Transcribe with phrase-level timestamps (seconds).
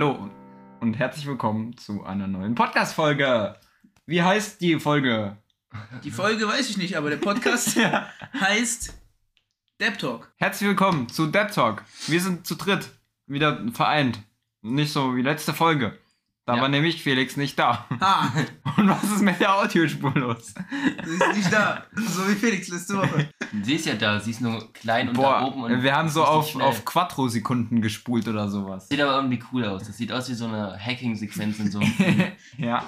[0.00, 0.30] Hallo
[0.80, 3.56] und herzlich willkommen zu einer neuen Podcast-Folge.
[4.06, 5.36] Wie heißt die Folge?
[6.04, 7.78] Die Folge weiß ich nicht, aber der Podcast
[8.40, 8.94] heißt
[9.78, 10.32] Depp Talk.
[10.36, 11.84] Herzlich willkommen zu Depp Talk.
[12.06, 12.88] Wir sind zu dritt
[13.26, 14.20] wieder vereint.
[14.62, 15.98] Nicht so wie letzte Folge.
[16.50, 16.62] Da Ja.
[16.62, 17.86] war nämlich Felix nicht da.
[18.00, 18.32] Ha,
[18.76, 20.52] Und was ist mit der Audiospur los?
[21.04, 21.84] sie ist nicht da.
[21.94, 23.28] So wie Felix letzte Woche.
[23.62, 26.08] Sie ist ja da, sie ist nur klein und da Boah, oben und wir haben
[26.08, 28.88] so auf, auf Quattro-Sekunden gespult oder sowas.
[28.88, 29.84] Sieht aber irgendwie cool aus.
[29.86, 32.18] Das sieht aus wie so eine Hacking-Sequenz in so einem Film.
[32.58, 32.82] ja,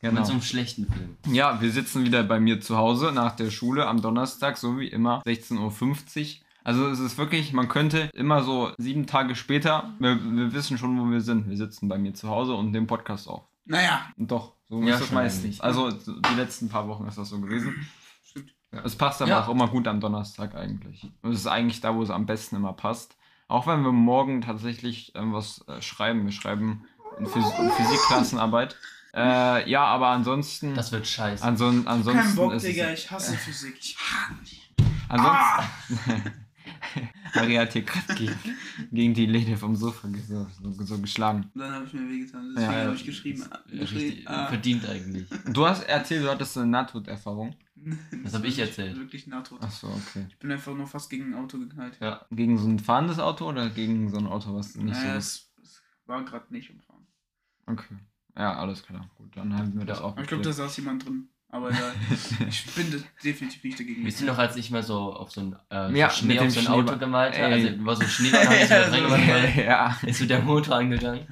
[0.00, 0.24] Mit genau.
[0.24, 1.16] so einem schlechten Film.
[1.34, 4.88] Ja, wir sitzen wieder bei mir zu Hause nach der Schule am Donnerstag, so wie
[4.88, 6.43] immer, 16.50 Uhr.
[6.64, 10.98] Also es ist wirklich, man könnte immer so sieben Tage später, wir, wir wissen schon,
[10.98, 11.48] wo wir sind.
[11.50, 13.42] Wir sitzen bei mir zu Hause und nehmen Podcast auf.
[13.66, 15.44] Naja, Und doch, so Ja, ist das meistens.
[15.44, 15.64] eigentlich.
[15.64, 17.74] Also so die letzten paar Wochen ist das so gewesen.
[18.24, 18.54] Stimmt.
[18.82, 19.44] Es passt aber Ja.
[19.44, 21.06] auch immer gut am Donnerstag eigentlich.
[21.22, 23.16] Und es ist eigentlich da, wo es am besten immer passt.
[23.46, 26.24] Auch wenn wir morgen tatsächlich ähm, was äh, schreiben.
[26.24, 26.84] Wir schreiben
[27.18, 28.76] eine Phys eine Physikklassenarbeit.
[29.16, 30.74] Äh, ja, aber ansonsten.
[30.74, 31.44] Das wird scheiße.
[31.44, 32.90] Anson ansonsten kein Bock, ist Digga.
[32.90, 33.76] Ich hasse Physik.
[33.78, 34.74] Ich hasse dich.
[35.08, 36.32] ansonsten,
[37.34, 38.38] Maria hat hier gerade gegen,
[38.92, 41.50] gegen die Lehne vom Sofa so, so, so geschlagen.
[41.54, 42.54] Und dann habe ich mir wehgetan.
[42.54, 43.44] Deswegen Ja, habe ich geschrieben.
[43.70, 44.46] Geschrieben Richtig, ah.
[44.48, 45.28] verdient eigentlich.
[45.52, 47.54] Du hast erzählt, du hattest eine Nahtoderfahrung.
[48.24, 48.96] Das hab war ich erzählt.
[48.96, 49.62] Wirklich Nahtod.
[49.62, 50.24] Achso, okay.
[50.30, 51.98] Ich bin einfach nur fast gegen ein Auto geknallt.
[52.00, 52.24] Ja.
[52.30, 55.52] Gegen so ein fahrendes Auto oder gegen so ein Auto, was nicht naja, so ist?
[55.62, 57.06] es, war gerade nicht umfahren.
[57.66, 57.96] Okay.
[58.36, 59.10] Ja, alles klar.
[59.16, 60.16] Gut, dann haben wir das auch.
[60.18, 61.28] Ich glaube, da saß jemand drin.
[61.54, 61.92] Aber egal.
[62.48, 64.04] ich bin de- definitiv nicht dagegen.
[64.04, 66.58] Wisst ihr noch, als ich mal so auf so ein, äh, Ja, Schnee auf so
[66.58, 66.66] ein.
[66.66, 67.54] Auto gemalt habe?
[67.54, 69.96] Also war so Schneeball, hab ich so Ja, weil ja.
[70.04, 71.28] ist so der Motor angegangen.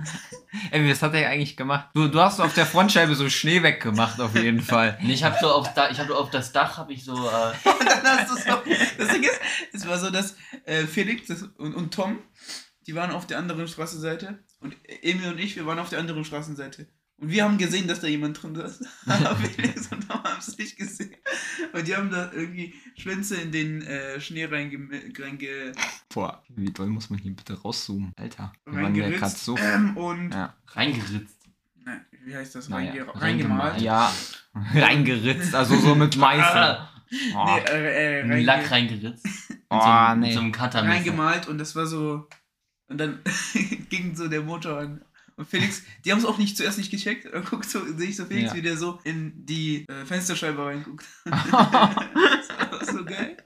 [0.70, 1.88] Ey, was hat er eigentlich gemacht?
[1.94, 4.96] Du, du hast auf der Frontscheibe so Schnee weggemacht, auf jeden Fall.
[5.02, 7.14] Und ich habe so auf, da, ich hab so auf das Dach, habe ich so,
[7.14, 8.58] äh, dann hast du so.
[8.98, 9.40] Das Ding ist,
[9.72, 12.18] es war so, dass äh, Felix das, und, und Tom,
[12.86, 16.24] die waren auf der anderen Straßenseite und Emil und ich, wir waren auf der anderen
[16.24, 16.86] Straßenseite.
[17.22, 18.80] Und wir haben gesehen, dass da jemand drin saß.
[19.06, 21.14] Aber Felix und Tom haben es nicht gesehen.
[21.72, 24.76] Und die haben da irgendwie Schwänze in den äh, Schnee reinge...
[25.16, 25.70] reinge
[26.12, 28.10] Boah, wie doll muss man hier bitte rauszoomen?
[28.18, 29.56] Alter, wir waren ja gerade so.
[29.56, 30.32] ähm, und...
[30.32, 30.56] Ja.
[30.66, 31.38] reingeritzt.
[31.84, 32.68] Nein, wie heißt das?
[32.68, 33.80] Naja, Reinge reingemalt.
[33.80, 34.12] Ja,
[34.74, 36.78] reingeritzt, also so mit Meißel.
[37.36, 39.26] Oh, Nee, äh, äh, reinge Lack reingeritzt.
[39.70, 40.32] Oh, so, einem- nee.
[40.32, 42.28] so einem reingemalt und das war so.
[42.88, 43.20] Und dann
[43.90, 45.04] ging so der Motor an.
[45.36, 47.26] Und Felix, die haben es auch nicht zuerst nicht gecheckt.
[47.32, 48.56] Und guckt so, sehe ich so Felix, Ja.
[48.56, 51.04] wie der so in die äh, Fensterscheibe reinguckt.
[51.24, 53.36] das war so geil.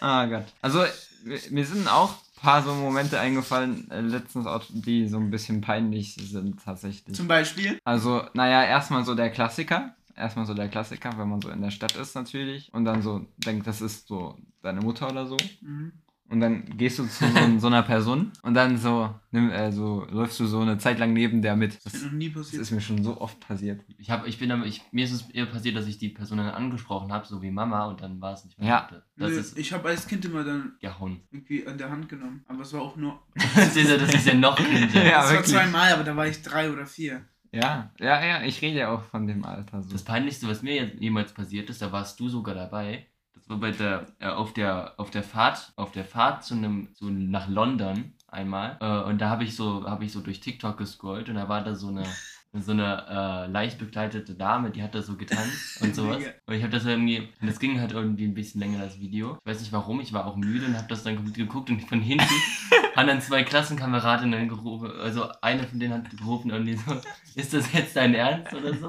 [0.00, 0.46] ah Gott.
[0.60, 0.84] Also,
[1.24, 5.30] mir- mir sind auch ein paar so Momente eingefallen, äh, letztens auch, die so ein
[5.30, 7.16] bisschen peinlich sind tatsächlich.
[7.16, 7.78] Zum Beispiel.
[7.84, 9.94] Also, naja, erstmal so der Klassiker.
[10.16, 12.72] Erstmal so der Klassiker, wenn man so in der Stadt ist natürlich.
[12.72, 15.36] Und dann so denkt, das ist so deine Mutter oder so.
[15.60, 15.92] Mhm.
[16.30, 20.06] Und dann gehst du zu so, so einer Person und dann so, nimm, äh, so
[20.10, 21.74] läufst du so eine Zeit lang neben der mit.
[21.84, 23.82] Das, Das ist das ist mir schon so oft passiert.
[23.96, 26.36] Ich hab, ich bin aber, ich, mir ist es eher passiert, dass ich die Person
[26.36, 28.68] dann angesprochen habe, so wie Mama, und dann war es nicht mehr.
[28.68, 28.88] Ja.
[29.16, 31.22] Das Nö, ist ich habe als Kind immer dann gehauen.
[31.30, 32.44] irgendwie an der Hand genommen.
[32.46, 33.18] Aber es war auch nur.
[33.56, 35.02] Das ist ja, das ist ja noch Kinder.
[35.04, 35.54] Ja, das war wirklich.
[35.54, 37.22] zweimal, aber da war ich drei oder vier.
[37.52, 39.90] Ja, ja, ja, ich rede ja auch von dem Alter so.
[39.90, 43.06] Das Peinlichste, was mir jetzt jemals passiert ist, da warst du sogar dabei.
[43.48, 47.06] War bei der, äh, auf der, auf der Fahrt, auf der Fahrt zu einem, so
[47.10, 48.76] nach London einmal.
[48.80, 51.62] Äh, und da habe ich so, habe ich so durch TikTok gescrollt und da war
[51.64, 52.04] da so eine,
[52.54, 53.04] so eine
[53.46, 56.22] äh, leicht bekleidete Dame, die hat da so getanzt und sowas.
[56.46, 59.38] Und ich habe das irgendwie, und das ging halt irgendwie ein bisschen länger, das Video.
[59.44, 62.00] Ich weiß nicht warum, ich war auch müde und habe das dann geguckt und von
[62.00, 62.24] hinten
[62.96, 67.00] haben dann zwei Klassenkameradinnen gerufen, also eine von denen hat gerufen irgendwie so,
[67.34, 68.88] ist das jetzt dein Ernst oder so?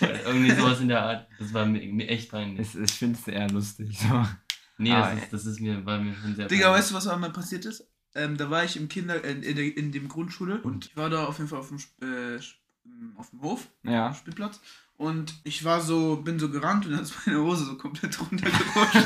[0.00, 1.26] Oder irgendwie sowas in der Art.
[1.38, 2.74] Das war mir, mir echt peinlich.
[2.74, 3.98] Ich, ich finde es eher lustig.
[3.98, 4.24] So.
[4.78, 6.78] Nee, Ah, das, ist, das ist mir, war mir schon sehr Digga, peinlich.
[6.80, 7.86] weißt du, was einmal passiert ist?
[8.16, 11.10] Ähm, da war ich im Kinder, in, in, der, in dem Grundschule und ich war
[11.10, 12.40] da auf jeden Fall auf dem, äh,
[13.16, 14.12] auf dem Hof, Ja.
[14.14, 14.60] Spielplatz.
[14.96, 18.94] Und ich war so, bin so gerannt und dann ist meine Hose so komplett runtergerutscht.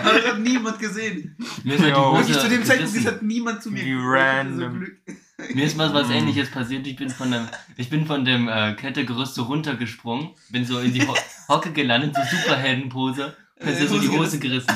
[0.00, 1.34] Aber das hat niemand gesehen.
[1.64, 1.96] Mir ist halt.
[1.96, 4.58] Hose Wirklich zu dem Zeitpunkt hat niemand zu mir Wie random.
[4.58, 4.98] So Glück.
[5.54, 6.14] Mir ist mal was Mhm.
[6.14, 6.86] ähnliches passiert.
[6.86, 10.92] Ich bin von dem, ich bin von dem äh, Klettergerüst so runtergesprungen, bin so in
[10.92, 11.14] die Ho
[11.48, 13.36] Hocke gelandet, so Superheldenpose.
[13.60, 14.66] Und Äh, ist so die Hose Hose gerissen.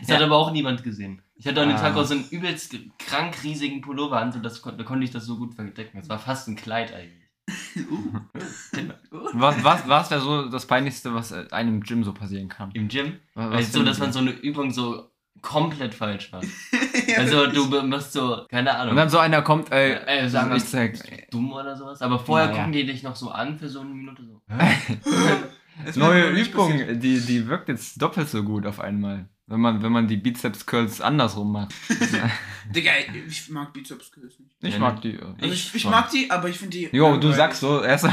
[0.00, 1.20] Das hat aber auch niemand gesehen.
[1.40, 1.80] Ich hatte an dem Ah.
[1.80, 5.24] Tag auch so einen übelst krank riesigen Pullover an, so das, da konnte ich das
[5.24, 5.98] so gut verdecken.
[5.98, 7.24] Es war fast ein Kleid eigentlich.
[7.90, 8.12] Uh.
[9.32, 12.70] Was, was, was wäre so das Peinlichste, was äh, einem im Gym so passieren kann?
[12.72, 13.14] Im Gym.
[13.34, 16.42] Was, Also so, dass man so eine Übung so komplett falsch war.
[17.06, 17.70] Ja, Also wirklich.
[17.70, 18.90] du musst so, keine Ahnung.
[18.90, 21.30] Und dann so einer kommt, ey, Ey, sagen ich zeig.
[21.30, 22.02] dumm oder sowas.
[22.02, 22.58] Aber vorher Naja.
[22.58, 24.42] gucken die dich noch so an für so eine Minute so.
[25.98, 29.26] Neue Übung, die, die wirkt jetzt doppelt so gut auf einmal.
[29.48, 31.74] Wenn man, wenn man die Bizeps-Curls andersrum macht.
[32.74, 32.92] Digga,
[33.26, 34.54] ich mag Bizeps Curls nicht.
[34.60, 35.18] Ich Ja, mag die.
[35.40, 36.88] Also ich, ich mag die, aber ich finde die.
[36.96, 38.06] Jo, du sagst so, erst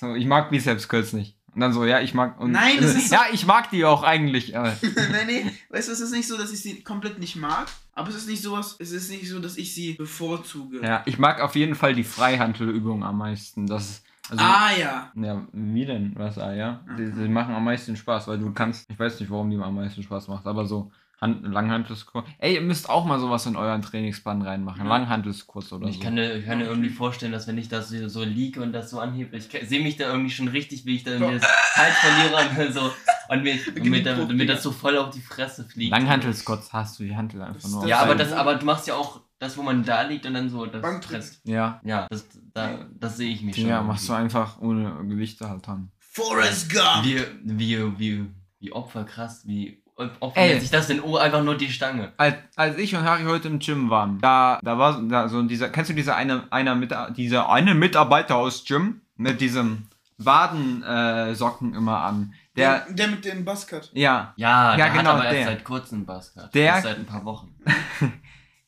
[0.00, 1.36] so, ich mag Bizeps-Curls nicht.
[1.54, 2.40] Und dann so, ja, ich mag.
[2.40, 4.56] Und, Nein, das ist so- Ja, ich mag die auch eigentlich.
[4.56, 4.74] Aber
[5.10, 8.08] nein, nee, weißt du, es ist nicht so, dass ich sie komplett nicht mag, aber
[8.08, 10.80] es ist nicht sowas, es ist nicht so, dass ich sie bevorzuge.
[10.82, 13.66] ja, ich mag auf jeden Fall die Freihandelübungen am meisten.
[13.66, 14.04] Das ist.
[14.32, 15.12] Also, ah ja.
[15.14, 16.12] Ja, wie denn?
[16.16, 16.80] Was, ah, ja?
[16.98, 17.12] Die, Okay.
[17.24, 20.02] die machen am meisten Spaß, weil du kannst, ich weiß nicht, warum die am meisten
[20.02, 20.90] Spaß macht, aber so
[21.20, 22.24] Hand, Langhantelskurs.
[22.38, 24.82] Ey, ihr müsst auch mal sowas in euren Trainingsplan reinmachen.
[24.84, 24.88] Ja.
[24.88, 26.02] Langhantelskurs oder Ich so.
[26.02, 28.90] kann mir, ich kann mir irgendwie vorstellen, dass wenn ich das so, liege und das
[28.90, 31.92] so anhebe, ich sehe mich da irgendwie schon richtig, wie ich da irgendwie das Halt
[31.92, 32.90] verliere und so
[33.28, 35.92] und mir, und mir, da, mir das so voll auf die Fresse fliegt.
[35.92, 37.86] Langhantelskurs hast du die Hantel einfach nur.
[37.86, 40.48] Ja, aber das, aber du machst ja auch das, wo man da liegt und dann
[40.48, 41.40] so das presst.
[41.44, 41.80] Ja.
[41.84, 43.66] Ja, das, da, das sehe ich mich schon.
[43.68, 44.22] Ja, machst du irgendwie.
[44.36, 45.90] einfach ohne Gewichte halt dann.
[45.98, 47.04] Forrest Gump!
[47.04, 48.26] Wie, wie, wie,
[48.60, 49.82] wie Opfer krass, wie
[50.20, 50.48] Opfer Ey.
[50.50, 51.00] nennt sich das denn?
[51.02, 52.12] Oh, einfach nur die Stange.
[52.16, 55.68] Als, als ich und Harry heute im Gym waren, da, da war da so dieser,
[55.70, 59.88] kennst du diese eine, einer mit, dieser eine Mitarbeiter aus Gym mit diesem
[60.18, 60.82] Wadensocken
[61.30, 62.32] äh, Socken immer an.
[62.56, 63.90] Der, der, der mit dem Buzzcut.
[63.94, 65.32] ja, Ja, Ja, der genau, hat aber der.
[65.34, 66.54] erst seit kurzem Buzzcut.
[66.54, 67.54] Der- Erst seit ein paar Wochen.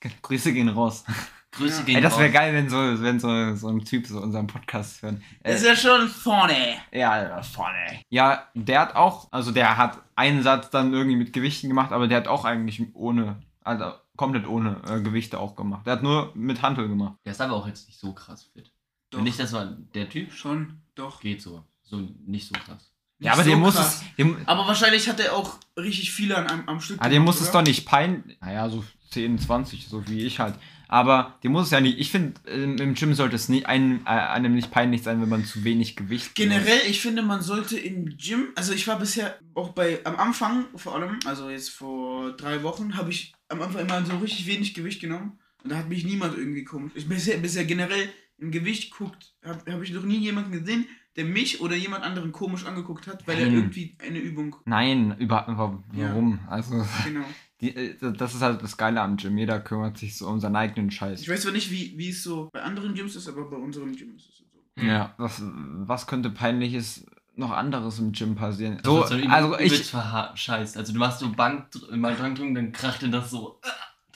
[0.22, 1.04] Grüße gehen raus.
[1.52, 1.84] Grüße Ja.
[1.84, 5.02] gehen Ey, das wäre geil, wenn so, wenn so, so ein Typ so unseren Podcast
[5.02, 5.22] hören.
[5.42, 6.56] Das ist Äh, ja schon vorne.
[6.92, 8.00] ja, vorne.
[8.10, 12.08] Ja, der hat auch, also der hat einen Satz dann irgendwie mit Gewichten gemacht, aber
[12.08, 15.86] der hat auch eigentlich ohne, also komplett ohne äh, Gewichte auch gemacht.
[15.86, 17.14] Der hat nur mit Hantel gemacht.
[17.24, 18.72] Der ist aber auch jetzt nicht so krass fit.
[19.10, 19.20] Doch.
[19.20, 21.20] Nicht, das war der Typ Schon, doch.
[21.20, 21.64] geht so.
[21.82, 22.93] So nicht so krass.
[23.24, 24.02] Ja, aber Nicht so muss krass.
[24.02, 26.98] es, dem, Aber wahrscheinlich hat er auch richtig viele an einem, am Stück.
[27.00, 30.38] ah, dem gemacht, muss es doch nicht peinlich, naja, so 10, 20, so wie ich
[30.40, 30.54] halt.
[30.86, 34.02] Aber dem muss es ja nicht, ich finde, im im Gym sollte es nie, einem,
[34.04, 37.78] äh, einem nicht peinlich sein, wenn man zu wenig Gewicht Generell, ich finde, man sollte
[37.78, 42.32] im Gym, also ich war bisher auch bei, am Anfang vor allem, also jetzt vor
[42.36, 45.88] drei Wochen, habe ich am Anfang immer so richtig wenig Gewicht genommen und da hat
[45.88, 46.92] mich niemand irgendwie komisch.
[46.94, 50.86] Ich bisher, bisher generell im Gewicht guckt, habe hab ich noch nie jemanden gesehen,
[51.16, 53.54] der mich oder jemand anderen komisch angeguckt hat, weil er Nein.
[53.54, 54.56] irgendwie eine Übung.
[54.64, 56.08] Nein, über, über, Ja.
[56.08, 56.40] warum?
[56.48, 57.24] Also, Genau.
[57.60, 59.38] die, äh, das ist halt das Geile am Gym.
[59.38, 61.20] Jeder kümmert sich so um seinen eigenen Scheiß.
[61.20, 63.94] Ich weiß zwar nicht, wie, wie es so bei anderen Gyms ist, aber bei unserem
[63.94, 64.44] Gym ist es so.
[64.82, 67.06] Ja, was, was könnte peinliches
[67.36, 68.74] noch anderes im Gym passieren?
[68.74, 70.76] Wird So, also übelst ich, verscheißt.
[70.76, 73.68] Also du machst so Bank, mal dran drücken, dann kracht dir das so äh,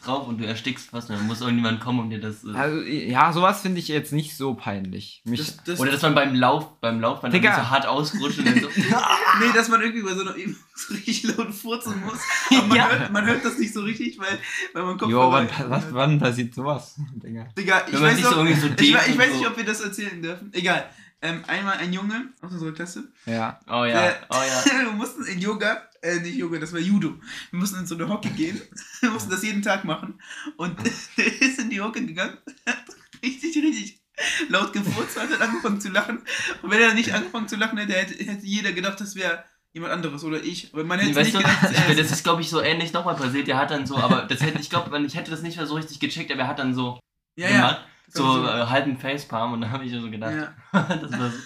[0.05, 2.45] drauf und du erstickst fast und dann muss irgendjemand kommen und dir das.
[2.45, 5.23] Äh, also, ja, sowas finde ich jetzt nicht so peinlich.
[5.25, 7.57] Mich, Das, das, oder dass man beim Lauf, beim Laufband dann Digga.
[7.57, 8.69] so hart ausrutscht und dann so.
[9.41, 12.19] nee, dass man irgendwie bei so einer Übung so richtig laut furzen muss.
[12.51, 12.89] Aber man, Ja.
[12.89, 14.39] hört, man hört das nicht so richtig, weil,
[14.73, 16.95] weil man Kopf jo, wann, was, wann passiert sowas?
[17.15, 17.47] Digga.
[17.57, 19.37] Digga, ich man weiß, noch, so ich, ich weiß so.
[19.39, 20.51] nicht, ob wir das erzählen dürfen.
[20.53, 20.89] Egal.
[21.21, 23.09] Ähm, einmal ein Junge aus unserer Klasse.
[23.27, 23.59] Ja.
[23.67, 24.85] Oh ja, Der- oh ja.
[24.85, 27.15] wir mussten in Yoga, äh, nicht Yoga, das war Judo.
[27.51, 28.61] Wir mussten in so eine Hocke gehen.
[29.01, 30.21] Wir mussten das jeden Tag machen.
[30.57, 30.79] Und
[31.17, 32.85] der ist in die Hocke gegangen, hat
[33.23, 34.01] richtig, richtig
[34.49, 36.19] laut gefurzt, hat dann angefangen zu lachen.
[36.63, 40.25] Und wenn er nicht angefangen zu lachen hätte, hätte, jeder gedacht, das wäre jemand anderes
[40.25, 40.73] oder ich.
[40.73, 43.15] Aber man hätte weißt nicht du, gedacht, er das ist glaube ich so ähnlich nochmal
[43.17, 43.47] passiert.
[43.47, 45.75] Der hat dann so, aber das hätte, ich glaube, ich hätte das nicht mehr so
[45.77, 46.99] richtig gecheckt, aber er hat dann so
[47.37, 47.55] Ja, ja.
[47.57, 50.55] gemacht, so, So- äh, halben Facepalm und dann habe ich so gedacht, Ja,
[51.01, 51.39] das, war so,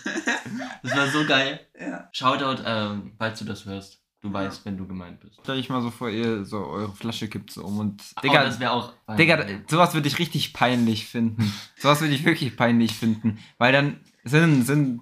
[0.82, 1.61] das war so geil.
[1.78, 2.09] ja.
[2.12, 4.01] Shoutout, ähm, falls du das hörst.
[4.22, 5.40] Du weißt, wenn du gemeint bist.
[5.42, 8.02] Stell dich mal so vor, ihr so eure Flasche kippt so um und.
[8.16, 8.92] oh, Digga, das wäre auch.
[9.18, 11.52] Digga, sowas würde ich richtig peinlich finden.
[11.76, 13.38] sowas würde ich wirklich peinlich finden.
[13.58, 15.00] Weil dann sind, sind,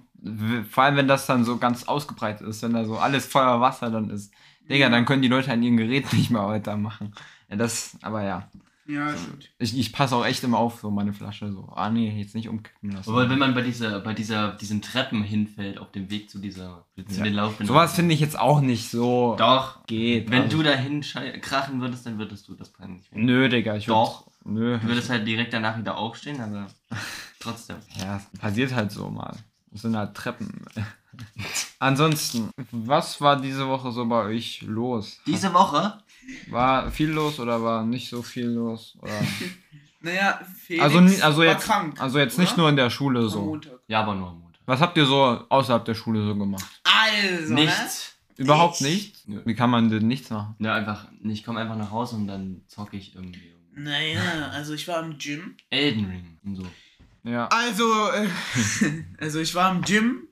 [0.69, 3.91] vor allem wenn das dann so ganz ausgebreitet ist, wenn da so alles Feuer Wasser
[3.91, 4.33] dann ist.
[4.67, 7.13] Digga, dann können die Leute an ihrem Gerät nicht mehr weitermachen.
[7.47, 8.49] Ja, das, aber ja.
[8.91, 9.49] Ja, stimmt.
[9.59, 11.69] Ich, ich passe auch echt immer auf, so meine Flasche so.
[11.75, 13.09] Ah nee, jetzt nicht umkippen lassen.
[13.09, 16.85] Aber wenn man bei dieser, bei dieser, diesen Treppen hinfällt auf dem Weg zu dieser,
[17.07, 17.23] zu Ja.
[17.23, 17.67] den Laufbändern.
[17.75, 19.85] sowas finde ich jetzt auch nicht so Doch.
[19.85, 20.29] geht.
[20.29, 20.57] Wenn also.
[20.57, 21.01] du dahin
[21.41, 23.25] krachen würdest, dann würdest du das peinlich finden.
[23.25, 24.27] Nö, Digga, ich würd- Doch.
[24.43, 24.79] Nö.
[24.79, 26.67] Du würdest halt direkt danach wieder aufstehen, aber
[27.39, 27.77] trotzdem.
[27.99, 29.37] Ja, passiert halt so mal.
[29.71, 30.65] Das sind halt Treppen.
[31.79, 35.19] Ansonsten, was war diese Woche so bei euch los?
[35.25, 35.99] Diese Woche?
[36.49, 38.97] War viel los oder war nicht so viel los?
[39.01, 39.13] Oder?
[40.03, 42.01] Naja, Felix Also, also war jetzt, krank.
[42.01, 42.61] also jetzt nicht oder?
[42.61, 43.41] nur in der Schule Am so.
[43.45, 43.79] Montag.
[43.87, 44.59] Ja, aber nur am Montag.
[44.65, 46.65] Was habt ihr so außerhalb der Schule so gemacht?
[46.83, 47.61] Also, ne?
[47.65, 48.15] Nichts.
[48.35, 49.27] Überhaupt Nichts?
[49.27, 49.45] nichts?
[49.45, 50.55] Wie kann man denn nichts machen?
[50.57, 53.53] Ja, einfach, ich komme einfach nach Hause und dann zocke ich irgendwie.
[53.75, 55.55] Naja, also ich war im Gym.
[55.69, 56.65] Elden Ring und so.
[57.23, 57.47] Ja.
[57.49, 58.27] Also, äh,
[59.19, 60.23] also ich war im Gym.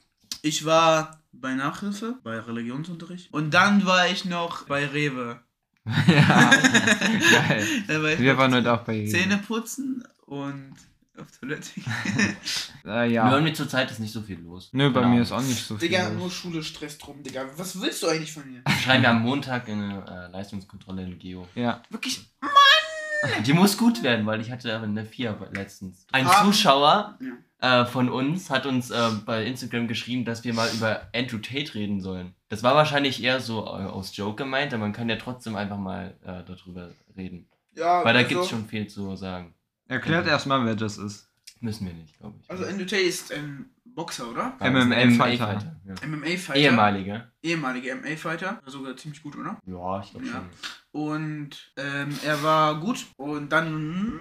[0.41, 3.31] Ich war bei Nachhilfe, bei Religionsunterricht.
[3.31, 5.41] Und dann war ich noch bei Rewe.
[6.07, 6.51] Ja.
[7.47, 8.19] Geil.
[8.19, 10.73] Wir waren heute auch bei Zähne putzen und
[11.19, 11.69] auf Toilette.
[12.85, 13.29] Äh, Ja.
[13.29, 14.69] Bei mir zurzeit ist nicht so viel los.
[14.71, 15.89] Nö, bei Keine mir ist auch nicht so viel.
[15.89, 16.17] Digga, los.
[16.17, 17.45] nur Schule stresst rum, Digga.
[17.57, 18.61] Was willst du eigentlich von mir?
[18.83, 21.45] Schreiben wir am Montag eine äh, Leistungskontrolle in Geo.
[21.55, 21.83] Ja.
[21.89, 22.25] Wirklich?
[23.45, 26.05] Die muss gut werden, weil ich hatte aber eine 4 letztens.
[26.11, 26.43] Ein Ah.
[26.43, 27.17] Zuschauer
[27.61, 27.81] Ja.
[27.81, 31.73] äh, von uns hat uns äh, bei Instagram geschrieben, dass wir mal über Andrew Tate
[31.75, 32.33] reden sollen.
[32.49, 35.77] Das war wahrscheinlich eher so äh, aus Joke gemeint, aber man kann ja trotzdem einfach
[35.77, 37.47] mal äh, darüber reden.
[37.75, 39.53] Ja, Weil da also, gibt es schon viel zu sagen.
[39.87, 41.27] Erklärt erstmal, wer das ist.
[41.61, 42.49] Müssen wir nicht, glaube ich.
[42.49, 44.53] Also Andrew Tate ist ein Boxer, oder?
[44.61, 45.75] MMA-Fighter.
[46.07, 46.55] MMA-Fighter.
[46.55, 47.27] Ehemaliger.
[47.43, 48.61] Ehemaliger MMA-Fighter.
[48.65, 49.59] Sogar ziemlich gut, oder?
[49.65, 50.31] Ja, ich glaube Ja.
[50.31, 50.49] schon.
[50.91, 53.07] Und ähm, er war gut.
[53.17, 54.17] Und dann.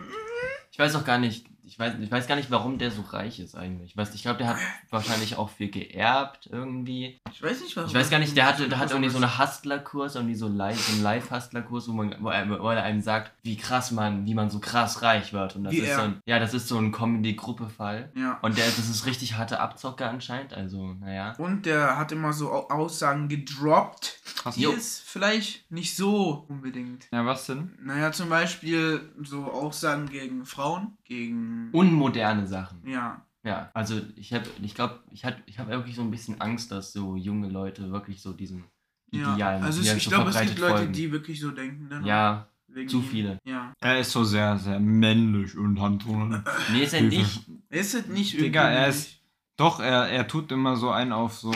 [0.73, 3.39] Ich weiß auch gar nicht, ich weiß, ich weiß gar nicht, warum der so reich
[3.41, 3.91] ist eigentlich.
[3.91, 4.57] Ich, weiß, ich glaube, der hat
[4.91, 7.21] wahrscheinlich auch viel geerbt irgendwie.
[7.31, 7.89] Ich weiß nicht, was.
[7.91, 10.81] Ich weiß gar nicht, der hatte, der hat irgendwie so einen Hustler-Kurs, irgendwie so, live,
[10.81, 14.35] so einen Live-Hustler-Kurs, wo, man, wo, er, wo er einem sagt, wie krass man, wie
[14.35, 15.57] man so krass reich wird.
[15.57, 15.97] Und das Wie ist er.
[15.97, 18.11] so ein, ja, das ist so ein Comedy-Gruppe-Fall.
[18.17, 18.39] Ja.
[18.43, 21.35] Und der, das ist richtig harte Abzocke anscheinend, also, naja.
[21.39, 24.55] Und der hat immer so Au- Aussagen gedroppt, Krass.
[24.55, 24.73] die Jo.
[24.73, 27.07] ist vielleicht nicht so unbedingt.
[27.13, 27.73] Ja, was denn?
[27.83, 31.58] Naja, zum Beispiel so Aussagen gegen Frauen, gegen.
[31.73, 32.87] Unmoderne Sachen.
[32.87, 33.25] Ja.
[33.45, 36.71] Ja, also ich habe, ich glaube, ich habe ich hab wirklich so ein bisschen Angst,
[36.73, 38.65] dass so junge Leute wirklich so diesen
[39.13, 39.33] Ja.
[39.35, 40.93] Idealen, Also es, halt ich so glaube, es gibt Leute, folgen.
[40.93, 41.89] die wirklich so denken.
[41.89, 43.39] Dann Ja, wegen zu viele.
[43.45, 43.73] Ja.
[43.81, 47.49] Er ist so sehr, sehr männlich und eine Nee, ist er nicht.
[47.71, 49.15] Ist es nicht Digga, irgendwie er ist-
[49.57, 51.53] Doch, er, er tut immer so einen auf so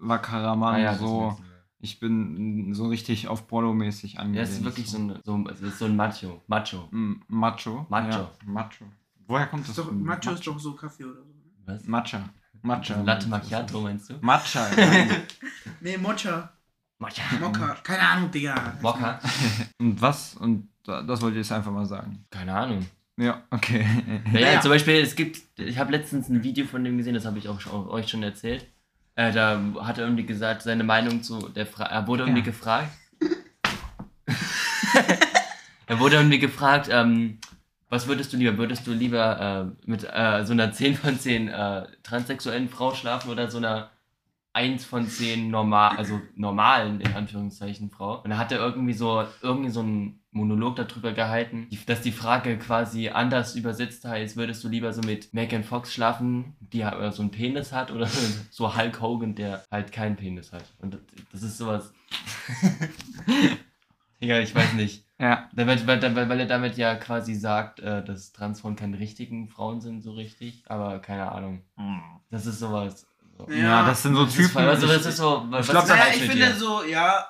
[0.00, 1.38] wackerer Mann, Ah ja, so.
[1.82, 4.48] Ich bin so richtig auf Prolo-mäßig Er angelehnt.
[4.50, 6.42] ist wirklich so ein, so, es ist so ein Macho.
[6.48, 6.88] Macho.
[6.92, 7.86] M- Macho.
[7.88, 8.08] Macho.
[8.18, 8.84] Ja, Macho.
[9.30, 9.76] Woher kommt das?
[9.76, 11.32] Doch, Macho ist doch so Kaffee oder so.
[11.66, 11.84] Was?
[11.86, 12.28] Matcha.
[12.62, 13.00] Matcha.
[13.02, 14.14] Latte Macchiato meinst du?
[14.20, 14.66] Matcha.
[14.76, 15.06] ja.
[15.80, 16.52] Nee, Mocha.
[16.98, 17.22] Mocha.
[17.40, 17.76] Mokka.
[17.84, 18.74] Keine Ahnung, Digga.
[18.82, 19.20] Mokka?
[19.78, 20.34] und was?
[20.34, 22.24] Und da- das wollte ich jetzt einfach mal sagen.
[22.30, 22.84] Keine Ahnung.
[23.16, 23.86] Ja, okay.
[24.26, 24.60] Ja, Naja.
[24.60, 27.48] zum Beispiel, es gibt, ich habe letztens ein Video von dem gesehen, das habe ich
[27.48, 28.66] auch schon, euch schon erzählt.
[29.14, 32.46] Äh, da hat er irgendwie gesagt, seine Meinung zu der Frage, er wurde irgendwie Ja.
[32.46, 32.90] gefragt.
[35.86, 37.38] er wurde irgendwie gefragt, ähm,
[37.90, 38.56] was würdest du lieber?
[38.56, 43.30] Würdest du lieber äh, mit äh, so einer 10 von 10 äh, transsexuellen Frau schlafen
[43.30, 43.90] oder so einer
[44.52, 48.20] 1 von 10 normal, also normalen, in Anführungszeichen, Frau?
[48.22, 52.56] Und da hat er irgendwie so, irgendwie so einen Monolog darüber gehalten, dass die Frage
[52.58, 57.22] quasi anders übersetzt heißt, würdest du lieber so mit Megan Fox schlafen, die äh, so
[57.22, 58.06] einen Penis hat, oder
[58.50, 60.64] so Hulk Hogan, der halt keinen Penis hat?
[60.78, 60.98] Und
[61.32, 61.92] das ist sowas.
[64.22, 65.04] Digga, ich weiß nicht.
[65.20, 65.50] Ja.
[65.52, 69.82] Damit, weil, weil, weil er damit ja quasi sagt, äh, dass Transfrauen keine richtigen Frauen
[69.82, 70.62] sind, so richtig.
[70.66, 71.60] Aber keine Ahnung.
[72.30, 73.06] Das ist sowas.
[73.36, 73.46] So.
[73.52, 74.50] Ja, das sind so Das ist Typen.
[74.52, 75.44] voll- also ich das ist so.
[75.50, 76.54] Was glaub, ist Naja, ich finde dir?
[76.54, 77.26] so, ja.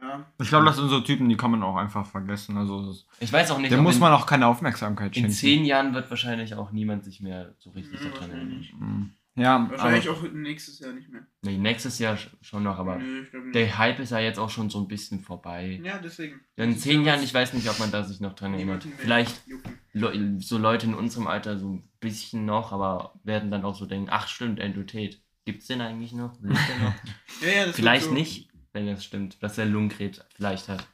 [0.00, 0.24] ja.
[0.40, 2.56] ich glaube, das sind so Typen, die kann man auch einfach vergessen.
[2.56, 5.30] Also, das- Ich weiß auch nicht, dem muss in, man auch keine Aufmerksamkeit in schenken.
[5.30, 9.14] zehn Jahren wird wahrscheinlich auch niemand sich mehr so richtig Ja, daran erinnern.
[9.36, 9.44] Wahrscheinlich.
[9.44, 11.26] Ja, Wahrscheinlich aber, auch nächstes Jahr nicht mehr.
[11.42, 13.32] Nee, nächstes Jahr sch- schon noch, aber nicht.
[13.54, 15.80] der Hype ist ja jetzt auch schon so ein bisschen vorbei.
[15.82, 16.40] Ja, deswegen.
[16.56, 18.86] In zehn Jahren, ich weiß nicht, ob man da sich noch dran erinnert.
[18.98, 19.78] Vielleicht jucken.
[19.92, 23.86] Le so Leute in unserem Alter so ein bisschen noch, aber werden dann auch so
[23.86, 25.16] denken, ach stimmt, Andrew Tate.
[25.44, 26.40] Gibt's den eigentlich noch?
[26.40, 26.94] Lebt der noch?
[27.42, 30.86] Ja, ja, das vielleicht so, nicht, wenn das stimmt, dass er Lungenkrebs vielleicht hat.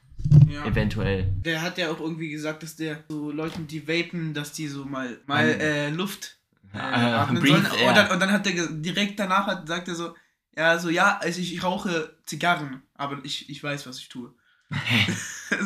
[0.48, 0.64] Ja.
[0.66, 1.32] Eventuell.
[1.44, 4.84] Der hat ja auch irgendwie gesagt, dass der so Leuten, die vapen, dass die so
[4.84, 6.39] mal, mal äh, Luft
[6.74, 7.66] äh, äh, sollen.
[7.78, 7.88] air.
[7.88, 10.14] Und dann, und dann hat er direkt danach hat, sagt er so,
[10.56, 14.34] ja, so, ja, also ich, ich rauche Zigarren, aber ich, ich weiß, was ich tue.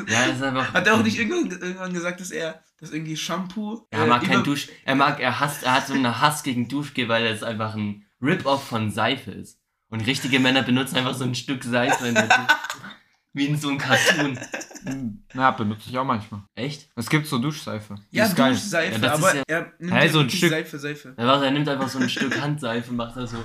[0.08, 0.73] Ja, das ist einfach.
[0.73, 3.87] Hat er auch nicht irgendwann, irgendwann gesagt, dass er, dass irgendwie Shampoo.
[3.90, 4.68] Er äh, mag kein Dusch.
[4.87, 8.06] Er mag, er hasst, er hat so einen Hass gegen Duschgel, weil es einfach ein
[8.23, 9.61] Rip-Off von Seife ist.
[9.90, 12.46] Und richtige Männer benutzen einfach so ein Stück Seife in der Dusche.
[13.36, 14.38] Wie in so einem Cartoon.
[15.34, 16.42] na, benutze ich auch manchmal.
[16.54, 16.88] Echt?
[16.94, 17.96] Es gibt so Duschseife.
[18.12, 18.52] Die Ja, ist geil.
[18.54, 20.78] Duschseife, Ja, das ist aber ja- er nimmt Hä, ja so ein wirklich Stück- Seife,
[20.78, 21.14] Seife.
[21.16, 23.38] Er, macht, er nimmt einfach so ein Stück Handseife und macht da so.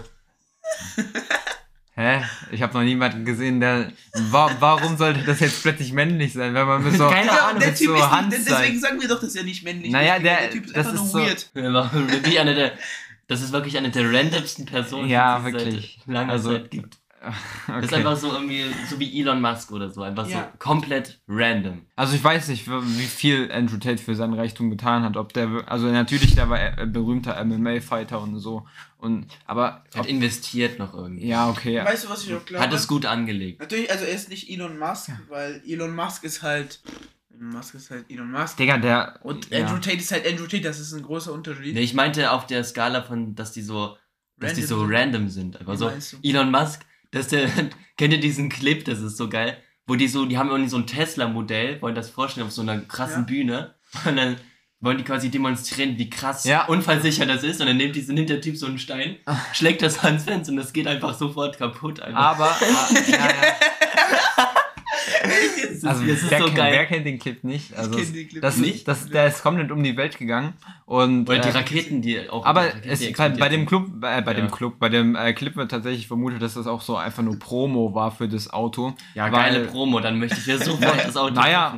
[1.95, 2.21] Hä?
[2.51, 3.91] Ich habe noch niemanden gesehen, der.
[4.13, 7.09] Wa warum sollte das jetzt plötzlich männlich sein, wenn man mit so.
[7.09, 9.43] Keine Ja, Ahnung, der mit Typ so ist nicht, deswegen sagen wir doch, dass er
[9.43, 10.23] nicht männlich Naja, ist.
[10.23, 11.49] der- Typ ist das einfach ist nur so- weird.
[11.53, 12.71] Wir machen wirklich eine der.
[13.27, 15.99] Das ist wirklich eine der randomsten Personen, Ja, die es wirklich.
[16.05, 16.98] seit langer Also, Zeit gibt.
[17.21, 17.35] Das
[17.83, 17.95] ist Okay.
[17.95, 20.01] einfach so irgendwie, so wie Elon Musk oder so.
[20.03, 20.49] Einfach Ja.
[20.51, 21.81] so komplett random.
[21.95, 25.17] Also ich weiß nicht, wie viel Andrew Tate für sein Reichtum getan hat.
[25.17, 28.65] Ob der, also natürlich, der war berühmter MMA-Fighter und so.
[28.97, 31.27] Und aber Hat ob, investiert noch irgendwie.
[31.27, 31.83] ja, okay.
[31.83, 32.63] Weißt du, was ich auch glaube?
[32.63, 33.59] Hat es gut angelegt.
[33.59, 36.81] Natürlich, also er ist nicht Elon Musk, weil Elon Musk ist halt.
[37.33, 38.57] Elon Musk ist halt Elon Musk.
[38.57, 39.19] Digga, der.
[39.23, 39.59] Und ja.
[39.59, 41.73] Andrew Tate ist halt Andrew Tate, das ist ein großer Unterschied.
[41.73, 43.97] Nee, ich meinte auf der Skala von, dass die so,
[44.37, 44.93] dass die Random so sind.
[44.95, 45.59] random sind.
[45.59, 46.17] Einfach Wie so?
[46.23, 47.49] Elon Musk, dass der,
[47.97, 50.77] kennt ihr diesen Clip, das ist so geil, wo die so, die haben irgendwie so
[50.77, 53.25] ein Tesla-Modell, wollen das vorstellen auf so einer krassen Ja.
[53.27, 53.75] Bühne
[54.05, 54.37] und dann
[54.81, 56.65] wollen die quasi demonstrieren, wie krass Ja.
[56.65, 57.59] unfallsicher das ist.
[57.59, 59.17] Und dann nimmt, die, nimmt der Typ so einen Stein,
[59.51, 61.99] schlägt das ans Fenster und das geht einfach sofort kaputt.
[61.99, 62.19] Einfach.
[62.39, 63.33] Aber, äh, ja, ja.
[65.23, 66.71] das ist, Also, ist wer, so kennt, geil.
[66.73, 67.73] wer kennt den Clip nicht?
[67.75, 68.87] Also, kenn den Clip das, nicht.
[68.87, 70.53] Das, der ist komplett um die Welt gegangen.
[70.85, 72.45] Und, Oder die äh, Raketen, die auch.
[72.45, 74.33] aber die Raketen, es, die bei, bei dem Club, äh, bei Ja.
[74.33, 77.37] dem Club, bei dem äh, Clip wird tatsächlich vermutet, dass das auch so einfach nur
[77.39, 78.93] Promo war für das Auto.
[79.15, 81.71] Ja, weil- geile Promo, dann möchte ich ja sofort das Auto Naja,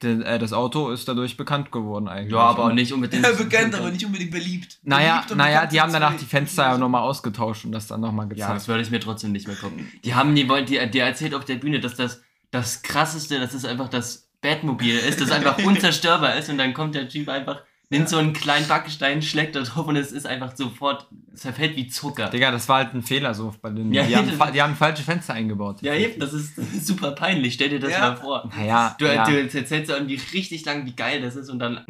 [0.00, 0.22] kaufen.
[0.22, 2.32] äh, das Auto ist dadurch bekannt geworden eigentlich.
[2.32, 3.24] Ja, aber auch nicht unbedingt.
[3.24, 4.78] Ja, bekannt, aber nicht unbedingt beliebt.
[4.84, 8.26] Naja, Beliebt naja, die haben danach die Fenster ja nochmal ausgetauscht und das dann nochmal
[8.26, 8.56] Ja, gezeigt.
[8.56, 9.88] das würde ich mir trotzdem nicht mehr gucken.
[10.04, 13.54] Die haben, die wollen, die, die erzählt auf der Bühne, dass das das krasseste, dass
[13.54, 17.62] es einfach das Batmobil ist, das einfach unzerstörbar ist und dann kommt der Typ einfach,
[17.90, 21.74] nimmt so einen kleinen Backstein, schlägt da drauf und es ist einfach sofort, es zerfällt
[21.76, 22.28] wie Zucker.
[22.30, 23.92] Digga, das war halt ein Fehler so bei den.
[23.92, 25.82] Ja, die, haben, die haben falsche Fenster eingebaut.
[25.82, 28.00] Ja, eben, das ist, das ist super peinlich, stell dir das Ja.
[28.00, 28.50] mal vor.
[28.56, 31.84] Naja, Du, ja, du erzählst ja irgendwie richtig lang, wie geil das ist und dann.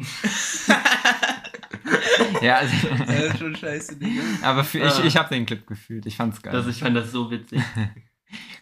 [2.41, 2.73] ja, also,
[3.05, 4.21] das ist schon scheiße, Digga.
[4.41, 5.03] aber für, ich, Ah.
[5.03, 6.05] ich habe den Clip gefühlt.
[6.05, 6.53] Ich fand's geil.
[6.53, 7.61] Das, ich fand das so witzig.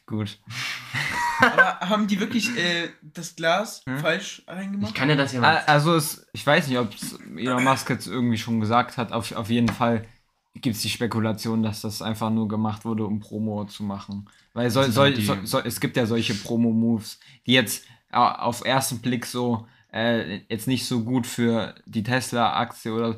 [0.05, 0.39] Gut.
[1.39, 3.97] Aber haben die wirklich äh, das Glas Hm?
[3.99, 4.95] falsch Ich reingemacht?
[4.95, 5.57] kann ja das ja A- mal.
[5.67, 9.11] Also es, ich weiß nicht, ob es Elon Musk jetzt irgendwie schon gesagt hat.
[9.11, 10.05] Auf, auf jeden Fall
[10.55, 14.27] gibt es die Spekulation, dass das einfach nur gemacht wurde, um Promo zu machen.
[14.53, 19.25] Weil die- soll, soll, es gibt ja solche Promo-Moves, die jetzt äh, auf ersten Blick
[19.25, 23.17] so äh, jetzt nicht so gut für die Tesla-Aktie oder.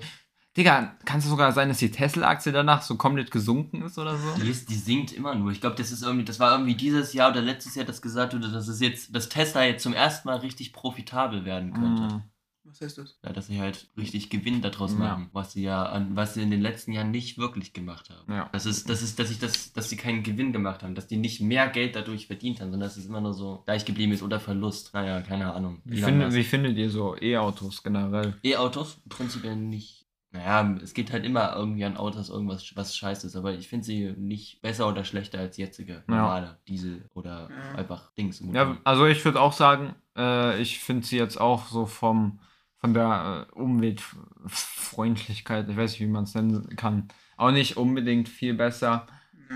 [0.60, 4.44] Digga, kann es sogar sein, dass die Tesla-Aktie danach so komplett gesunken ist oder so?
[4.44, 5.54] Die, ist, die singt immer nur.
[5.54, 8.34] Ich glaube, das ist irgendwie, das war irgendwie dieses Jahr oder letztes Jahr, das gesagt
[8.34, 12.16] wurde, dass es jetzt, dass Tesla jetzt zum ersten Mal richtig profitabel werden könnte.
[12.16, 12.24] Mm.
[12.66, 13.18] Was heißt das?
[13.24, 14.98] Ja, dass sie halt richtig Gewinn daraus Ja.
[15.00, 18.32] machen, was sie ja an, was sie in den letzten Jahren nicht wirklich gemacht haben.
[18.32, 18.50] Ja.
[18.51, 21.17] Das ist, das ist, dass ich das, dass sie keinen Gewinn gemacht haben, dass die
[21.17, 24.22] nicht mehr Geld dadurch verdient haben, sondern dass es immer nur so gleich geblieben ist
[24.22, 24.93] oder Verlust.
[24.93, 25.82] Naja, keine Ahnung.
[25.86, 28.36] Wie, finde, wie findet ihr so E-Autos generell?
[28.43, 29.99] E-Autos prinzipiell nicht.
[30.32, 33.84] Naja, es geht halt immer irgendwie an Autos irgendwas, was scheiße ist, aber ich finde
[33.86, 37.76] sie nicht besser oder schlechter als jetzige normale Diesel oder Ja.
[37.80, 38.39] einfach Dings.
[38.54, 42.39] Ja, also ich würde auch sagen, äh, ich finde sie jetzt auch so vom
[42.78, 48.30] von der äh, Umweltfreundlichkeit, ich weiß nicht, wie man es nennen kann, auch nicht unbedingt
[48.30, 49.06] viel besser.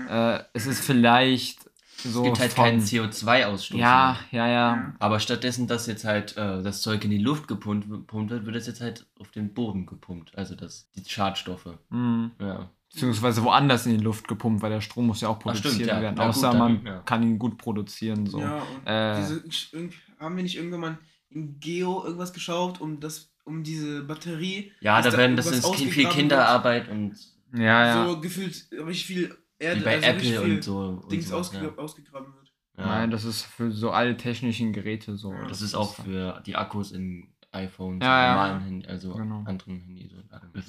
[0.08, 3.76] Äh, es ist vielleicht so es gibt halt von, keinen CO2-Ausstoß.
[3.76, 7.88] ja, ja, ja, Aber stattdessen, dass jetzt halt äh, das Zeug in die Luft gepumpt,
[7.88, 10.36] gepumpt wird, wird es jetzt halt auf den Boden gepumpt.
[10.36, 11.68] Also das, die Schadstoffe.
[11.90, 12.32] Mhm.
[12.40, 12.70] Ja.
[12.92, 15.88] Beziehungsweise woanders in die Luft gepumpt, weil der Strom muss ja auch Ach, stimmt, produziert
[15.88, 16.00] ja.
[16.00, 16.16] werden.
[16.16, 16.98] Ja, gut, Außer dann, man ja.
[17.00, 18.26] kann ihn gut produzieren.
[18.26, 18.40] So.
[18.40, 19.16] Ja, und Äh.
[19.16, 20.98] diese, haben wir nicht irgendwann mal
[21.30, 24.72] in Geo irgendwas geschaut, um das, um diese Batterie.
[24.80, 27.16] Ja, da werden das ist viel Kinderarbeit und
[27.52, 28.06] Ja, ja.
[28.06, 30.78] So gefühlt richtig viel Erde, wie bei also Apple und so.
[30.78, 31.82] Und Dings so, ausge ja.
[31.82, 32.52] ausgegraben wird.
[32.76, 32.86] Ja.
[32.86, 35.32] Nein, das ist für so alle technischen Geräte so.
[35.32, 38.32] Ja, Das ist auch für die Akkus in iPhones, Ja, ja.
[38.34, 39.44] normalen Handy, also Genau.
[39.44, 40.10] anderen Handys.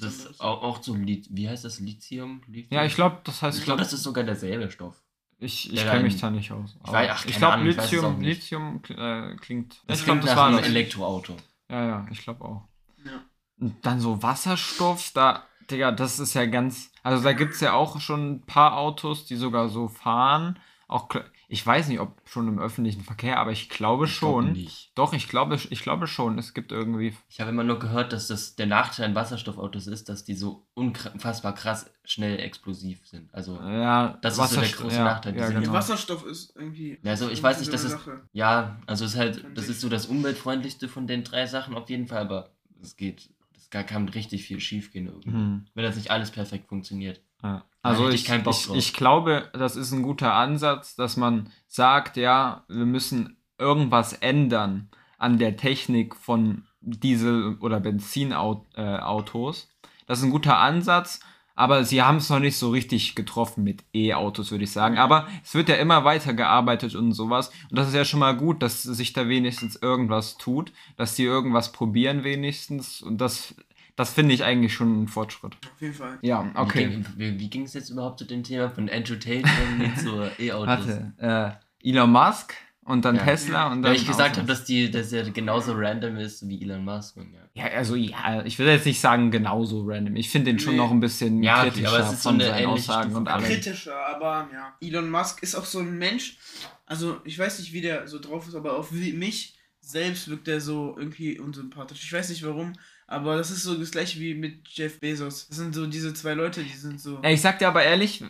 [0.14, 1.80] ist auch, auch zum Li wie heißt das?
[1.80, 2.42] Lithium?
[2.46, 2.68] Lithium?
[2.70, 5.02] Ja, ich glaube, das heißt, Ich glaube, das ist sogar derselbe Stoff.
[5.38, 6.76] Ich, ich kenne mich da nicht aus.
[6.84, 8.20] Ich weiß- ach, ich glaube, Lithium.
[8.20, 9.82] Lithium äh, klingt.
[9.88, 10.64] Das ich glaube, das war das.
[10.66, 11.36] Elektroauto.
[11.68, 12.68] Ja, ja, ich glaube auch.
[13.04, 13.20] Ja.
[13.58, 16.90] Und dann so Wasserstoff, da, Digga, das ist ja ganz.
[17.02, 20.58] Also da gibt es ja auch schon ein paar Autos, die sogar so fahren.
[20.88, 21.08] Auch,
[21.48, 24.52] ich weiß nicht, ob schon im öffentlichen Verkehr, aber ich glaube Ich glaub schon.
[24.52, 24.92] nicht.
[24.94, 26.38] Doch, ich glaube, ich glaube schon.
[26.38, 27.12] Es gibt irgendwie.
[27.28, 30.64] Ich habe immer nur gehört, dass das der Nachteil an Wasserstoffautos ist, dass die so
[30.74, 33.34] unfassbar krass schnell explosiv sind.
[33.34, 35.72] Also, Ja, Das ist so der große ja, Nachteil, Ja, genau.
[35.72, 37.00] Wasserstoff ist irgendwie.
[37.02, 37.98] Ja, also ich weiß nicht, das ist-
[38.32, 41.90] ja, also es ist halt, das ist so das umweltfreundlichste von den drei Sachen auf
[41.90, 42.50] jeden Fall, aber
[42.80, 43.30] es geht,
[43.66, 45.30] es gar- kann richtig viel schief gehen irgendwie.
[45.30, 45.66] Hm.
[45.74, 47.20] Wenn das nicht alles perfekt funktioniert.
[47.42, 47.64] Ja.
[47.82, 52.64] Also ich ich, ich, ich glaube, das ist ein guter Ansatz, dass man sagt, ja,
[52.68, 59.68] wir müssen irgendwas ändern an der Technik von Diesel- oder Benzinautos.
[60.06, 61.20] Das ist ein guter Ansatz,
[61.56, 64.98] aber sie haben es noch nicht so richtig getroffen mit E-Autos, würde ich sagen.
[64.98, 67.50] Aber es wird ja immer weiter gearbeitet und sowas.
[67.70, 71.24] Und das ist ja schon mal gut, dass sich da wenigstens irgendwas tut, dass die
[71.24, 73.00] irgendwas probieren wenigstens.
[73.02, 73.54] Und das,
[73.96, 75.54] das finde ich eigentlich schon ein Fortschritt.
[75.74, 76.18] Auf jeden Fall.
[76.20, 76.88] Ja, okay.
[76.88, 79.94] Wie, ging- wie, wie ging es jetzt überhaupt zu dem Thema von Andrew Tate irgendwie
[80.02, 80.86] zur E-Autos?
[81.18, 82.54] Warte, äh, Elon Musk
[82.86, 83.24] und dann Ja.
[83.24, 83.90] Tesla und dann.
[83.92, 87.16] Weil ich gesagt habe, dass, die, dass er genauso random ist wie Elon Musk.
[87.16, 87.40] Und ja.
[87.54, 90.16] Ja, also ja, ich will jetzt nicht sagen genauso random.
[90.16, 90.78] Ich finde den schon Nee.
[90.78, 93.28] noch ein bisschen Ja, kritischer aber es ist so von eine seinen Aussagen Stufe und
[93.28, 93.44] allem.
[93.44, 94.74] Kritischer, aber ja.
[94.80, 96.38] Elon Musk ist auch so ein Mensch.
[96.86, 100.48] Also, ich weiß nicht, wie der so drauf ist, aber auf wie- mich selbst wirkt
[100.48, 102.02] er so irgendwie unsympathisch.
[102.04, 102.72] Ich weiß nicht warum,
[103.06, 105.46] aber das ist so das gleiche wie mit Jeff Bezos.
[105.48, 107.20] Das sind so diese zwei Leute, die sind so.
[107.22, 108.24] Ja, Ich sag dir aber ehrlich,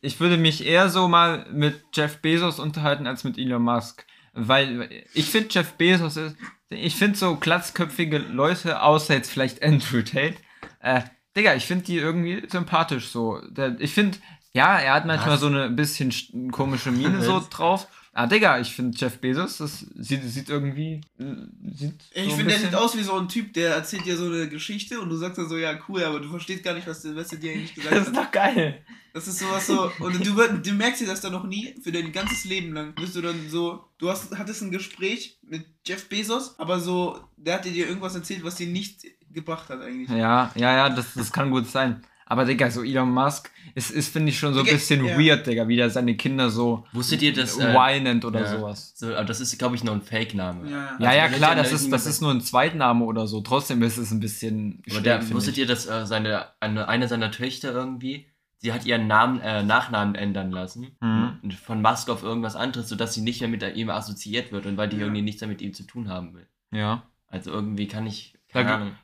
[0.00, 4.04] ich würde mich eher so mal mit Jeff Bezos unterhalten als mit Elon Musk.
[4.38, 6.36] Weil ich finde, Jeff Bezos ist,
[6.68, 10.34] Ich finde so glatzköpfige Leute, außer jetzt vielleicht Andrew Tate,
[10.80, 11.02] äh,
[11.36, 13.40] Digga, ich finde die irgendwie sympathisch so.
[13.50, 14.18] Der, ich finde,
[14.52, 15.40] ja, er hat manchmal Was?
[15.40, 17.86] so eine bisschen sch- komische Miene so drauf.
[18.18, 21.02] Ah, Digga, ich finde Jeff Bezos, das sieht, sieht irgendwie.
[21.18, 21.24] äh,
[21.74, 24.24] Sieht Ich so finde, der sieht aus wie so ein Typ, der erzählt dir so
[24.24, 27.02] eine Geschichte und du sagst dann so, ja, cool, aber du verstehst gar nicht, was
[27.02, 28.06] der, der dir eigentlich gesagt Das hat.
[28.08, 28.82] ist doch geil.
[29.12, 32.10] Das ist sowas so, und du, du merkst dir das dann noch nie, für dein
[32.10, 32.94] ganzes Leben lang.
[32.94, 37.56] Bist du dann so, du hast, hattest ein Gespräch mit Jeff Bezos, aber so, der
[37.56, 40.08] hat dir irgendwas erzählt, was dir nichts gebracht hat eigentlich.
[40.08, 42.02] Ja, ja, ja, das, das kann gut sein.
[42.28, 45.16] Aber Digga, so Elon Musk ist, ist finde ich, schon so ein bisschen ja.
[45.16, 47.56] weird, Digga, wie der seine Kinder so Wusstet ihr, dass.
[47.56, 48.46] Äh, Y nennt oder ja.
[48.58, 48.94] sowas.
[48.96, 50.68] so, aber das ist, glaube ich, nur ein Fake-Name.
[50.68, 53.40] Ja, Ja, Also, ja, wenn klar, das ist, das ist nur ein Zweitname oder so.
[53.42, 54.82] Trotzdem ist es ein bisschen.
[54.86, 55.60] Aber schräg, der, wusstet ich.
[55.60, 58.26] ihr, dass äh, seine, eine, eine seiner Töchter irgendwie,
[58.58, 60.96] sie hat ihren Namen, äh, Nachnamen ändern lassen.
[61.00, 61.38] Mhm.
[61.44, 64.76] Und Von Musk auf irgendwas anderes, sodass sie nicht mehr mit ihm assoziiert wird und
[64.76, 65.02] weil die Ja.
[65.02, 66.48] irgendwie nichts mehr mit ihm zu tun haben will.
[66.72, 67.04] Ja.
[67.28, 68.32] Also irgendwie kann ich.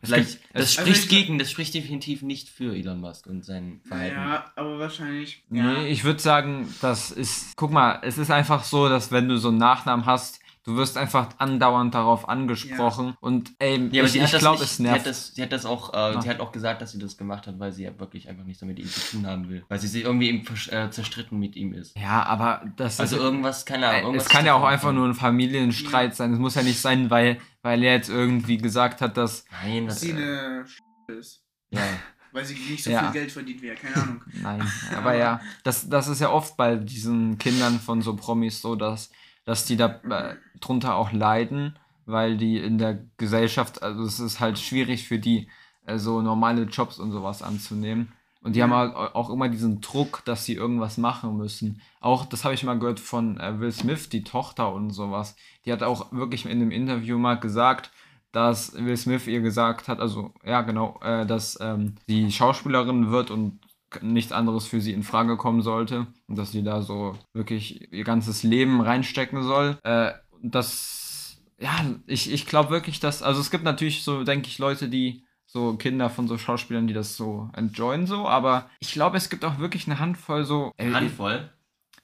[0.01, 3.45] Es Vielleicht, das es- spricht Also gegen, das spricht definitiv nicht für Elon Musk und
[3.45, 4.17] sein Verhalten.
[4.17, 5.43] Ja, aber wahrscheinlich.
[5.49, 5.83] Nee, Ja.
[5.83, 7.55] ich würde sagen, das ist.
[7.57, 10.97] Guck mal, es ist einfach so, dass wenn du so einen Nachnamen hast, du wirst
[10.97, 13.15] einfach andauernd darauf angesprochen.
[13.21, 15.07] Und ey, Ja, aber ich, sie hat ich das glaube, es sie hat nervt.
[15.07, 17.59] das, sie hat das auch, äh, sie hat auch gesagt, dass sie das gemacht hat,
[17.59, 19.65] weil sie ja wirklich einfach nichts mehr mit ihm zu tun haben will.
[19.69, 21.97] Weil sie sich irgendwie im, Versch- äh, zerstritten mit ihm ist.
[21.99, 23.23] ja, aber das Also ist.
[23.23, 24.03] irgendwas, keine Ahnung.
[24.03, 26.33] Irgendwas es kann ja auch einfach nur ein Familienstreit sein.
[26.33, 29.45] Es muss ja nicht sein, weil, weil er jetzt irgendwie gesagt hat, dass.
[29.65, 30.65] Nein, Dass das sie eine
[31.09, 31.43] ist.
[31.71, 31.81] ja.
[32.35, 33.03] Weil sie nicht so Ja.
[33.03, 34.23] viel Geld verdient wie er, keine Ahnung.
[34.41, 34.63] Nein,
[34.97, 39.11] aber ja, das, das ist ja oft bei diesen Kindern von so Promis so, dass,
[39.45, 44.41] dass die da äh, drunter auch leiden, weil die in der Gesellschaft, also es ist
[44.41, 45.49] halt schwierig für die,
[45.87, 48.13] äh, so normale Jobs und sowas anzunehmen.
[48.43, 51.81] Und die haben halt au- auch immer diesen Druck, dass sie irgendwas machen müssen.
[52.01, 55.37] Auch, das habe ich mal gehört von äh, Will Smith, die Tochter und sowas.
[55.65, 57.93] Die hat auch wirklich in einem Interview mal gesagt,
[58.33, 63.31] dass Will Smith ihr gesagt hat, also ja genau, äh, dass ähm, die Schauspielerin wird
[63.31, 63.61] und
[64.01, 68.05] nichts anderes für sie in Frage kommen sollte und dass sie da so wirklich ihr
[68.05, 69.79] ganzes Leben reinstecken soll.
[69.85, 74.59] Äh, das, ja, ich, ich glaube wirklich, dass, also es gibt natürlich so, denke ich,
[74.59, 79.19] Leute, die so Kinder von so Schauspielern, die das so enjoyen so, aber ich glaube,
[79.19, 81.51] es gibt auch wirklich eine Handvoll so, äh, Handvoll.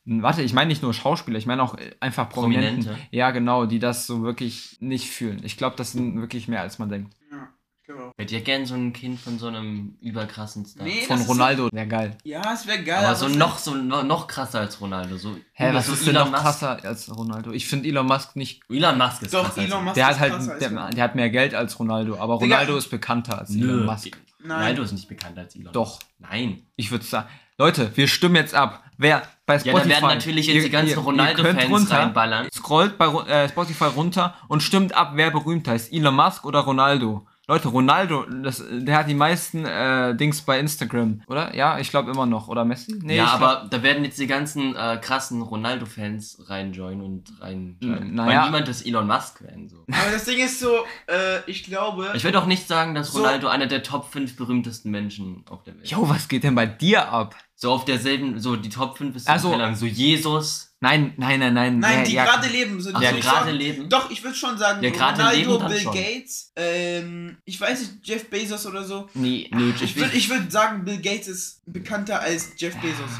[0.05, 2.85] Warte, ich meine nicht nur Schauspieler, ich meine auch äh, einfach Prominenten.
[2.85, 3.09] Prominente.
[3.11, 5.40] Ja, genau, die das so wirklich nicht fühlen.
[5.44, 7.14] Ich glaube, das sind wirklich mehr, als man denkt.
[7.31, 7.48] Ja,
[7.88, 8.12] ich glaube auch.
[8.18, 10.85] Hätte ja gern so ein Kind von so einem überkrassen Star.
[10.85, 12.16] Nee, Von Ronaldo, wäre geil.
[12.24, 13.05] Ja, es wäre geil.
[13.05, 15.16] aber so noch, so no- noch krasser als Ronaldo.
[15.16, 16.42] So, Hä, was so ist denn Elon noch Musk.
[16.42, 17.53] krasser als Ronaldo?
[17.53, 18.62] Ich finde Elon Musk nicht.
[18.68, 20.94] Elon Musk ist Doch, Elon Musk Der ist hat halt, der, Ronaldo.
[20.96, 23.68] der hat mehr Geld als Ronaldo, aber Digga, Ronaldo ist bekannter als Nö.
[23.68, 24.16] Elon Musk.
[24.40, 24.51] Nein.
[24.59, 25.94] Ronaldo ist nicht bekannt als Elon Doch.
[25.94, 26.03] Musk.
[26.18, 26.62] Nein.
[26.77, 28.85] Ich würde sagen, Leute, wir stimmen jetzt ab.
[28.98, 29.83] Wer bei Ja, Spotify.
[29.88, 32.48] da werden natürlich jetzt ihr- die ganzen Ronaldo-Fans könnt runter, reinballern.
[32.53, 35.92] Scrollt bei äh, Spotify runter und stimmt ab, wer berühmter ist.
[35.92, 37.27] Elon Musk oder Ronaldo.
[37.50, 41.54] Leute, Ronaldo, das, der hat die meisten äh, Dings bei Instagram, oder?
[41.56, 42.48] Ja, ich glaube immer noch.
[42.48, 42.94] Oder Messi?
[43.02, 48.11] Nee, ja, aber da werden jetzt die ganzen äh, krassen Ronaldo-Fans reinjoinen und reinschreiben.
[48.11, 49.68] N- Weil niemand ist Elon Musk werden.
[49.70, 49.78] So.
[49.90, 50.68] Aber das Ding ist so,
[51.06, 52.11] äh, ich glaube.
[52.14, 53.20] Ich würde auch nicht sagen, dass So.
[53.20, 55.90] Ronaldo einer der Top 5 berühmtesten Menschen auf der Welt ist.
[55.90, 57.34] Jo, was geht denn bei dir ab?
[57.54, 60.67] So auf derselben, so die Top 5 ist Also- so, Ahnung, so Jesus.
[60.80, 61.78] Nein, nein, nein, nein.
[61.80, 62.80] Nein, die ja, gerade leben.
[62.80, 63.88] So, Ach die so, gerade leben?
[63.88, 65.92] Doch, ich würde schon sagen, Ja, Ronaldo, Bill schon.
[65.92, 69.08] Gates, ähm, ich weiß nicht, Jeff Bezos oder so.
[69.14, 73.10] Nee, Nö, Ich würde ich würd sagen, Bill Gates ist bekannter als Jeff Bezos.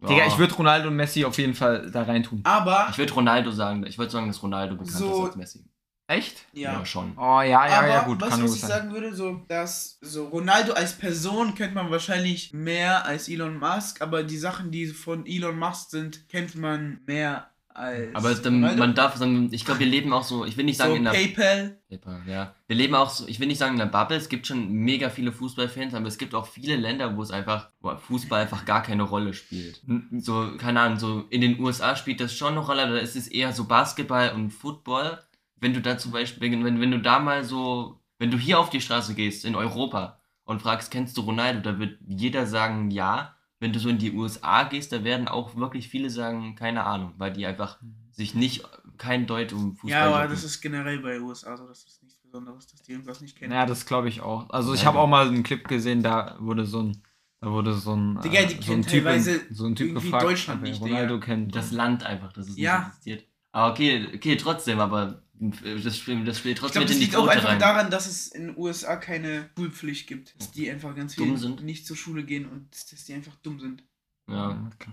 [0.00, 0.26] Digga, Ja.
[0.26, 2.40] ich würde Ronaldo und Messi auf jeden Fall da reintun.
[2.44, 5.64] Aber, Ich würde Ronaldo sagen, ich würde sagen, dass Ronaldo bekannter So- ist als Messi.
[6.12, 6.46] Echt?
[6.52, 6.84] ja.
[6.84, 7.12] schon.
[7.16, 8.70] Oh, ja, ja, Aber ja, gut, was, kann was ich sein.
[8.70, 14.02] sagen würde, so, dass so Ronaldo als Person kennt man wahrscheinlich mehr als Elon Musk,
[14.02, 18.94] aber die Sachen, die von Elon Musk sind, kennt man mehr als Aber dann, man
[18.94, 21.12] darf sagen, ich glaube, wir leben auch so, ich will nicht sagen so in der
[21.12, 21.78] PayPal.
[21.88, 22.54] Paper, ja.
[22.66, 25.10] Wir leben auch so, ich will nicht sagen in der Bubble, es gibt schon mega
[25.10, 28.82] viele Fußballfans, aber es gibt auch viele Länder, wo es einfach, wo Fußball einfach gar
[28.82, 29.80] keine Rolle spielt.
[30.18, 33.28] So, keine Ahnung, so in den USA spielt das schon eine Rolle, da ist es
[33.28, 35.18] eher so Basketball und Football.
[35.62, 38.68] Wenn du da zum Beispiel, wenn, wenn du da mal so, wenn du hier auf
[38.68, 43.36] die Straße gehst, in Europa, und fragst, kennst du Ronaldo, da wird jeder sagen ja.
[43.60, 47.14] Wenn du so in die USA gehst, da werden auch wirklich viele sagen, keine Ahnung,
[47.16, 47.78] weil die einfach
[48.10, 48.64] sich nicht,
[48.98, 50.30] kein Deut um Fußball Ja, aber jucken.
[50.34, 53.52] das ist generell bei USA so, das ist nichts Besonderes, dass die irgendwas nicht kennen.
[53.52, 54.50] Ja, das glaube ich auch.
[54.50, 55.04] Also ich Ja, habe ja.
[55.04, 57.02] auch mal einen Clip gesehen, da wurde so ein,
[57.40, 60.62] da wurde so ein, Digga, die so ein Typ, in, so ein Typ gefragt, Deutschland
[60.62, 61.26] nicht, Ronaldo Digga.
[61.26, 61.54] kennt.
[61.54, 62.78] Das Land einfach, dass es Ja.
[62.78, 63.24] nicht existiert.
[63.52, 67.00] Aber okay, okay, trotzdem, aber das spielt, das spielt Ich trotzdem glaube, mit das in
[67.00, 67.58] die liegt auch einfach rein.
[67.58, 70.38] daran, dass es in den USA keine Schulpflicht gibt.
[70.40, 71.62] Dass die einfach ganz Dumm viel sind.
[71.64, 73.82] nicht zur Schule gehen und dass die einfach dumm sind.
[74.28, 74.70] Ja.
[74.74, 74.90] Okay.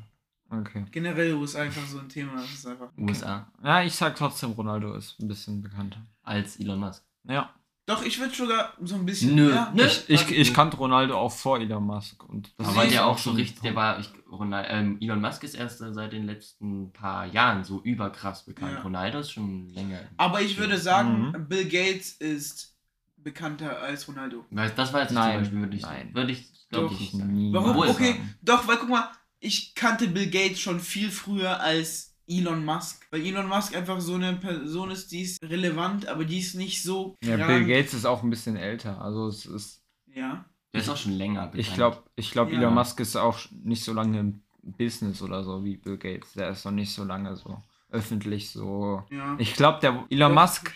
[0.51, 0.85] Okay.
[0.91, 2.33] Generell USA einfach so ein Thema.
[2.41, 2.89] Das ist einfach.
[2.97, 6.03] USA Ja, ich sag trotzdem, Ronaldo ist ein bisschen bekannter.
[6.23, 7.03] als Elon Musk.
[7.25, 7.53] Ja.
[7.89, 9.33] Doch, ich würde sogar so ein bisschen.
[9.33, 9.83] Nö, ja, nö.
[9.83, 12.23] Ich, ich, ich kannte Ronaldo auch vor Elon Musk.
[12.29, 15.55] Und das Aber der auch so richtig, der war, ich, Ronald, ähm, Elon Musk ist
[15.55, 18.73] erst seit den letzten paar Jahren so überkrass bekannt.
[18.75, 18.81] Ja.
[18.81, 20.01] Ronaldo ist schon länger.
[20.17, 21.47] Aber ich würde sagen, Mhm.
[21.47, 22.75] Bill Gates ist
[23.17, 24.45] bekannter als Ronaldo.
[24.51, 26.09] Weil Das weiß ich Nein, zum Beispiel, würde ich, nein.
[26.13, 27.33] würde ich glaube ich nicht sagen.
[27.33, 27.51] Nie.
[27.53, 27.75] Warum?
[27.75, 28.35] Okay, sagen.
[28.43, 33.07] doch, weil guck mal, ich kannte Bill Gates schon viel früher als Elon Musk.
[33.11, 36.83] Weil Elon Musk einfach so eine Person ist, die ist relevant, aber die ist nicht
[36.83, 37.15] so.
[37.23, 37.47] Ja, krank.
[37.47, 39.01] Bill Gates ist auch ein bisschen älter.
[39.01, 39.83] Also es ist.
[40.13, 40.45] Ja.
[40.73, 41.59] Der ist auch schon länger bekannt.
[41.67, 42.59] Ich glaube, ich glaub, Ja.
[42.59, 46.33] Elon Musk ist auch nicht so lange im Business oder so wie Bill Gates.
[46.33, 49.03] Der ist noch nicht so lange so öffentlich so.
[49.09, 49.35] Ja.
[49.39, 50.73] Ich glaube, der Elon Doch, Musk,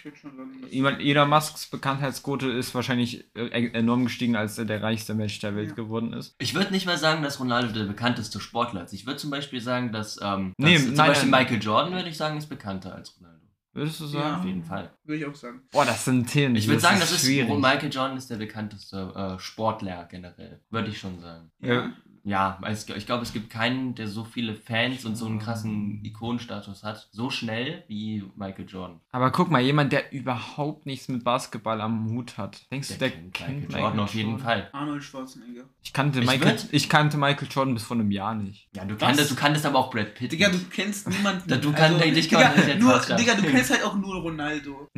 [0.71, 5.55] Elon, Elon Musks Bekanntheitsquote ist wahrscheinlich äh, enorm gestiegen, als er der reichste Mensch der
[5.55, 5.75] Welt Ja.
[5.75, 6.35] geworden ist.
[6.39, 8.93] Ich würde nicht mal sagen, dass Ronaldo der bekannteste Sportler ist.
[8.93, 11.41] Ich würde zum Beispiel sagen, dass, ähm, Nee, dass zum nein, Beispiel nein.
[11.43, 13.39] Michael Jordan, würde ich sagen, ist bekannter als Ronaldo.
[13.75, 14.09] Würdest du Ja.
[14.11, 14.35] sagen?
[14.39, 14.91] Auf jeden Fall.
[15.03, 15.61] Würde ich auch sagen.
[15.71, 16.55] Boah, das sind Themen.
[16.55, 17.49] Ich würde sagen, das ist schwierig.
[17.53, 20.61] Michael Jordan ist der bekannteste äh, Sportler generell.
[20.69, 21.51] Würde ich schon sagen.
[21.59, 21.91] Ja.
[22.25, 25.99] Ja, es, ich glaube, es gibt keinen, der so viele Fans und so einen krassen
[26.05, 29.01] Ikonenstatus hat, so schnell wie Michael Jordan.
[29.11, 32.61] Aber guck mal, jemand, der überhaupt nichts mit Basketball am Hut hat.
[32.71, 34.45] Denkst du, Der der kennt kennt Michael Jordan auf jeden Jordan?
[34.45, 34.69] Fall.
[34.71, 35.63] Arnold Schwarzenegger.
[35.83, 38.69] Ich kannte, Ich Michael, würd- ich kannte Michael Jordan bis vor einem Jahr nicht.
[38.73, 38.99] Ja, du Was?
[39.01, 40.31] kanntest, du kanntest aber auch Brad Pitt.
[40.31, 41.49] Digga, du kennst niemanden.
[41.49, 43.17] Da- du kannst- dich kann Digga, nicht jetzt nur.
[43.17, 44.87] Digga, du kennst halt auch nur Ronaldo.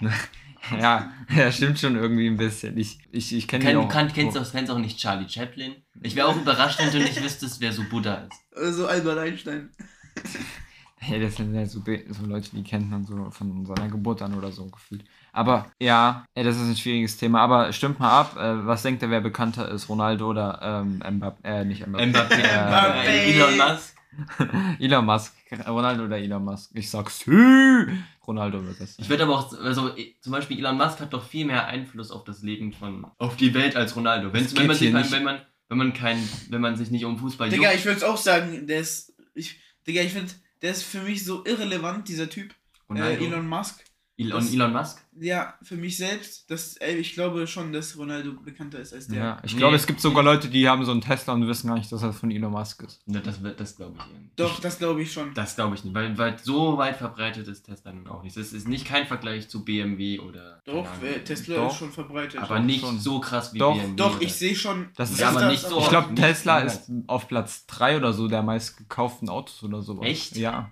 [0.80, 2.76] Ja, ja, stimmt schon irgendwie ein bisschen.
[2.76, 3.88] Ich, ich, ich kenne Kenn, du auch.
[3.88, 5.76] kann, kennst auch, kennst auch nicht Charlie Chaplin.
[6.02, 8.42] Ich wäre auch überrascht, wenn du nicht wüsstest, wer so Buddha ist.
[8.56, 9.70] Also Albert Einstein.
[11.00, 14.34] Hey, das sind ja so, so Leute, die kennt man so von seiner Geburt an
[14.34, 15.04] oder so gefühlt.
[15.32, 17.40] Aber ja, ey, das ist ein schwieriges Thema.
[17.40, 19.88] Aber stimmt mal ab, äh, was denkt ihr, wer bekannter ist?
[19.88, 21.44] Ronaldo oder ähm, Mbappé?
[21.44, 22.06] Äh, nicht Mbappé.
[22.06, 23.04] Mbappé, Mbappé.
[23.04, 23.94] äh, Elon Musk.
[24.78, 25.34] Elon Musk.
[25.66, 26.70] Ronaldo oder Elon Musk?
[26.74, 27.86] Ich sag Sü.
[28.26, 28.98] Ronaldo wird das.
[28.98, 32.10] Ich würde aber auch, also eh, zum Beispiel Elon Musk hat doch viel mehr Einfluss
[32.10, 34.32] auf das Leben von, auf die Welt als Ronaldo.
[34.32, 35.10] Wenn, wenn, man sich, nicht.
[35.12, 36.18] wenn, man, wenn man kein,
[36.50, 39.14] wenn man sich nicht um Fußball Digga, juckt, ich würde auch sagen, der ist.
[39.34, 42.54] Ich, Digga, ich finde, der ist für mich so irrelevant, dieser Typ.
[42.94, 43.84] Äh, Elon Musk.
[44.18, 48.32] Elon, das- Elon Musk, Ja, für mich selbst, das, ey, ich glaube schon, dass Ronaldo
[48.34, 49.18] bekannter ist als der.
[49.18, 49.58] Ja, ich Nee.
[49.58, 52.00] glaube, es gibt sogar Leute, die haben so einen Tesla und wissen gar nicht, dass
[52.02, 53.00] das von Elon Musk ist.
[53.06, 54.30] ne, das, wird- das glaube ich irgendwie.
[54.36, 55.34] Doch, das glaube ich schon.
[55.34, 58.36] Das glaube ich nicht, weil, weil so weit verbreitet ist Tesla nun auch nicht.
[58.36, 60.62] Das ist nicht kein Vergleich zu BMW oder.
[60.64, 61.20] Doch, äh.
[61.24, 61.72] Tesla Doch.
[61.72, 62.40] ist schon verbreitet.
[62.40, 62.98] Aber nicht schon.
[63.00, 63.96] so krass wie Doch, BMW.
[63.96, 64.88] Doch, ich sehe schon.
[64.96, 68.12] Das ist Ja, aber nicht so- Ich glaube, nicht Tesla ist auf Platz 3 oder
[68.12, 70.06] so der meistgekauften Autos oder sowas.
[70.06, 70.36] Echt?
[70.36, 70.70] Ja,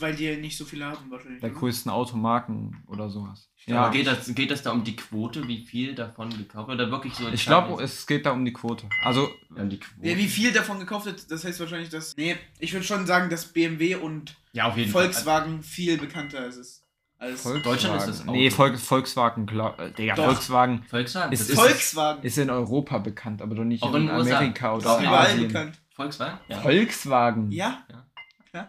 [0.00, 1.40] Weil die nicht so viele haben, wahrscheinlich.
[1.40, 1.58] der oder?
[1.60, 3.48] größten Automarken oder sowas.
[3.66, 3.82] Ja.
[3.82, 6.80] Aber geht das, geht das da um die Quote, wie viel davon gekauft wird?
[6.80, 8.88] Oder wirklich so ich glaube, es geht da um die Quote.
[9.04, 10.08] Also, Ja, um die Quote.
[10.08, 12.16] Ja, wie viel davon gekauft wird, das heißt wahrscheinlich, dass.
[12.16, 16.84] Nee, ich würde schon sagen, dass BMW und Ja, auf jeden Volkswagen viel bekannter ist.
[17.20, 17.62] Als Volkswagen.
[17.64, 18.30] Deutschland ist das Auto.
[18.32, 20.26] Nee, Volks, Volkswagen, glaub, äh, Digga, Doch.
[20.26, 20.88] Volkswagen Fall.
[21.00, 21.32] Volkswagen?
[21.32, 22.22] Ist- ist- Volkswagen.
[22.22, 24.36] ist in Europa bekannt, aber doch nicht Auch in, in USA.
[24.38, 25.46] Amerika Ist oder ist überall Asien.
[25.48, 25.80] bekannt.
[25.96, 26.38] Volkswagen?
[26.46, 26.60] Ja.
[26.60, 27.50] Volkswagen.
[27.50, 27.84] Ja?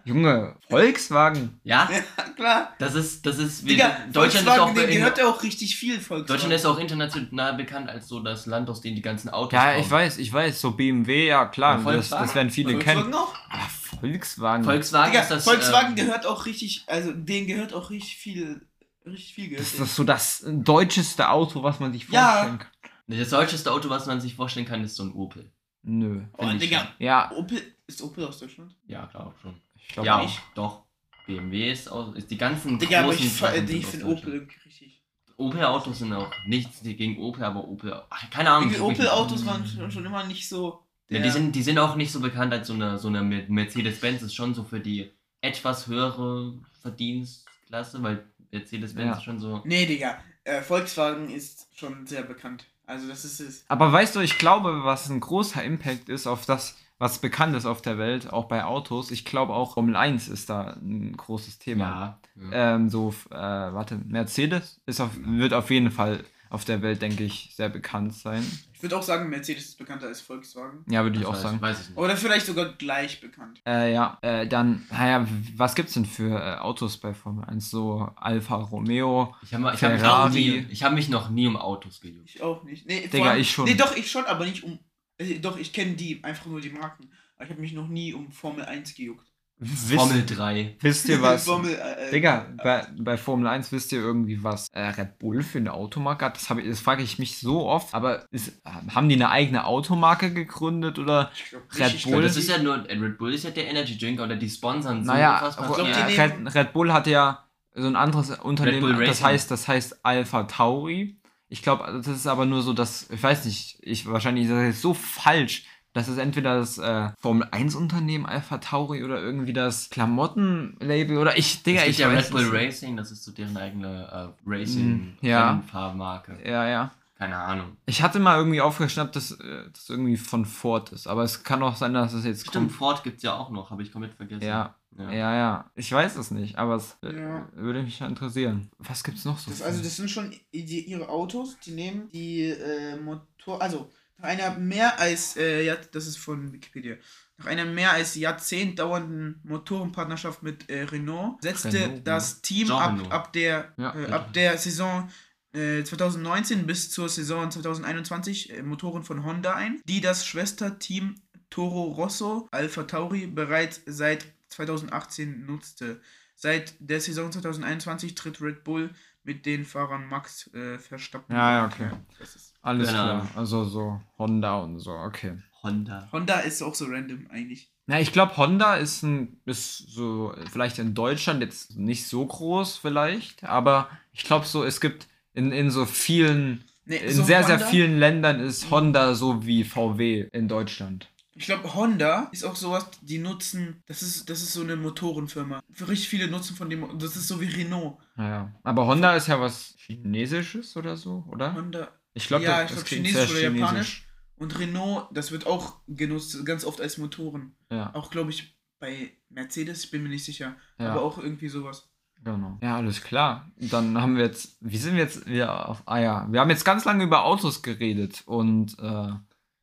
[0.06, 1.60] Junge, Volkswagen.
[1.64, 2.74] ja, Ja, klar.
[2.80, 5.44] das ist, das ist, wir, Digga, Deutschland ist auch, Volkswagen, denen in, gehört ja auch
[5.44, 6.28] richtig viel Volkswagen.
[6.28, 9.72] Deutschland ist auch international bekannt als so das Land, aus dem die ganzen Autos Ja,
[9.72, 9.84] kommen.
[9.84, 13.14] ich weiß, ich weiß, so BMW, ja klar, das, das werden viele Volkswagen kennen.
[13.14, 13.34] auch?
[13.50, 14.64] Aber Volkswagen.
[14.64, 15.44] Volkswagen Digga, ist das.
[15.44, 18.66] Volkswagen äh, gehört auch richtig, also denen gehört auch richtig viel,
[19.06, 19.66] richtig viel gehört.
[19.66, 22.32] das ist so das deutscheste Auto, was man sich Ja.
[22.32, 22.70] vorstellen kann.
[23.08, 25.52] das deutscheste Auto, was man sich vorstellen kann, ist so ein Opel.
[25.82, 26.22] Nö.
[26.38, 26.90] oh, Digga.
[27.00, 28.76] Ja, Opel, ist Opel aus Deutschland?
[28.86, 29.56] Ja, glaube schon.
[29.90, 30.40] Ich glaube Ja, auch.
[30.56, 30.84] doch.
[31.28, 34.06] BMW ist auch, ist die ganzen Digga, aber ich, großen Sachen ich finde.
[34.08, 35.04] Opel irgendwie richtig.
[35.38, 38.74] Opel-Autos sind auch nichts gegen Opel, aber Opel, ach, keine Ahnung.
[38.82, 40.84] Opel-Autos waren schon, schon immer nicht so.
[41.08, 43.46] Ja, die, sind, die sind auch nicht so bekannt als so eine, so eine Mer-
[43.48, 49.18] Mercedes-Benz, ist schon so für die etwas höhere Verdienstklasse, weil Mercedes-Benz Ja.
[49.18, 49.62] ist schon so.
[49.66, 50.18] Nee, Digga.
[50.44, 52.66] Äh, Volkswagen ist schon sehr bekannt.
[52.86, 53.66] Also das ist es.
[53.68, 57.66] Aber weißt du, ich glaube, was ein großer Impact ist auf das, was bekannt ist
[57.66, 61.58] auf der Welt, auch bei Autos, ich glaube auch Formel 1 ist da ein großes
[61.58, 62.20] Thema.
[62.36, 62.52] Ja.
[62.52, 62.76] ja.
[62.76, 67.24] Ähm, so, äh, warte, Mercedes ist auf, wird auf jeden Fall auf der Welt, denke
[67.24, 68.44] ich, sehr bekannt sein.
[68.74, 70.84] Ich würde auch sagen, Mercedes ist bekannter als Volkswagen.
[70.90, 71.62] Ja, würde ich Das auch weiß, sagen.
[71.62, 71.98] Weiß ich nicht.
[72.00, 73.62] Oder vielleicht sogar gleich bekannt.
[73.68, 77.70] Äh, ja, äh, dann, naja, was gibt's denn für äh, Autos bei Formel 1?
[77.70, 79.36] So Alfa Romeo.
[79.44, 80.32] Ich habe ich hab mich, auch Ferrari.
[80.40, 82.30] nie- ich hab mich noch nie um Autos gejuckt.
[82.34, 82.88] Ich auch nicht.
[82.88, 83.66] Nee, Digga, allem- ich schon.
[83.66, 84.80] Nee, doch, ich schon, aber nicht um.
[85.20, 87.10] Äh, doch, ich kenne die, einfach nur die Marken.
[87.36, 89.26] Aber ich habe mich noch nie um Formel 1 gejuckt.
[89.62, 90.78] Formel 3.
[90.80, 91.44] Wisst ihr was?
[91.44, 95.58] Formel, äh, Digga, bei, bei Formel 1 wisst ihr irgendwie was äh, Red Bull für
[95.58, 96.36] eine Automarke hat?
[96.38, 97.94] Das, ich- das frage ich mich so oft.
[97.94, 102.12] Aber ist, haben die eine eigene Automarke gegründet oder Ich glaub Red Bull?
[102.14, 104.50] glaub, Das ist ja nur, äh, Red Bull ist ja der Energy Drink oder die
[104.50, 107.44] sponsern so Naja, aber, glaub, äh, Red, Red Bull hat ja
[107.76, 111.19] so ein anderes Unternehmen, das heißt, das heißt Alpha Tauri.
[111.50, 114.64] Ich glaube, das ist aber nur so, dass, ich weiß nicht, ich wahrscheinlich ist das
[114.64, 119.54] jetzt so falsch, dass es entweder das äh, Formel 1 Unternehmen Alpha Tauri oder irgendwie
[119.54, 122.48] das Klamottenlabel oder ich, Digga, ich ja Red Bull.
[122.52, 125.50] Racing, das ist so deren eigene äh, Racing ja.
[125.50, 126.38] Rennfahrmarke.
[126.46, 126.92] Ja, ja.
[127.20, 127.76] Keine Ahnung.
[127.86, 131.62] Ich hatte mal irgendwie aufgeschnappt, dass äh, das irgendwie von Ford ist, aber es kann
[131.62, 132.72] auch sein, dass es jetzt Stimmt, kommt.
[132.72, 134.42] Ford gibt's ja auch noch, habe ich komplett vergessen.
[134.48, 135.12] Ja, ja.
[135.12, 135.72] ja, ja.
[135.76, 137.46] Ich weiß es nicht, aber es äh, Ja.
[137.54, 138.72] würde mich ja interessieren.
[138.78, 139.52] Was gibt's noch so?
[139.52, 144.30] Das, also das sind schon die, ihre Autos, die nehmen die äh, Motor, also nach
[144.30, 146.96] einer mehr als, äh, ja, das ist von Wikipedia,
[147.38, 152.98] nach einer mehr als Jahrzehnt dauernden Motorenpartnerschaft mit äh, Renault setzte Renault, das Team ab,
[153.10, 153.94] ab, der, Ja.
[153.94, 155.10] äh, ab der Saison
[155.54, 161.16] 2019 bis zur Saison 2021 äh, Motoren von Honda ein, die das Schwesterteam
[161.50, 166.02] Toro Rosso Alpha Tauri bereits seit 2018 nutzte.
[166.36, 168.92] Seit der Saison 2021 tritt Red Bull
[169.24, 171.36] mit den Fahrern Max äh, Verstappen.
[171.36, 171.90] Ja, ja, okay.
[172.20, 173.04] Das ist Alles Genau.
[173.04, 173.28] klar.
[173.36, 175.38] Also so Honda und so, okay.
[175.64, 176.08] Honda.
[176.14, 177.70] Honda ist auch so random eigentlich.
[177.88, 182.78] Na, ich glaube, Honda ist ein, ist so, vielleicht in Deutschland jetzt nicht so groß,
[182.78, 185.08] vielleicht, aber ich glaube so, es gibt
[185.40, 189.46] in, in so vielen, Nee, in so sehr, sehr Honda- vielen Ländern ist Honda so
[189.46, 191.08] wie VW in Deutschland.
[191.36, 195.62] Ich glaube, Honda ist auch sowas, die nutzen, das ist, das ist so eine Motorenfirma.
[195.72, 197.98] Für richtig viele nutzen von dem, das ist so wie Renault.
[198.16, 198.52] Naja.
[198.64, 201.54] Aber Honda ist ja was Chinesisches oder so, oder?
[201.56, 204.06] Honda, Ich glaube, ja, das, ich glaube Chinesisch sehr oder Japanisch.
[204.38, 207.56] Und Renault, das wird auch genutzt, ganz oft als Motoren.
[207.72, 210.56] Ja, Auch, glaube ich, bei Mercedes, ich bin mir nicht sicher.
[210.80, 210.92] ja.
[210.92, 211.89] Aber auch irgendwie sowas.
[212.24, 212.58] Genau.
[212.62, 213.50] Ja, alles klar.
[213.58, 216.66] Dann haben wir jetzt, wie sind wir jetzt wieder auf, ah ja, wir haben jetzt
[216.66, 219.12] ganz lange über Autos geredet und äh,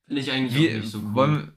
[0.06, 1.14] Finde ich eigentlich wie, auch nicht so cool.
[1.14, 1.52] wollen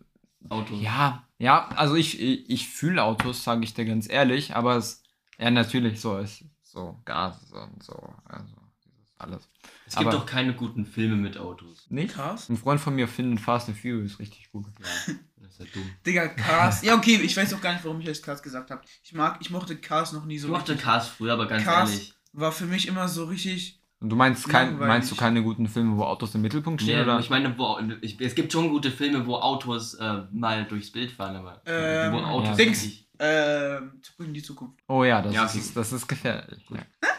[0.50, 0.74] Auto.
[0.74, 4.76] wir, ja, ja, also ich, ich, ich fühle Autos, sage ich dir ganz ehrlich, aber
[4.76, 5.04] es,
[5.38, 7.94] ja, natürlich so ist so Gas und so,
[8.26, 8.54] also
[8.86, 9.50] dieses alles.
[9.88, 11.88] es gibt aber- doch keine guten Filme mit Autos.
[11.90, 12.14] Nicht?
[12.16, 12.50] Cars?
[12.50, 14.66] Ein Freund von mir findet Fast and Furious richtig gut.
[15.08, 15.14] Ja,
[15.60, 15.90] ist ja dumm.
[16.06, 16.82] Digga, Cars.
[16.84, 18.82] ja, okay, ich weiß auch gar nicht, warum ich jetzt Cars gesagt habe.
[19.04, 20.86] Ich mag, ich mochte Cars noch nie so Ich mochte richtig.
[20.86, 22.14] Cars früher, aber ganz Cars ehrlich.
[22.34, 23.82] War für mich immer so richtig.
[24.02, 26.98] Und du meinst, kein, meinst du keine guten Filme, wo Autos im Mittelpunkt stehen?
[26.98, 27.20] Nee, oder?
[27.20, 31.12] ich meine, wo, ich, es gibt schon gute Filme, wo Autos äh, mal durchs Bild
[31.12, 32.56] fahren, aber Ähm, wo Autos ja.
[32.56, 32.88] Dings.
[33.22, 34.80] Ähm, zurück in die Zukunft.
[34.88, 35.72] Oh ja, das, Ja, ist, okay.
[35.76, 36.64] das ist gefährlich.
[36.70, 36.78] Ja.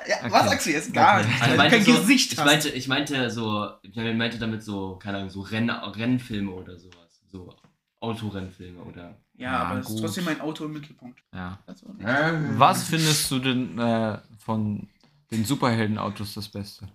[0.09, 0.33] Ja, Okay.
[0.33, 0.94] was sagst du jetzt?
[0.94, 1.29] Gar Okay.
[1.29, 1.42] nicht.
[1.42, 4.96] Also ich meinte, kein so, Gesicht ich, meinte, ich meinte so, ich meinte damit so,
[4.96, 7.20] keine Ahnung, so Renn, Rennfilme oder sowas.
[7.31, 7.55] So
[8.00, 9.16] Autorennfilme oder.
[9.36, 11.20] ja, Ja, aber es ist trotzdem ein Auto im Mittelpunkt.
[11.34, 11.58] ja.
[11.66, 12.58] Das nicht.
[12.58, 14.88] Was findest du denn äh, von
[15.30, 16.88] den Superheldenautos das Beste?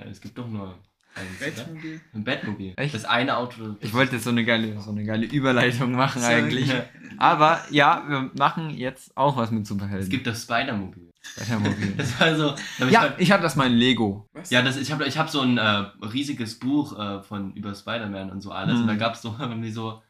[0.00, 0.78] Ja, es gibt doch nur
[1.14, 1.50] eins, oder?
[1.64, 2.00] Batmobil.
[2.14, 2.72] Ein Batmobil.
[2.76, 2.94] Echt?
[2.94, 3.76] Das eine Auto.
[3.80, 6.72] Ich wollte jetzt so eine geile, so eine geile Überleitung machen eigentlich.
[7.18, 10.02] Aber ja, wir machen jetzt auch was mit Superhelden.
[10.02, 11.10] Es gibt das Spider-Mobil.
[11.20, 11.94] Spider-Mobil.
[11.96, 12.54] Das war so.
[12.80, 14.26] hab ja, ich habe das mal in Lego.
[14.32, 14.50] Was?
[14.50, 15.62] Ja, das, ich habe ich hab so ein äh,
[16.04, 18.76] riesiges Buch äh, von über Spider-Man und so alles.
[18.76, 18.82] Mhm.
[18.82, 20.02] Und da gab es so irgendwie so,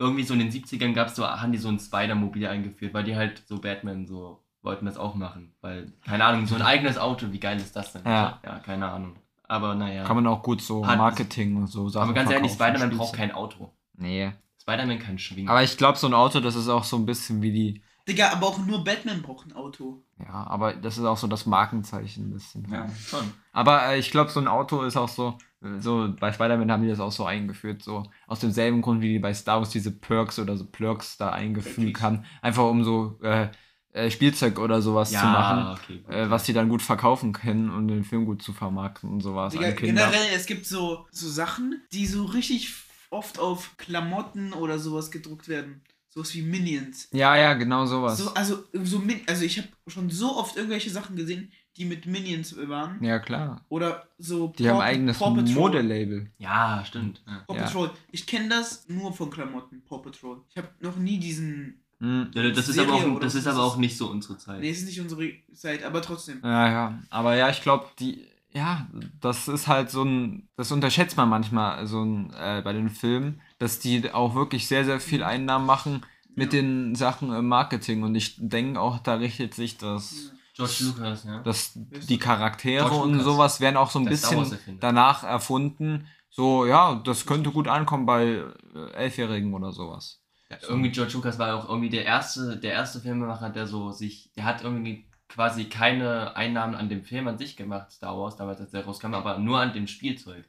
[0.00, 3.14] irgendwie so in den 70ern gab's so, haben die so ein Spider-Mobil eingeführt, weil die
[3.14, 5.54] halt so Batman so wollten das auch machen.
[5.60, 8.02] Weil, keine Ahnung, so ein eigenes Auto, wie geil ist das denn?
[8.04, 8.40] Ja.
[8.44, 9.16] Ja, keine Ahnung.
[9.44, 10.04] Aber naja.
[10.04, 13.32] Kann man auch gut so Marketing und so Sachen Aber ganz ehrlich, Spider-Man braucht kein
[13.32, 13.72] Auto.
[13.96, 14.32] Nee.
[14.60, 15.48] Spider-Man kann schwingen.
[15.48, 17.82] Aber ich glaube, so ein Auto, das ist auch so ein bisschen wie die.
[18.08, 20.02] Digga, aber auch nur Batman braucht ein Auto.
[20.18, 22.66] Ja, aber das ist auch so das Markenzeichen ein bisschen.
[22.70, 23.32] ja, schon.
[23.52, 25.36] Aber äh, ich glaube, so ein Auto ist auch so,
[25.78, 29.18] so bei Spider-Man haben die das auch so eingeführt, so aus demselben Grund, wie die
[29.18, 32.24] bei Star Wars diese Perks oder so Plurks da eingefügt haben.
[32.40, 33.48] Einfach um so äh,
[33.92, 36.00] äh, Spielzeug oder sowas zu machen, okay.
[36.08, 39.52] äh, was die dann gut verkaufen können und den Film gut zu vermarkten und sowas
[39.52, 42.72] Digga, generell, es gibt so, so Sachen, die so richtig
[43.10, 45.82] oft auf Klamotten oder sowas gedruckt werden.
[46.08, 47.08] Sowas wie Minions.
[47.12, 48.18] Ja, ja, genau sowas.
[48.18, 52.56] So, also, so also ich habe schon so oft irgendwelche Sachen gesehen, die mit Minions
[52.68, 53.02] waren.
[53.02, 53.64] ja, klar.
[53.68, 55.30] Oder so Die haben ein eigenes Paw.
[55.30, 56.30] Modelabel.
[56.38, 57.22] Ja, stimmt.
[57.26, 57.44] Ja.
[57.46, 57.62] Paw Ja.
[57.64, 57.90] Patrol.
[58.10, 60.42] Ich kenne das nur von Klamotten, Paw Patrol.
[60.50, 61.80] Ich habe noch nie diesen.
[62.00, 62.30] Hm.
[62.34, 64.60] Ja, Das ist, aber auch, das ist aber auch nicht so unsere Zeit.
[64.60, 66.40] Nee, es ist nicht unsere Zeit, aber trotzdem.
[66.42, 66.98] Ja, ja.
[67.10, 68.88] Aber ja, ich glaube, die, ja,
[69.20, 73.40] das ist halt so ein, das unterschätzt man manchmal so ein, äh, bei den Filmen,
[73.58, 76.00] dass die auch wirklich sehr, sehr viel Einnahmen machen
[76.34, 76.60] mit Ja.
[76.62, 78.02] den Sachen im Marketing.
[78.02, 81.40] Und ich denke auch, da richtet sich das, George Lucas, ja.
[81.42, 83.24] das die Charaktere George und Lucas.
[83.24, 86.06] sowas werden auch so ein Star bisschen danach erfunden.
[86.28, 88.42] So, ja, das könnte gut ankommen bei
[88.74, 90.20] äh, Elfjährigen oder sowas.
[90.62, 94.44] Irgendwie George Lucas war auch irgendwie der erste, der erste Filmemacher, der so sich, der
[94.44, 98.72] hat irgendwie quasi keine Einnahmen an dem Film an sich gemacht, Star Wars, damals als
[98.72, 100.44] der rauskam, aber nur an dem Spielzeug.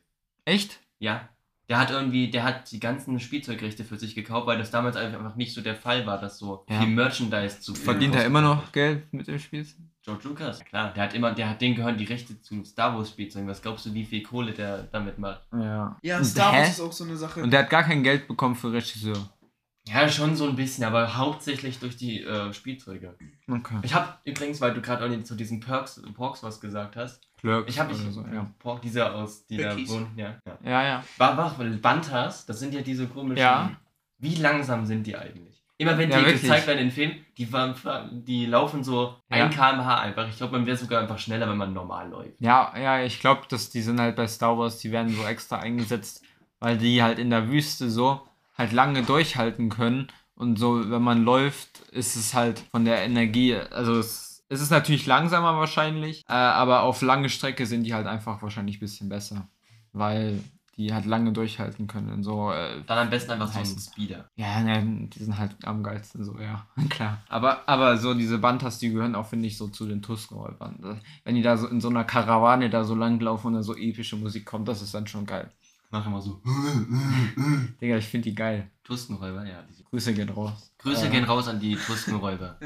[0.45, 0.79] Echt?
[0.97, 1.29] Ja.
[1.69, 5.35] Der hat irgendwie, der hat die ganzen Spielzeugrechte für sich gekauft, weil das damals einfach
[5.35, 6.79] nicht so der Fall war, dass so Ja.
[6.79, 9.65] viel Merchandise zu Verdient er immer noch Geld mit dem Spiel?
[10.03, 10.59] George Lucas?
[10.59, 13.47] Ja, klar, der hat immer, der hat denen gehören die Rechte zu Star Wars Spielzeugen.
[13.47, 15.43] Was glaubst du, wie viel Kohle der damit macht?
[15.53, 15.97] Ja.
[16.01, 16.59] Ja, Star hä?
[16.59, 17.43] Wars ist auch so eine Sache.
[17.43, 19.29] Und der hat gar kein Geld bekommen für Regisseur.
[19.87, 23.15] Ja, schon so ein bisschen, aber hauptsächlich durch die äh, Spielzeuge.
[23.47, 23.79] Okay.
[23.81, 27.69] Ich habe übrigens, weil du gerade auch zu diesen Perks, Porks was gesagt hast, Clerks
[27.69, 28.51] ich habe so, ja.
[28.59, 30.39] Pork, dieser aus, die da wohnen, ja.
[30.45, 30.57] ja.
[30.63, 31.03] Ja, ja.
[31.81, 33.37] Bantas, das sind ja diese komischen.
[33.37, 33.71] Ja.
[34.19, 35.61] Wie langsam sind die eigentlich?
[35.82, 36.41] Immer wenn Ja, die wirklich.
[36.43, 37.75] gezeigt werden in Film, die, waren-
[38.25, 39.45] die laufen so Ja.
[39.45, 40.27] 1 km/h einfach.
[40.29, 42.39] Ich glaube, man wäre sogar einfach schneller, wenn man normal läuft.
[42.39, 45.57] Ja, ja, ich glaube, dass die sind halt bei Star Wars, die werden so extra
[45.59, 46.23] eingesetzt,
[46.59, 48.21] weil die halt in der Wüste so
[48.57, 50.07] halt lange durchhalten können.
[50.36, 54.69] Und so, wenn man läuft, ist es halt von der Energie, also es, es ist
[54.71, 59.09] natürlich langsamer wahrscheinlich, äh, aber auf lange Strecke sind die halt einfach wahrscheinlich ein bisschen
[59.09, 59.47] besser.
[59.93, 60.39] Weil
[60.78, 62.24] die halt lange durchhalten können.
[62.24, 63.65] So, äh, Dann am besten einfach so ein.
[63.65, 64.30] Speeder.
[64.36, 67.22] ja, ne, die sind halt am geilsten, so, ja, klar.
[67.30, 71.01] Aber, aber so diese Bantas, die gehören auch, finde ich, so zu den Tuskenräubern.
[71.24, 74.15] Wenn die da so in so einer Karawane da so langlaufen und da so epische
[74.15, 75.51] Musik kommt, das ist dann schon geil.
[75.89, 76.41] Mach immer so.
[77.82, 78.72] Digga, ich finde die geil.
[78.84, 79.61] Tuskenräuber, ja.
[79.69, 80.72] Diese Grüße gehen raus.
[80.78, 82.57] Grüße Äh, gehen raus an die Tuskenräuber.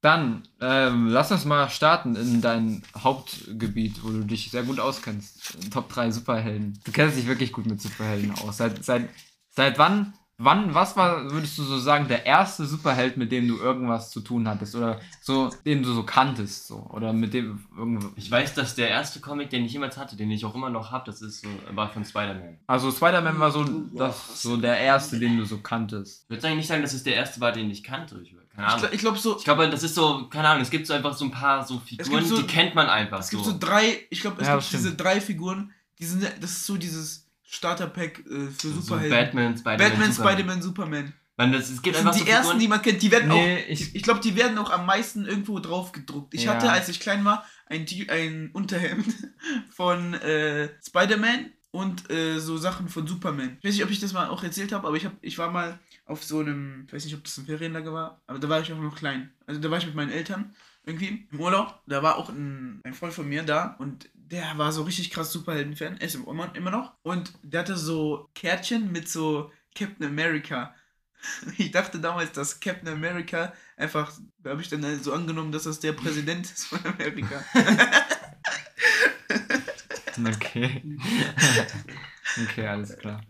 [0.00, 5.70] Dann, ähm, lass uns mal starten in dein Hauptgebiet, wo du dich sehr gut auskennst.
[5.70, 6.78] Top 3 Superhelden.
[6.84, 8.56] Du kennst dich wirklich gut mit Superhelden aus.
[8.56, 9.10] Seit, seit,
[9.50, 13.58] seit wann, wann, was war, würdest du so sagen, der erste Superheld, mit dem du
[13.58, 14.74] irgendwas zu tun hattest?
[14.74, 16.88] Oder so, den du so kanntest, so?
[16.90, 18.08] Oder mit dem irgendwo.
[18.16, 20.90] Ich weiß, dass der erste Comic, den ich jemals hatte, den ich auch immer noch
[20.90, 22.58] habe, das ist so, war von Spider-Man.
[22.66, 26.24] Also Spider-Man war so, das, so der erste, den du so kanntest.
[26.24, 28.18] Ich würde eigentlich nicht sagen, dass es der erste war, den ich kannte.
[28.22, 28.88] Ich, keine Ich, Ahnung.
[28.92, 31.24] ich glaube so, Ich glaube, das ist so, keine Ahnung, es gibt so einfach so
[31.24, 33.20] ein paar so Figuren, so- die kennt man einfach.
[33.20, 33.50] es gibt so.
[33.52, 34.84] so drei, ich glaube, es Ja, gibt stimmt.
[34.84, 39.10] diese drei Figuren, die sind, das ist so dieses Starter-Pack äh, für so Superhelden.
[39.10, 40.32] Batman, Spider-Man, Batman, Superman.
[40.38, 41.12] Spider-Man, Superman.
[41.36, 43.00] Man, das, es gibt Das sind die so ersten, die man kennt.
[43.02, 46.34] Die werden Nee, auch, ich- ich, glaube, die werden auch am meisten irgendwo drauf gedruckt.
[46.34, 46.54] Ich Ja.
[46.54, 49.06] hatte, als ich klein war, ein, ein Unterhemd
[49.70, 53.56] von äh, Spider-Man und äh, so Sachen von Superman.
[53.60, 55.50] Ich weiß nicht, ob ich das mal auch erzählt habe, aber ich, hab, ich war
[55.50, 55.78] mal
[56.10, 58.72] auf so einem, ich weiß nicht, ob das ein Ferienlager war, aber da war ich
[58.72, 59.30] auch noch klein.
[59.46, 60.54] Also da war ich mit meinen Eltern
[60.84, 61.80] irgendwie im Urlaub.
[61.86, 65.32] Da war auch ein, ein Freund von mir da und der war so richtig krass
[65.32, 65.98] Superhelden-Fan.
[65.98, 66.94] Er ist immer, immer noch.
[67.02, 70.74] Und der hatte so Kärtchen mit so Captain America.
[71.58, 75.78] Ich dachte damals, dass Captain America einfach, da habe ich dann so angenommen, dass das
[75.78, 77.44] der Präsident ist von Amerika.
[80.26, 80.82] Okay.
[82.42, 83.20] okay, alles klar.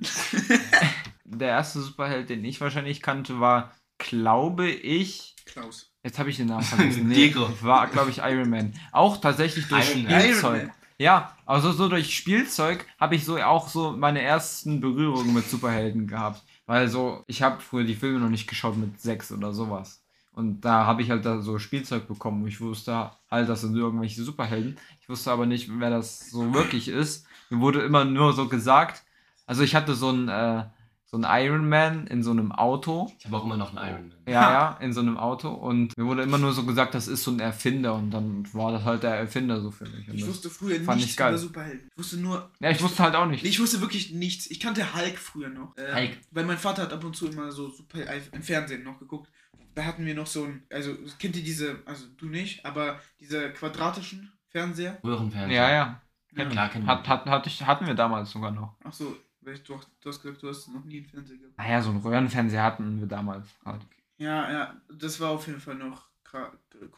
[1.33, 5.91] Der erste Superheld, den ich wahrscheinlich kannte, war, glaube ich, Klaus.
[6.03, 7.07] jetzt habe ich den Namen vergessen.
[7.09, 7.49] Nee, Diego.
[7.61, 8.73] war, glaube ich, Iron Man.
[8.93, 10.05] Auch tatsächlich durch Iron.
[10.05, 10.57] Spielzeug.
[10.57, 10.77] Iron Man.
[10.99, 16.07] Ja, also so durch Spielzeug habe ich so auch so meine ersten Berührungen mit Superhelden
[16.07, 16.43] gehabt.
[16.67, 20.03] Weil so, ich habe früher die Filme noch nicht geschaut mit sechs oder sowas.
[20.33, 22.47] Und da habe ich halt da so Spielzeug bekommen.
[22.47, 24.79] Ich wusste halt, das sind irgendwelche Superhelden.
[25.01, 27.27] Ich wusste aber nicht, wer das so wirklich ist.
[27.49, 29.03] Mir wurde immer nur so gesagt.
[29.47, 30.65] Also ich hatte so ein, äh,
[31.11, 33.11] so ein Iron Man in so einem Auto.
[33.19, 34.19] Ich habe auch immer noch einen Iron Man.
[34.29, 35.49] Ja, ja, in so einem Auto.
[35.49, 37.95] Und mir wurde immer nur so gesagt, das ist so ein Erfinder.
[37.95, 40.09] Und dann war das halt der Erfinder so für mich.
[40.09, 41.31] Und Ich wusste früher fand ich nichts geil.
[41.31, 41.89] über Superhelden.
[41.93, 43.43] Ich wusste nur, ja, ich wusste halt auch nicht.
[43.43, 44.49] nee, ich wusste wirklich nichts.
[44.51, 45.77] Ich kannte Hulk früher noch.
[45.77, 46.19] Äh, Hulk.
[46.31, 47.99] Weil mein Vater hat ab und zu immer so Super
[48.33, 49.29] im Fernsehen noch geguckt.
[49.75, 53.51] Da hatten wir noch so ein, also kennt ihr diese, also du nicht, aber diese
[53.53, 54.99] quadratischen Fernseher?
[55.05, 55.57] Röhrenfernseher.
[55.57, 56.03] Ja, ja.
[56.37, 56.45] Ja.
[56.45, 58.77] Klar, Hat, hat, hatte ich, hatten wir damals sogar noch.
[58.85, 61.59] Ach so, weil ich- du, du hast gesagt, du hast noch nie einen Fernseher gehabt.
[61.59, 63.83] Naja, so einen Röhrenfernseher hatten wir damals halt.
[64.19, 66.09] Ja, ja, das war auf jeden Fall noch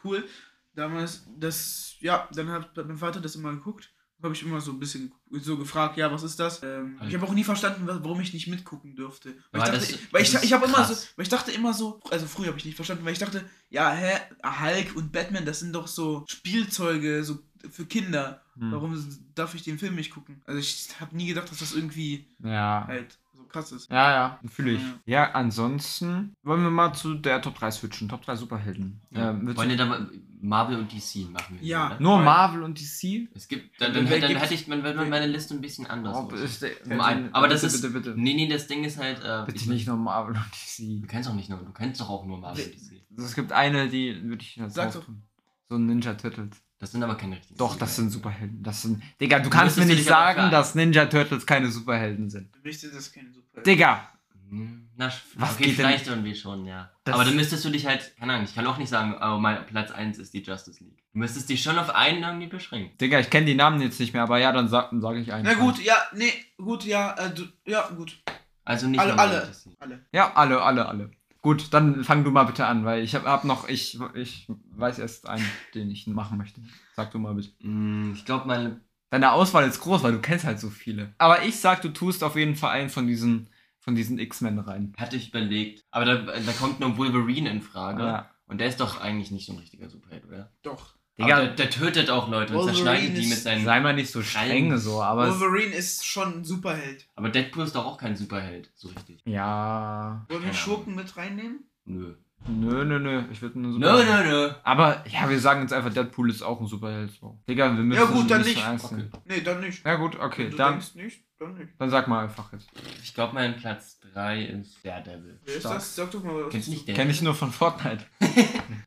[0.03, 0.27] cool.
[0.75, 3.91] Damals, das, ja, dann hat mein Vater das immer geguckt.
[4.21, 6.63] Habe ich immer so ein bisschen so gefragt, ja, was ist das?
[6.63, 7.09] Ähm, Halt.
[7.09, 9.35] ich habe auch nie verstanden, wa- warum ich nicht mitgucken dürfte.
[9.51, 11.13] Weil Ja, ich, das- dachte, weil ich, das ist ich habe immer so, krass.
[11.17, 13.91] weil ich dachte immer so, also früher habe ich nicht verstanden, weil ich dachte, ja,
[13.91, 17.39] hä, Hulk und Batman, das sind doch so Spielzeuge, so
[17.69, 18.41] für Kinder.
[18.57, 18.71] Hm.
[18.71, 20.41] Warum darf ich den Film nicht gucken?
[20.45, 22.85] Also ich habe nie gedacht, dass das irgendwie Ja.
[22.87, 23.89] halt so krass ist.
[23.89, 24.81] Ja, ja, fühle ich.
[24.81, 24.93] Ja.
[25.05, 28.09] Ja, ansonsten wollen wir mal zu der Top 3 switchen.
[28.09, 29.01] Top 3 Superhelden.
[29.13, 30.09] Ähm, willst Wollen wir da mal
[30.41, 31.57] Marvel und DC machen?
[31.59, 31.87] wir, Ja.
[31.87, 31.99] oder?
[32.01, 33.29] nur Marvel und DC?
[33.33, 36.15] Es gibt, dann, dann, dann gibt's- hätte ich, dann wäre meine Liste ein bisschen anders.
[36.17, 37.81] Oh, ist der, Um ein, aber das bitte, ist.
[37.81, 38.13] Bitte, bitte.
[38.21, 39.19] Nee, nee, das Ding ist halt.
[39.23, 41.01] Äh, Bitte ich- nicht nur Marvel und DC.
[41.01, 43.01] Du kennst doch nicht nur, du kennst doch auch nur Marvel und DC.
[43.15, 45.05] Also Es gibt eine, die würde ich jetzt Sag doch.
[45.05, 45.23] tun.
[45.69, 46.61] So Ninja Turtles.
[46.83, 47.57] Das sind aber keine richtigen.
[47.57, 48.61] Doch, das sind Superhelden.
[48.61, 49.01] Das sind.
[49.21, 52.53] Digga, du Du kannst mir nicht sagen, dass Ninja Turtles keine Superhelden sind.
[52.53, 53.61] Für mich sind das keine Super.
[53.61, 54.09] Digga!
[54.49, 55.05] Hm, Na,
[55.35, 56.91] Was okay, geht denn- vielleicht irgendwie schon, ja.
[57.05, 59.37] Das- Aber dann müsstest du dich halt, keine Ahnung, ich kann auch nicht sagen, oh,
[59.39, 60.97] mein Platz 1 ist die Justice League.
[61.13, 62.97] Du müsstest dich schon auf einen irgendwie beschränken.
[62.97, 65.31] Digga, ich kenne die Namen jetzt nicht mehr, aber ja, dann sag, dann sag ich
[65.31, 65.45] einen.
[65.45, 68.21] Na gut, ja, nee, gut, ja, äh, du, ja, gut.
[68.65, 70.05] Also nicht Alle, alle, alle.
[70.11, 71.11] Ja, alle, alle, alle.
[71.43, 74.97] Gut, dann fang du mal bitte an, weil ich hab, hab noch, ich, ich weiß
[74.99, 76.61] erst einen, den ich machen möchte.
[76.95, 77.51] Sag du mal bitte.
[77.61, 78.79] Hm, Ich glaube, meine
[79.09, 81.13] Deine Auswahl ist groß, weil du kennst halt so viele.
[81.19, 84.93] Aber ich sag, du tust auf jeden Fall einen von diesen, von diesen X-Men rein.
[84.97, 85.83] hatte ich überlegt.
[85.91, 88.01] Aber da, da kommt nur Wolverine in Frage.
[88.03, 88.29] Ja.
[88.47, 90.51] Und der ist doch eigentlich nicht so ein richtiger Superheld, oder?
[90.63, 90.95] Doch.
[91.19, 93.65] Digga, Aber der, der tötet auch Leute und Wolverine zerschneidet die mit seinen.
[93.65, 94.79] sei mal nicht so streng Krallen.
[94.79, 97.07] so, aber Wolverine ist schon ein Superheld.
[97.15, 99.21] Aber Deadpool ist doch auch kein Superheld, so richtig.
[99.25, 100.25] ja.
[100.29, 101.65] Wollen wir Schurken mit reinnehmen?
[101.85, 102.15] Nö.
[102.47, 103.23] Nö, nö, nö.
[103.31, 104.25] Ich würde nur Nö, Superheld.
[104.25, 104.51] nö, nö.
[104.63, 107.11] Aber ja, wir sagen jetzt einfach, Deadpool ist auch ein Superheld.
[107.11, 107.39] So.
[107.47, 108.67] Digga, wir müssen Ja, gut, dann so nicht.
[108.83, 109.09] Okay.
[109.25, 109.85] Nee, dann nicht.
[109.85, 111.69] Ja gut, okay, Wenn du dann, denkst nicht, dann nicht.
[111.77, 112.67] dann sag mal einfach jetzt.
[113.01, 115.39] Ich glaube, mein Platz 3 ist Daredevil.
[115.45, 115.75] Wer ist Stark.
[115.75, 115.95] das?
[115.95, 116.51] Sag doch mal was.
[116.51, 118.03] Kennst du nicht Kenne ich nur von Fortnite.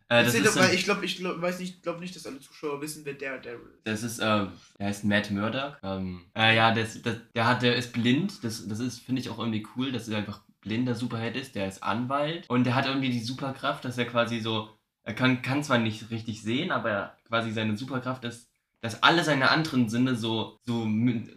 [0.08, 2.80] Äh, das, ist doch ich glaube, ich glaub, weiß nicht, glaube nicht, dass alle Zuschauer
[2.80, 3.60] wissen, wer der der ist.
[3.82, 4.46] das ist, äh,
[4.78, 5.78] der heißt Matt Murdock.
[5.82, 8.44] Ähm, äh, ja, das, das, der, hat, der ist blind.
[8.44, 11.54] Das, das ist, finde ich, auch irgendwie cool, dass er einfach blinder Superheld ist.
[11.54, 12.48] Der ist Anwalt.
[12.50, 14.68] Und der hat irgendwie die Superkraft, dass er quasi so,
[15.02, 18.50] er kann, kann zwar nicht richtig sehen, aber er, quasi seine Superkraft ist,
[18.80, 20.88] dass alle seine anderen Sinne so, so,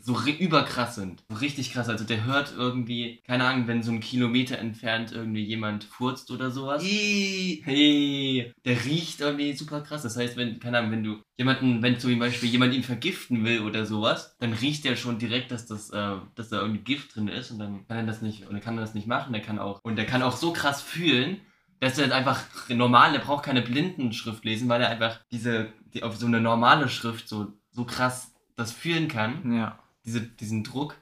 [0.02, 1.24] so überkrass sind.
[1.30, 1.90] So richtig krass.
[1.90, 6.52] Also der hört irgendwie, keine Ahnung, wenn so ein Kilometer entfernt irgendwie jemand furzt oder
[6.52, 6.84] sowas.
[6.84, 10.04] Hey, der riecht irgendwie super krass.
[10.04, 13.62] Das heißt, wenn, keine Ahnung, wenn du jemanden, wenn zum Beispiel jemand ihn vergiften will
[13.62, 17.30] oder sowas, dann riecht er schon direkt, dass das, äh, dass da irgendwie Gift drin
[17.30, 19.34] ist und dann kann er das nicht, und er kann das nicht machen.
[19.34, 21.40] Der kann auch, und der kann auch so krass fühlen,
[21.80, 26.18] dass er einfach normal, der braucht keine Blindenschrift lesen, weil er einfach diese, die, auf
[26.18, 29.52] so eine normale Schrift so, so krass das fühlen kann.
[29.56, 29.80] Ja.
[30.06, 30.96] Diese, diesen Druck.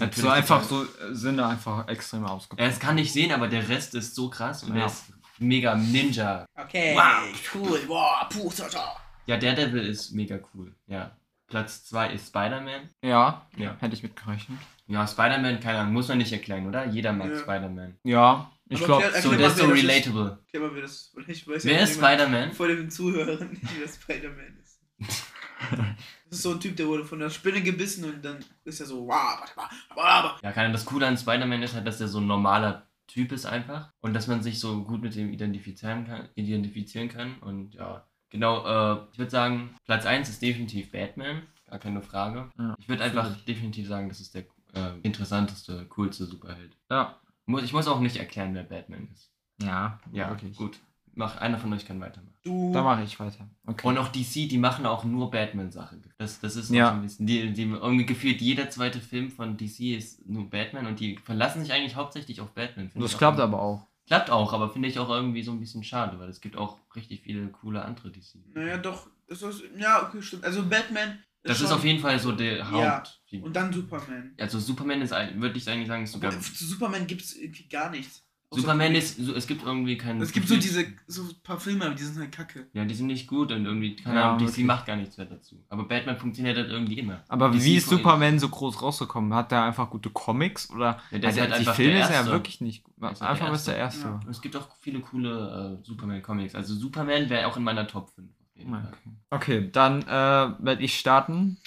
[0.00, 2.60] Hat so einfach so äh, Sinne einfach extrem ausgeprägt.
[2.66, 4.80] Er es kann nicht sehen, aber der Rest ist so krass und Ja.
[4.82, 5.04] er ist
[5.38, 6.46] mega Ninja.
[6.56, 7.52] okay, Wow.
[7.54, 8.78] cool, wow, puh, so, so.
[9.26, 10.74] Ja, Daredevil ist mega cool.
[10.86, 11.12] Ja.
[11.46, 12.88] Platz 2 ist Spider-Man.
[13.02, 13.76] Ja, Ja.
[13.78, 14.58] hätte ich mitgerechnet.
[14.86, 16.86] Ja, Spider-Man, keine Ahnung, muss man nicht erklären, oder?
[16.86, 17.38] Jeder mag Ja.
[17.38, 17.96] Spider-Man.
[18.02, 19.62] Ja, ich glaube, So, der ist so wer das ist.
[19.84, 20.38] relatable.
[20.56, 22.52] Aber wer das, ich weiß Wer ja ist Spider-Man?
[22.52, 24.80] Vor dem Zuhörern wer Spider-Man ist.
[26.30, 28.86] Das ist so ein Typ, der wurde von der Spinne gebissen und dann ist er
[28.86, 30.38] so, wow, warte mal, aber.
[30.42, 33.30] Ja, keine Ahnung, das Coole an Spider-Man ist halt, dass er so ein normaler Typ
[33.32, 37.74] ist einfach und dass man sich so gut mit ihm identifizieren kann, identifizieren kann und
[37.74, 42.50] ja, genau, äh, ich würde sagen, Platz 1 ist definitiv Batman, gar keine Frage.
[42.58, 44.42] Ja, ich würde einfach definitiv sagen, das ist der
[44.74, 46.76] äh, interessanteste, coolste Superheld.
[46.90, 47.16] ja.
[47.46, 49.30] Muss, ich muss auch nicht erklären, wer Batman ist.
[49.60, 50.56] Ja, Ja, wirklich.
[50.56, 50.78] gut.
[51.16, 52.34] Mach, einer von euch kann weitermachen.
[52.42, 52.72] Du.
[52.72, 53.48] Da mache ich weiter.
[53.66, 53.86] Okay.
[53.86, 56.02] Und auch DC, die machen auch nur Batman-Sachen.
[56.18, 56.88] Das, das ist auch Ja.
[56.88, 57.26] so ein bisschen.
[57.26, 61.62] Die, die, irgendwie gefühlt jeder zweite Film von DC ist nur Batman und die verlassen
[61.62, 62.90] sich eigentlich hauptsächlich auf Batman.
[62.94, 63.86] das auch klappt irgendwie- aber auch.
[64.06, 66.78] Klappt auch, aber finde ich auch irgendwie so ein bisschen schade, weil es gibt auch
[66.96, 68.34] richtig viele coole andere DC.
[68.52, 70.44] Naja, doch, das ist, ja, okay, stimmt.
[70.44, 72.70] Also Batman Das ist schon- auf jeden Fall so der Ja.
[72.70, 73.20] Haupt.
[73.42, 74.32] Und dann Superman.
[74.38, 76.30] Also Superman ist, ein- würde ich eigentlich sagen, ist sogar.
[76.38, 78.22] Zu Superman gibt es irgendwie gar nichts.
[78.50, 80.20] Superman ist, so, es gibt irgendwie keinen.
[80.22, 82.68] Es gibt so diese, so ein paar Filme, aber die sind halt kacke.
[82.72, 85.26] Ja, die sind nicht gut und irgendwie, keine Ja, Ahnung, DC macht gar nichts mehr
[85.26, 85.56] dazu.
[85.68, 87.24] Aber Batman funktioniert halt irgendwie immer.
[87.26, 89.34] Aber DC wie ist Superman so groß rausgekommen?
[89.34, 91.00] Hat der einfach gute Comics oder?
[91.10, 92.84] Ja, der ist halt die Filme der ist ja wirklich nicht.
[92.86, 94.06] Ist halt Einfach der was der Erste.
[94.06, 94.24] erste.
[94.24, 94.30] Ja.
[94.30, 96.54] Es gibt auch viele coole äh, Superman-Comics.
[96.54, 98.28] Also Superman wäre auch in meiner Top 5.
[98.56, 99.10] Okay.
[99.30, 101.58] okay, dann äh, werde ich starten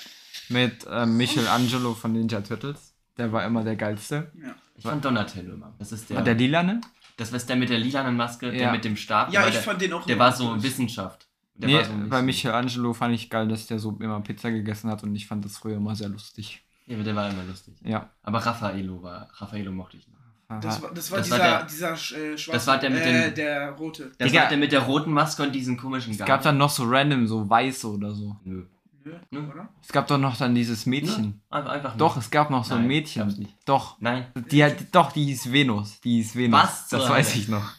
[0.50, 2.94] mit äh, Michelangelo von Ninja Turtles.
[3.18, 4.32] Der war immer der geilste.
[4.42, 4.56] Ja.
[4.76, 5.74] Ich fand Donatello immer.
[5.80, 6.82] Das ist der, Der, der lilane?
[7.18, 8.72] das ist der mit der lilanen Maske, der Ja.
[8.72, 9.34] mit dem Stab.
[9.34, 10.06] Ja, ich der, fand den auch.
[10.06, 10.64] der immer war so cool.
[10.64, 11.28] Wissenschaft.
[11.56, 14.90] Der Nee, war so bei Michelangelo fand ich geil, dass der so immer Pizza gegessen
[14.92, 16.64] hat und ich fand das früher immer sehr lustig.
[16.86, 17.76] Ja, der war immer lustig.
[17.84, 18.12] Ja.
[18.22, 20.18] Aber Raffaello war, Raffaello mochte ich nicht.
[20.50, 22.52] Das war, das war Das war dieser, der- dieser äh, schwarze.
[22.52, 24.12] das war der mit äh, den- der rote.
[24.18, 24.44] Das Digga.
[24.44, 27.28] war der mit der roten Maske und diesen komischen es gab dann noch so random,
[27.28, 28.38] so weiße oder so.
[28.46, 28.64] Nö.
[29.04, 29.40] Nö, Nö.
[29.52, 29.68] oder?
[29.82, 31.42] Es gab doch noch dann dieses Mädchen.
[31.50, 31.98] Einfach, einfach nur.
[31.98, 33.24] Doch, es gab noch so ein Nein, Mädchen.
[33.24, 33.57] gab's nicht.
[33.68, 33.98] Doch.
[34.00, 34.26] Nein.
[34.50, 36.00] Die hat, doch, die hieß Venus.
[36.02, 36.60] Die hieß Venus.
[36.60, 37.70] Was Das weiß ich noch.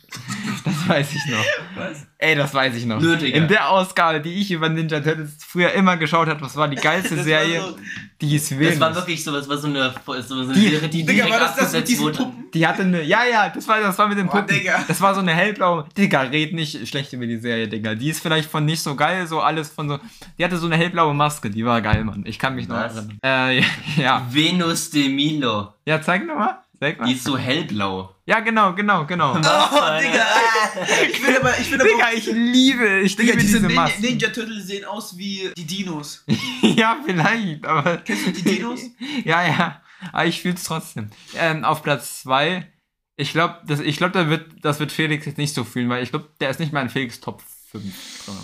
[0.65, 1.45] Das weiß ich noch.
[1.77, 2.07] Was?
[2.19, 2.99] Ey, das weiß ich noch.
[3.01, 3.37] Nö, Digga.
[3.37, 6.77] In der Ausgabe, die ich über Ninja Turtles früher immer geschaut habe, was war die
[6.77, 7.61] geilste Das Serie?
[7.61, 7.77] so-
[8.21, 8.71] die hieß Venus.
[8.73, 11.31] Das war wirklich so, das war so eine, so eine Die- Serie, die Digga, direkt
[11.31, 12.19] war das das mit diesen wurde.
[12.19, 12.51] Puppen?
[12.53, 14.57] die hatte eine, ja, ja, das war, das war mit den Boah, Puppen.
[14.57, 14.83] Digga.
[14.89, 17.95] Das war so eine hellblaue, Digga, red nicht schlecht über die Serie, Digga.
[17.95, 19.99] Die ist vielleicht von nicht so geil, so alles von so,
[20.39, 22.25] die hatte so eine hellblaue Maske, die war geil, Mann.
[22.27, 22.97] Ich kann mich noch Was?
[22.97, 23.19] erinnern.
[23.23, 23.63] Äh,
[24.03, 24.27] ja.
[24.31, 25.75] Venus de Milo.
[25.89, 26.59] Ja, zeig nochmal.
[26.79, 27.07] Zeig mal.
[27.07, 28.15] Die ist so hellblau.
[28.27, 29.33] Ja, genau, genau, genau.
[29.37, 30.27] Oh, Digga.
[31.11, 31.89] Ich will aber, ich will aber.
[31.91, 34.03] Digga, ich liebe, ich Digga, liebe diese diese Ninja, Masken.
[34.03, 36.25] Ninja Turtles sehen aus wie die Dinos.
[36.63, 37.97] ja, vielleicht, aber.
[37.99, 38.81] Kennst du die Dinos?
[39.25, 39.81] ja, ja.
[40.13, 41.11] Aber ich fühl's trotzdem.
[41.37, 42.71] Ähm, auf Platz 2
[43.17, 46.03] Ich glaube, das, ich glaub, da wird, das wird Felix jetzt nicht so fühlen, weil
[46.05, 47.83] ich glaube, der ist nicht mal in Felix Top 5
[48.27, 48.37] drin.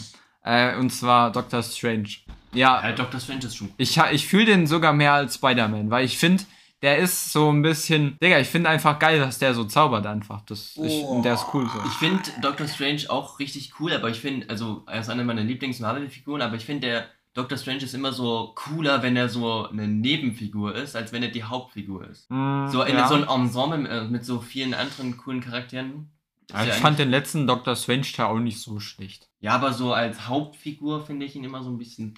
[0.44, 2.08] Äh, und zwar Doctor Strange.
[2.52, 3.20] Ja, Ja, Dr.
[3.20, 6.42] Strange ist schon ich, ha- ich fühle den sogar mehr als Spider-Man, weil ich finde,
[6.84, 8.16] der ist so ein bisschen.
[8.22, 10.42] Digga, ich finde einfach geil, dass der so zaubert einfach.
[10.42, 11.20] Das, ich, Oh.
[11.22, 11.78] der ist cool so.
[11.86, 15.42] Ich finde Doctor Strange auch richtig cool, aber ich finde, also er ist eine meiner
[15.42, 19.88] Lieblings-Marvel-Figuren, aber ich finde, der Doctor Strange ist immer so cooler, wenn er so eine
[19.88, 22.30] Nebenfigur ist, als wenn er die Hauptfigur ist.
[22.30, 23.08] Mm, So in ja.
[23.08, 26.10] so ein Ensemble äh, mit so vielen anderen coolen Charakteren.
[26.50, 29.28] Ja, ich fand den letzten Doctor Strange Teil auch nicht so schlecht.
[29.40, 32.14] Ja, aber so als Hauptfigur finde ich ihn immer so ein bisschen.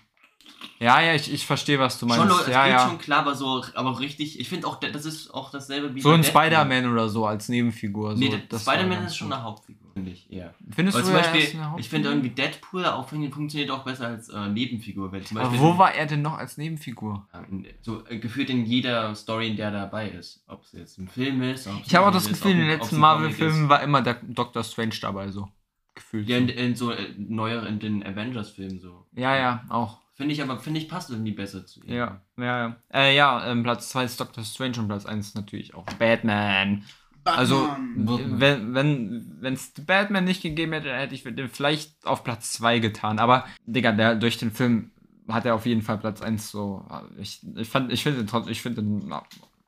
[0.78, 2.42] Ja, ja, ich, ich verstehe, was du Schon, meinst.
[2.42, 2.88] es ja, geht ja.
[2.88, 4.38] schon klar, aber so, aber richtig.
[4.40, 6.22] Ich finde auch, das ist auch dasselbe wie So ein.
[6.24, 8.14] Spider-Man oder so als Nebenfigur.
[8.14, 10.54] So, Nee, Spider-Man ist schon eine Hauptfigur, finde ich eher.
[10.70, 14.08] Findest Weil du zum Beispiel, eine ich finde irgendwie Deadpool auch fun- funktioniert auch besser
[14.08, 15.10] als äh, Nebenfigur.
[15.12, 17.26] Weil zum Aber wo war er denn noch als Nebenfigur?
[17.32, 20.42] Ja, in- so äh, gefühlt in jeder Story, in der er dabei ist.
[20.46, 21.68] Ob es jetzt ein Film ist.
[21.86, 22.98] Ich habe auch das Gefühl, in den letzten.
[22.98, 25.48] Marvel-Filmen war immer der Doctor Strange dabei, so.
[25.94, 26.28] Gefühlt.
[26.28, 26.42] Ja, so.
[26.42, 29.06] in, in so äh, neuer, in den Avengers-Filmen so.
[29.14, 30.00] Ja, ja, auch.
[30.16, 31.92] Finde ich aber, finde ich, passt irgendwie besser zu ihm.
[31.94, 32.76] Ja, ja, ja.
[32.92, 36.84] Äh, ja, ähm, Platz 2 ist Doctor Strange und Platz 1 ist natürlich auch Batman.
[37.24, 38.40] Also, Batman.
[38.40, 42.78] wenn wenn wenn es Batman nicht gegeben hätte, hätte ich den vielleicht auf Platz 2
[42.78, 43.18] getan.
[43.18, 44.90] Aber, Digga, der, durch den Film
[45.28, 46.86] hat er auf jeden Fall Platz 1 so.
[47.18, 49.22] Ich, ich fand, ich finde den trotzdem, ich finde den, na,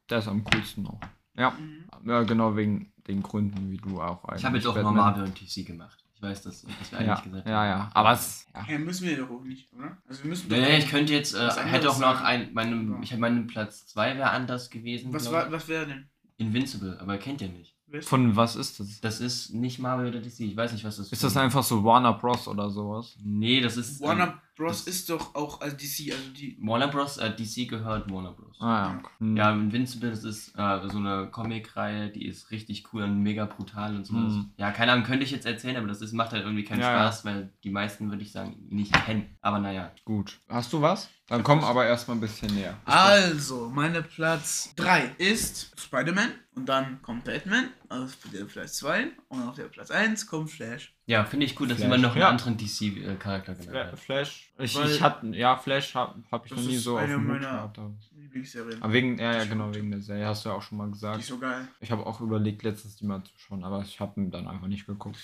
[0.09, 1.01] der ist am coolsten auch.
[1.37, 1.85] Ja, Mhm.
[2.09, 4.97] ja, genau wegen den Gründen, wie du auch Ich habe jetzt auch mal Batman.
[5.05, 6.05] Marvel und DC gemacht.
[6.19, 7.91] Ich weiß, dass, dass wir Ja, eigentlich gesagt ja, ja.
[7.95, 8.67] Aber es, ja.
[8.73, 9.97] Ja, müssen wir doch auch nicht, oder?
[10.09, 12.95] Also wir müssen Ja, ja, ich könnte jetzt, äh, Was hätte auch noch ein, meinem,
[12.95, 12.99] Ja.
[13.03, 15.13] ich hätte meinen Platz 2 wäre anders gewesen.
[15.13, 16.09] Was, war, was wäre denn?
[16.37, 17.77] Invincible, aber kennt ihr nicht.
[17.93, 19.01] Ist- Von was ist das?
[19.01, 21.85] Das ist nicht Marvel oder DC, ich weiß nicht, was das Ist das einfach so
[21.85, 22.49] Warner Bros.
[22.49, 23.17] oder sowas?
[23.23, 24.01] Nee, das ist.
[24.01, 24.83] ähm, Warner Bros.
[24.89, 26.59] ist doch auch als DC, also die.
[26.61, 27.17] Warner Bros.
[27.17, 28.61] Äh, DC gehört Warner Bros.
[28.61, 29.03] Ah ja.
[29.21, 29.37] Hm.
[29.37, 33.95] Ja, Invincible, das ist äh, so eine Comicreihe, die ist richtig cool und mega brutal
[33.95, 34.33] und sowas.
[34.33, 34.51] Mhm.
[34.57, 36.91] Ja, keine Ahnung, könnte ich jetzt erzählen, aber das ist, macht halt irgendwie keinen Ja,
[36.93, 36.99] ja.
[36.99, 39.37] Spaß, weil die meisten, würde ich sagen, ihn nicht kennen.
[39.41, 39.93] Aber naja.
[40.05, 40.39] Gut.
[40.49, 41.09] Hast du was?
[41.29, 42.77] Dann komm aber erstmal ein bisschen näher.
[42.85, 49.43] Also, meine Platz 3 ist Spider-Man und dann kommt Batman auf der Platz 2 und
[49.47, 50.95] auf der Platz 1 kommt Flash.
[51.09, 51.87] Ja, finde ich cool, dass Flash.
[51.87, 52.29] jemand noch einen Ja.
[52.29, 53.99] anderen DC-Charakter genannt hat.
[53.99, 54.53] Flash.
[54.59, 57.41] Ich, ich hatte, ja, Flash habe hab ich noch nie so auf dem Hut meiner-
[57.41, 57.79] gehabt.
[57.79, 58.77] aber- Lieblingsserie.
[58.81, 60.87] Aber wegen, ja, ja, Die genau, wegen der Serie hast du ja auch schon mal
[60.87, 61.21] Die gesagt.
[61.21, 61.67] ist so geil.
[61.81, 64.87] Ich habe auch überlegt, letztens die mal zu schauen, aber ich habe dann einfach nicht
[64.87, 65.17] geguckt.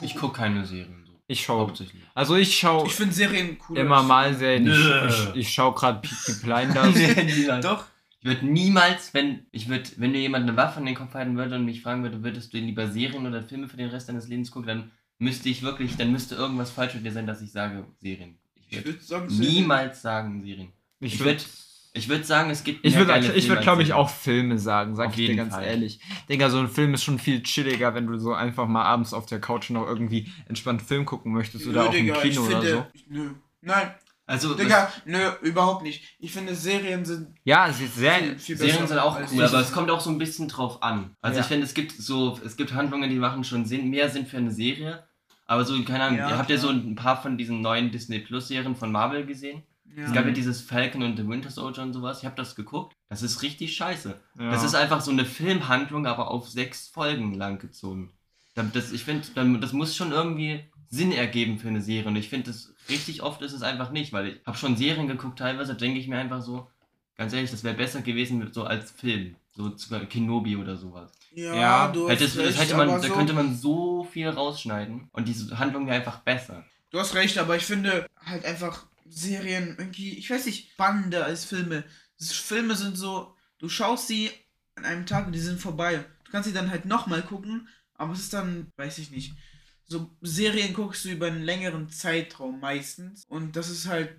[0.00, 1.12] Ich gucke keine Serien so.
[1.26, 2.02] Ich schaue, Hauptsächlich.
[2.14, 3.78] also ich schaue Ich finde Serien cool.
[3.78, 4.64] immer mal Serien.
[4.66, 5.08] Ich, Nö.
[5.08, 6.94] ich, ich schaue gerade Peaky Blinders.
[7.64, 7.84] Doch.
[8.20, 11.36] Ich würde niemals, wenn ich würde, wenn dir jemand eine Waffe in den Kopf halten
[11.36, 14.28] würde und mich fragen würde, würdest du lieber Serien oder Filme für den Rest deines
[14.28, 14.90] Lebens gucken, dann
[15.22, 18.36] müsste ich wirklich, dann müsste irgendwas falsch mit dir sein, dass ich sage Serien.
[18.54, 20.72] Ich Ich würde würde sagen, niemals sagen Serien.
[21.00, 21.46] Ich Ich würde würd-
[21.94, 24.08] Ich würde sagen, es gibt ich mehr würd, geile ich Filme würd, glaube ich, auch
[24.08, 25.64] Filme sagen, sag Auf ich dir ganz Fall.
[25.64, 26.00] ehrlich.
[26.28, 29.26] Digga, so ein Film ist schon viel chilliger, wenn du so einfach mal abends auf
[29.26, 32.42] der Couch noch irgendwie entspannt Film gucken möchtest oder Nö, auch im Digga, ich Kino
[32.46, 32.86] oder finde, so.
[33.10, 33.30] Nö.
[33.60, 33.90] Nein,
[34.24, 36.02] Also, Digga, nö, überhaupt nicht.
[36.18, 38.14] Ich finde, Serien sind Ja, es ist sehr.
[38.14, 40.82] viel, viel Serien besser sind auch cool, aber es kommt auch so ein bisschen drauf
[40.82, 41.14] an.
[41.20, 41.42] Also Ja.
[41.42, 44.38] ich finde, es gibt so, es gibt Handlungen, die machen schon Sinn, mehr Sinn für
[44.38, 45.04] eine Serie.
[45.52, 48.20] Aber so, keine Ahnung, Ja, ihr habt ja so ein paar von diesen neuen Disney
[48.20, 49.62] Plus Serien von Marvel gesehen.
[49.94, 50.04] Ja.
[50.04, 52.20] Es gab ja dieses Falcon und The Winter Soldier und sowas.
[52.20, 52.96] Ich habe das geguckt.
[53.10, 54.18] Das ist richtig scheiße.
[54.38, 54.50] Ja.
[54.50, 58.14] Das ist einfach so eine Filmhandlung, aber auf sechs Folgen lang gezogen.
[58.54, 62.08] Das, ich finde, das muss schon irgendwie Sinn ergeben für eine Serie.
[62.08, 65.06] Und ich finde, das richtig oft ist es einfach nicht, weil ich habe schon Serien
[65.06, 66.66] geguckt, teilweise denke ich mir einfach so,
[67.18, 69.36] ganz ehrlich, das wäre besser gewesen mit so als Film.
[69.54, 71.12] So zu- Kenobi oder sowas.
[71.34, 74.04] Ja, Ja, du, hast Hätte, das recht, hätte man, aber da so, könnte man so
[74.04, 76.64] viel rausschneiden und diese Handlung wäre einfach besser.
[76.90, 81.44] du hast recht, aber ich finde halt einfach Serien irgendwie, ich weiß nicht, spannender als
[81.44, 81.84] Filme.
[82.18, 84.30] Filme sind so, du schaust sie
[84.74, 86.04] an einem Tag und die sind vorbei.
[86.24, 89.34] Du kannst sie dann halt nochmal gucken, aber es ist dann, weiß ich nicht.
[89.84, 94.10] So Serien guckst du über einen längeren Zeitraum meistens und das ist halt,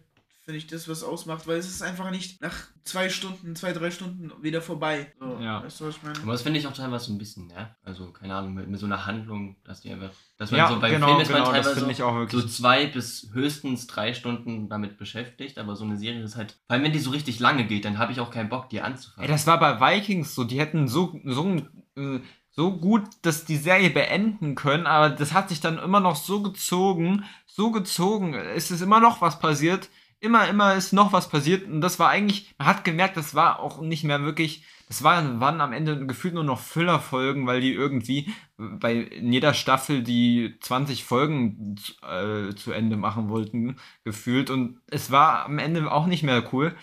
[0.44, 3.92] finde ich, das, was ausmacht, weil es ist einfach nicht nach zwei Stunden, zwei, drei
[3.92, 5.12] Stunden wieder vorbei.
[5.20, 5.64] So, Ja.
[5.64, 6.20] Weißt du, was ich meine?
[6.22, 7.76] Aber das finde ich auch teilweise so ein bisschen, ja.
[7.84, 10.10] Also, keine Ahnung, mit, mit so einer Handlung, dass die einfach.
[10.38, 12.16] Dass man Ja, so bei genau, Filmen ist genau, man das teilweise finde ich auch
[12.16, 12.42] wirklich.
[12.42, 16.52] so zwei bis höchstens drei Stunden damit beschäftigt, aber so eine Serie ist halt.
[16.68, 18.82] Vor allem, wenn die so richtig lange geht, dann habe ich auch keinen Bock, die
[18.82, 19.24] anzufangen.
[19.30, 20.44] Ey, das war bei Vikings so.
[20.44, 21.56] Die hätten so, so,
[21.96, 22.20] äh,
[22.52, 26.42] so gut dass die Serie beenden können, aber das hat sich dann immer noch so
[26.42, 28.34] gezogen, so gezogen.
[28.34, 29.90] Es ist immer noch was passiert.
[30.24, 31.66] Immer, immer ist noch was passiert.
[31.70, 35.42] Und das war eigentlich, man hat gemerkt, das war auch nicht mehr wirklich, das war,
[35.42, 40.56] waren am Ende gefühlt nur noch Füllerfolgen, weil die irgendwie bei in jeder Staffel die
[40.62, 44.50] 20 Folgen äh, zu Ende machen wollten, gefühlt.
[44.50, 46.74] Und es war am Ende auch nicht mehr cool.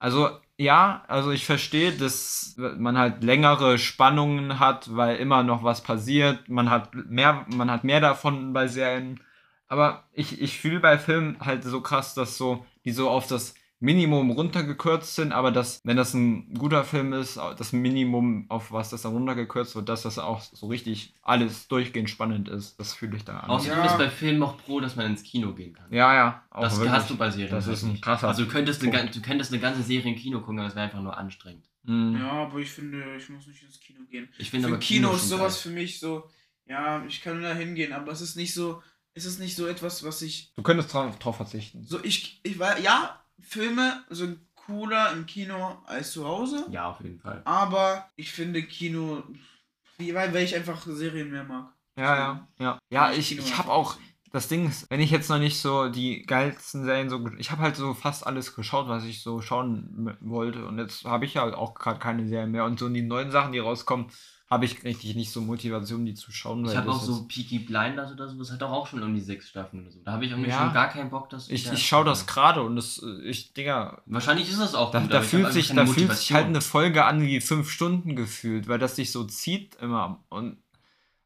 [0.00, 5.84] Also ja, also ich verstehe, dass man halt längere Spannungen hat, weil immer noch was
[5.84, 6.48] passiert.
[6.48, 9.20] Man hat mehr, man hat mehr davon bei Serien.
[9.68, 13.54] Aber ich, ich fühle bei Filmen halt so krass, dass so, die so auf das
[13.80, 18.90] Minimum runtergekürzt sind, aber dass, wenn das ein guter Film ist, das Minimum, auf was
[18.90, 22.80] das dann runtergekürzt wird, dass das auch so richtig alles durchgehend spannend ist.
[22.80, 23.50] Das fühle ich da an.
[23.50, 23.84] Außerdem Ja.
[23.86, 25.92] ist bei Filmen auch pro, dass man ins Kino gehen kann.
[25.92, 26.42] Ja, ja.
[26.50, 26.90] Auch das wirklich.
[26.92, 27.52] hast du bei Serien.
[27.52, 28.02] Das ist ein nicht.
[28.02, 30.74] krasser Also du könntest, eine, du könntest eine ganze Serie im Kino gucken, aber das
[30.74, 31.64] wäre einfach nur anstrengend.
[31.84, 32.16] Mhm.
[32.18, 34.28] Ja, aber ich finde, ich muss nicht ins Kino gehen.
[34.38, 35.62] Ich Für finde aber Kino schon ist sowas geil.
[35.72, 36.28] für mich so,
[36.66, 38.82] ja, ich kann da hingehen, aber es ist nicht so,
[39.18, 41.84] es ist nicht so etwas, was ich, Du könntest drauf, drauf verzichten.
[41.84, 47.00] so ich, ich war, ja, Filme sind cooler im Kino als zu Hause, Ja, auf
[47.00, 47.42] jeden Fall.
[47.44, 49.22] aber ich finde Kino,
[49.98, 51.72] wie- weil, weil ich einfach Serien mehr mag.
[51.96, 52.78] Ja, ja, ja.
[52.90, 53.96] Ja, Ich ich, Kino ich habe auch,
[54.30, 57.62] das Ding ist, wenn ich jetzt noch nicht so die geilsten Serien so, ich habe
[57.62, 61.44] halt so fast alles geschaut, was ich so schauen wollte und jetzt habe ich ja
[61.56, 64.10] auch gerade keine Serien mehr und so die neuen Sachen, die rauskommen,
[64.50, 66.64] habe ich richtig nicht so Motivation, die zu schauen.
[66.66, 69.20] Ich habe auch so Peaky Blinders oder so, das hat doch auch schon um die
[69.20, 70.00] sechs Staffeln oder so.
[70.02, 70.64] Da habe ich irgendwie Ja.
[70.64, 73.52] schon gar keinen Bock, dass ich, ja, ich schaue das gerade und das, äh, ich,
[73.52, 76.46] Digga, Wahrscheinlich ist das auch da, gut, da ich fühlt sich, da fühlt sich halt
[76.46, 80.56] eine Folge an wie fünf Stunden gefühlt, weil das sich so zieht immer und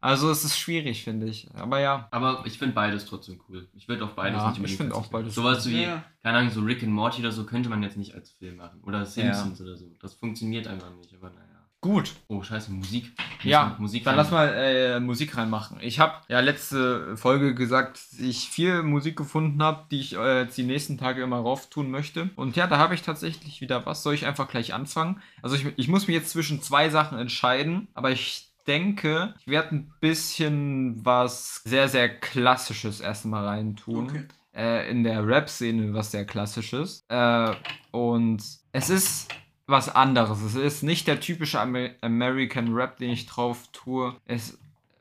[0.01, 1.49] also es ist schwierig, finde ich.
[1.55, 3.69] Aber ja, Aber ich finde beides trotzdem cool.
[3.77, 5.13] Ich würde auf beides Ja, nicht ich unbedingt find auch verzichten.
[5.13, 6.03] beides Sowas wie, Ja.
[6.25, 8.81] keine Ahnung, so Rick and Morty oder so könnte man jetzt nicht als Film machen.
[8.83, 9.87] Oder Simpsons oder so.
[10.01, 11.52] Das funktioniert einfach nicht, aber naja.
[11.83, 12.15] Gut.
[12.29, 13.13] Oh, scheiße, Musik.
[13.19, 14.17] Muss Ja, Musik dann rein.
[14.25, 15.77] lass mal äh, Musik reinmachen.
[15.83, 20.43] Ich habe ja letzte Folge gesagt, dass ich viel Musik gefunden habe, die ich äh,
[20.43, 22.31] jetzt die nächsten Tage immer rauf tun möchte.
[22.37, 24.03] Und ja, da habe ich tatsächlich wieder was.
[24.03, 25.21] Soll ich einfach gleich anfangen?
[25.43, 29.75] Also ich, ich muss mich jetzt zwischen zwei Sachen entscheiden, aber ich denke, ich werde
[29.75, 34.25] ein bisschen was sehr, sehr Klassisches erstmal reintun Okay.
[34.55, 37.05] äh, in der Rap-Szene was sehr klassisches.
[37.09, 37.53] Äh,
[37.91, 39.29] und es ist
[39.73, 40.41] was anderes.
[40.43, 44.15] Es ist nicht der typische Amer American Rap, den ich drauf tue.
[44.27, 44.59] Es,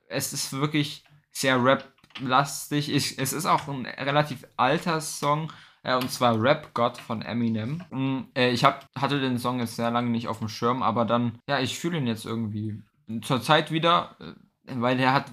[0.08, 2.90] es ist wirklich sehr Rap-lastig.
[2.90, 5.52] Es ist auch ein relativ alter Song.
[5.84, 7.84] Äh, und zwar Rap God von Eminem.
[7.90, 11.06] Mm, äh, ich hab, hatte den Song jetzt sehr lange nicht auf dem Schirm, aber
[11.06, 12.82] dann, ja, ich fühle ihn jetzt irgendwie
[13.24, 15.32] zur Zeit wieder, äh, weil der hat,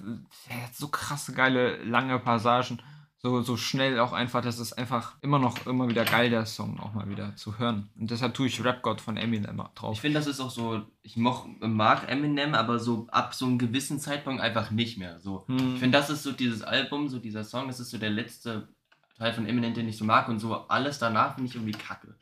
[0.49, 2.81] der hat so krasse, geile, lange Passagen
[3.21, 6.79] so, so schnell auch einfach, das ist einfach immer noch immer wieder geil, der Song
[6.79, 7.89] auch mal wieder zu hören.
[7.99, 9.93] Und deshalb tue ich Rap God von Eminem drauf.
[9.93, 13.57] Ich finde, das ist auch so, ich moch, mag Eminem, aber so ab so einem
[13.59, 15.19] gewissen Zeitpunkt einfach nicht mehr.
[15.19, 15.45] So.
[15.47, 15.73] Hm.
[15.73, 18.69] Ich finde, das ist so dieses Album, so dieser Song, das ist so der letzte
[19.17, 22.15] Teil von Eminem, den ich so mag und so alles danach finde ich irgendwie kacke.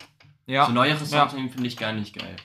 [0.47, 1.27] ja, So neuere Songs ja.
[1.27, 2.35] finde ich gar nicht geil.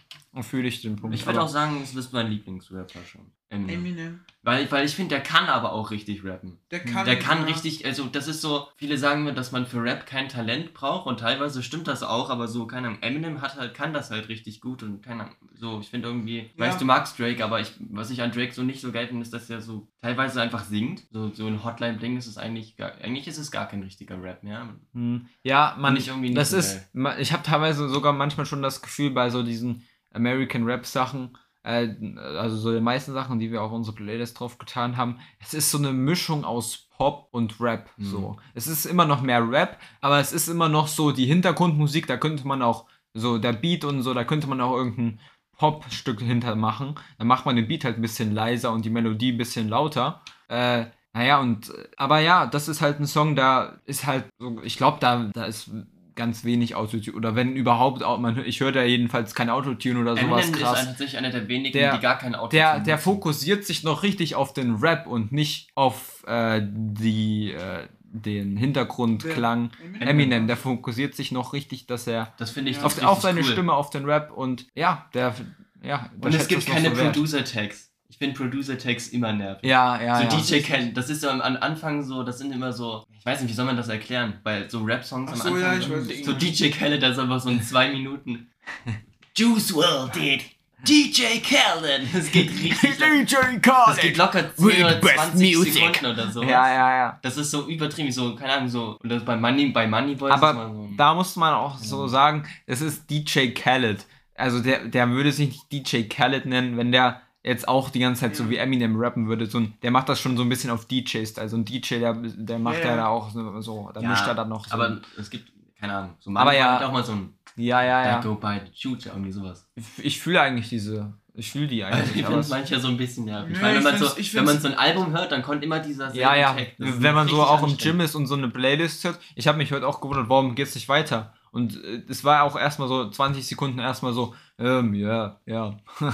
[0.42, 1.16] fühle ich den Punkt.
[1.16, 3.32] Ich würde auch sagen, es ist mein Lieblingsrapper schon.
[3.53, 3.74] Eminem.
[3.86, 4.20] Eminem.
[4.44, 6.59] Weil, weil ich finde, der kann aber auch richtig rappen.
[6.72, 7.44] Der kann, Der kann ja.
[7.44, 11.07] richtig, also das ist so, viele sagen mir, dass man für Rap kein Talent braucht
[11.07, 14.28] und teilweise stimmt das auch, aber so, keine Ahnung, Eminem hat halt, kann das halt
[14.28, 16.66] richtig gut und keine Ahnung, so, ich finde irgendwie, Ja.
[16.66, 19.22] weiß, du magst Drake, aber ich, was ich an Drake so nicht so geil finde,
[19.22, 21.05] ist, dass er so teilweise einfach singt.
[21.12, 24.42] So, so ein Hotline-Bling ist es eigentlich gar, eigentlich ist es gar kein richtiger Rap
[24.42, 24.70] mehr.
[24.92, 25.26] Hm.
[25.44, 28.62] Ja, man, ich irgendwie nicht das so ist, ma- ich habe teilweise sogar manchmal schon
[28.62, 33.52] das Gefühl bei so diesen American Rap Sachen, äh, also so den meisten Sachen, die
[33.52, 37.60] wir auf unsere Playlist drauf getan haben, es ist so eine Mischung aus Pop und
[37.60, 37.90] Rap.
[37.96, 38.04] Mhm.
[38.04, 42.06] So, es ist immer noch mehr Rap, aber es ist immer noch so die Hintergrundmusik.
[42.06, 45.20] Da könnte man auch so der Beat und so, da könnte man auch irgendein
[45.56, 46.96] Pop-Stück hinter machen.
[47.18, 50.22] Dann macht man den Beat halt ein bisschen leiser und die Melodie ein bisschen lauter.
[50.48, 54.60] Äh, naja, und, äh, aber ja, das ist halt ein Song, da ist halt so,
[54.62, 55.70] ich glaube, da, da ist
[56.14, 60.16] ganz wenig Autotune, oder wenn überhaupt, au- man, ich höre da jedenfalls kein Autotune oder
[60.16, 60.78] sowas Eminem ist krass.
[60.80, 64.02] ein, tatsächlich einer der wenigen, Der- die gar kein Auto Der, der fokussiert sich noch
[64.02, 69.70] richtig auf den Rap und nicht auf äh, die, äh, den Hintergrundklang.
[69.82, 70.08] Eminem.
[70.08, 72.84] Eminem, der fokussiert sich noch richtig, dass er Das finde ich Ja.
[72.84, 73.46] auf, auf seine cool.
[73.46, 75.34] Stimme, auf den Rap und ja, der,
[75.82, 77.02] ja, Und es gibt keine so.
[77.02, 77.91] Producer-Tags.
[78.12, 79.64] Ich finde Producer-Tags immer nervig.
[79.64, 80.28] Ja, ja, so ja.
[80.28, 83.40] DJ Khaled, das ist so am am Anfang so, das sind immer so, ich weiß
[83.40, 86.08] nicht, wie soll man das erklären, bei so Rap-Songs am so, Anfang, ja, ich weiß,
[86.08, 86.32] was du so.
[86.34, 88.50] DJ Khaled, das ist einfach so in zwei Minuten.
[89.34, 92.02] Juice WRLD did DJ Khaled.
[92.12, 92.78] Das geht richtig.
[92.98, 95.72] DJ Das geht locker 10 With oder best 20 music.
[95.72, 96.42] Sekunden oder so.
[96.42, 97.18] Ja, ja, ja.
[97.22, 100.34] Das ist so übertrieben, so, keine Ahnung, so, und das bei Money, bei Moneyboy ist
[100.34, 100.88] Aber es mal so.
[100.98, 104.04] Da muss man auch so sagen, es ist DJ Khaled.
[104.34, 108.20] Also der, der würde sich nicht DJ Khaled nennen, wenn der jetzt auch die ganze
[108.22, 108.51] Zeit so Ja.
[108.51, 109.47] wie Eminem rappen würde.
[109.47, 111.40] So ein, der macht das schon so ein bisschen auf DJ-Style.
[111.43, 112.97] Also ein DJ, der, der macht Ja, ja, ja.
[112.97, 114.74] da auch so, so da Ja, mischt er dann noch so.
[114.74, 118.20] Aber es gibt, keine Ahnung, so Aber ja- auch mal so ein ja, ja, ja.
[118.22, 119.68] go by the shooter, irgendwie sowas.
[119.74, 122.16] Ich, ich fühle eigentlich diese, ich fühle die Also eigentlich.
[122.16, 123.49] ich aber finde es- manchmal so ein bisschen nervig.
[123.51, 125.43] Nee, ich meine, wenn ich man, so, ich wenn man so ein Album hört, dann
[125.43, 126.57] kommt immer dieser ja, ja.
[126.78, 127.76] Wenn man so auch im.
[127.76, 129.18] Gym ist und so eine Playlist hört.
[129.34, 131.34] Ich habe mich heute auch gewundert, warum geht's nicht weiter?
[131.51, 135.76] Und äh, es war auch erstmal so 20 Sekunden erstmal so, ähm, ja, ja.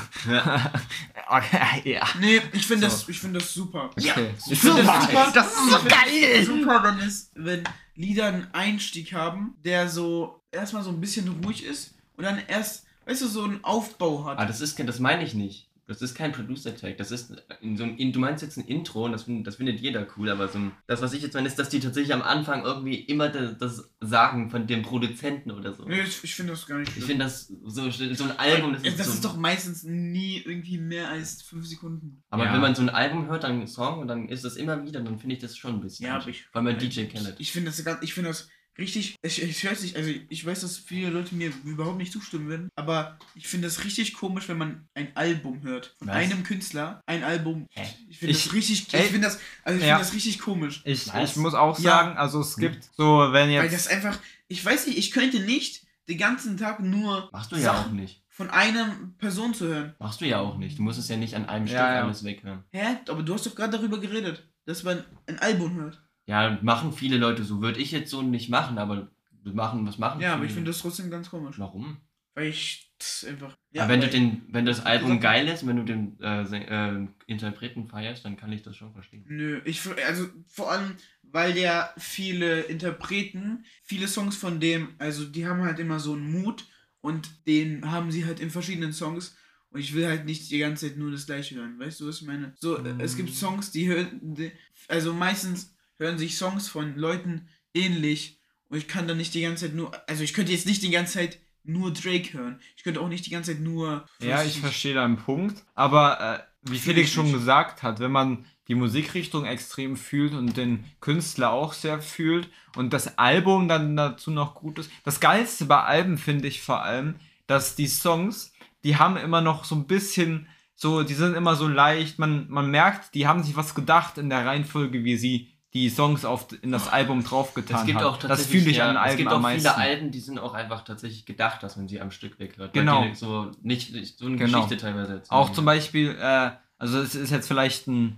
[1.28, 2.06] okay, ja.
[2.18, 2.96] Nee, ich finde So.
[2.96, 3.90] das, ich finde das super.
[3.96, 4.30] Okay.
[4.50, 5.30] Ich finde das super.
[5.34, 6.44] Das ist so geil!
[6.44, 11.64] Super, wenn es, wenn Lieder einen Einstieg haben, der so erstmal so ein bisschen ruhig
[11.64, 14.38] ist und dann erst, weißt du, so einen Aufbau hat.
[14.38, 15.67] Ah, das ist kein, das meine ich nicht.
[15.88, 16.98] Das ist kein Producer-Tag.
[16.98, 17.32] Das ist
[17.62, 20.06] in so ein, in, du meinst jetzt ein Intro und das, find- das findet jeder
[20.16, 22.62] cool, aber so ein, das, was ich jetzt meine, ist, dass die tatsächlich am Anfang
[22.64, 25.84] irgendwie immer das, das sagen von dem Produzenten oder so.
[25.86, 27.06] Nee, ich, ich finde das gar nicht Ich schlimm.
[27.06, 30.78] finde das so, so ein Album, das ist, das so, ist doch meistens nie irgendwie
[30.78, 32.22] mehr als fünf Sekunden.
[32.28, 32.52] Aber Ja.
[32.52, 35.00] wenn man so ein Album hört, dann einen Song und dann ist das immer wieder,
[35.00, 36.06] dann finde ich das schon ein bisschen.
[36.06, 37.36] Ja, aber ich- allem bei DJ Khaled.
[37.38, 38.48] Ich finde das ich finde das
[38.78, 42.48] richtig, ich, ich weiß nicht, also ich weiß, dass viele Leute mir überhaupt nicht zustimmen
[42.48, 45.94] werden, aber ich finde das richtig komisch, wenn man ein Album hört.
[45.98, 46.16] Von Was?
[46.16, 47.66] einem Künstler, ein Album.
[47.70, 47.86] Hä?
[48.08, 49.96] Ich finde Ich- das richtig, ich ey, finde das, also ich ja.
[49.96, 50.82] finde das richtig komisch.
[50.84, 51.30] Ich, Was?
[51.30, 51.90] ich muss auch Ja.
[51.90, 53.74] sagen, also es gibt so, wenn Weil jetzt.
[53.74, 54.18] das einfach,
[54.48, 58.22] ich weiß nicht, ich könnte nicht den ganzen Tag nur Machst du ja auch nicht.
[58.28, 59.94] von einer Person zu hören.
[59.98, 60.78] Machst du ja auch nicht.
[60.78, 62.02] Du musst es ja nicht an einem Ja, Stück ja.
[62.04, 62.64] alles weghören.
[62.72, 62.96] Hä?
[63.08, 66.02] Aber du hast doch gerade darüber geredet, dass man ein Album hört.
[66.28, 67.62] Ja, machen viele Leute so.
[67.62, 69.10] Würde ich jetzt so nicht machen, aber
[69.42, 71.58] machen, was machen Ja, aber ich finde das trotzdem ganz komisch.
[71.58, 71.96] Warum?
[72.34, 73.56] Weil ich das einfach.
[73.76, 77.86] aber wenn du den, wenn das Album geil ist, wenn du den äh, äh, Interpreten
[77.88, 79.24] feierst, dann kann ich das schon verstehen.
[79.26, 85.46] Nö, ich also vor allem, weil der viele Interpreten, viele Songs von dem, also die
[85.46, 86.66] haben halt immer so einen Mut
[87.00, 89.34] und den haben sie halt in verschiedenen Songs
[89.70, 92.20] und ich will halt nicht die ganze Zeit nur das gleiche hören, weißt du, was
[92.20, 92.52] ich meine?
[92.58, 94.52] So, äh, es gibt Songs, die hören, die,
[94.88, 98.38] also meistens hören sich Songs von Leuten ähnlich
[98.68, 100.90] und ich kann dann nicht die ganze Zeit nur, also ich könnte jetzt nicht die
[100.90, 102.60] ganze Zeit nur Drake hören.
[102.76, 104.06] Ich könnte auch nicht die ganze Zeit nur.
[104.22, 105.64] Ja, ich verstehe deinen Punkt.
[105.74, 110.84] Aber äh, wie Felix schon gesagt hat, wenn man die Musikrichtung extrem fühlt und den
[111.00, 114.90] Künstler auch sehr fühlt und das Album dann dazu noch gut ist.
[115.04, 118.52] Das Geilste bei Alben finde ich vor allem, dass die Songs,
[118.84, 122.70] die haben immer noch so ein bisschen, so, die sind immer so leicht, man, man
[122.70, 126.72] merkt, die haben sich was gedacht in der Reihenfolge, wie sie die Songs auf, in
[126.72, 128.28] das Album draufgetan Es gibt haben.
[128.28, 130.82] das fühle ich ja, an Alben Es gibt auch viele Alben, die sind auch einfach
[130.82, 132.72] tatsächlich gedacht, dass man sie am Stück weghört.
[132.72, 133.06] Genau.
[133.12, 134.62] So nicht, nicht so eine Genau.
[134.62, 135.38] Geschichte teilweise erzählen.
[135.38, 138.16] Auch zum Beispiel, äh, also es ist jetzt vielleicht ein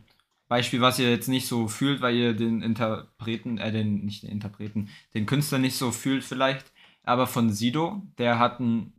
[0.49, 4.31] Beispiel, was ihr jetzt nicht so fühlt, weil ihr den Interpreten, äh, den, nicht den
[4.31, 6.73] Interpreten, den Künstler nicht so fühlt vielleicht,
[7.05, 8.93] aber von Sido, der hat ein,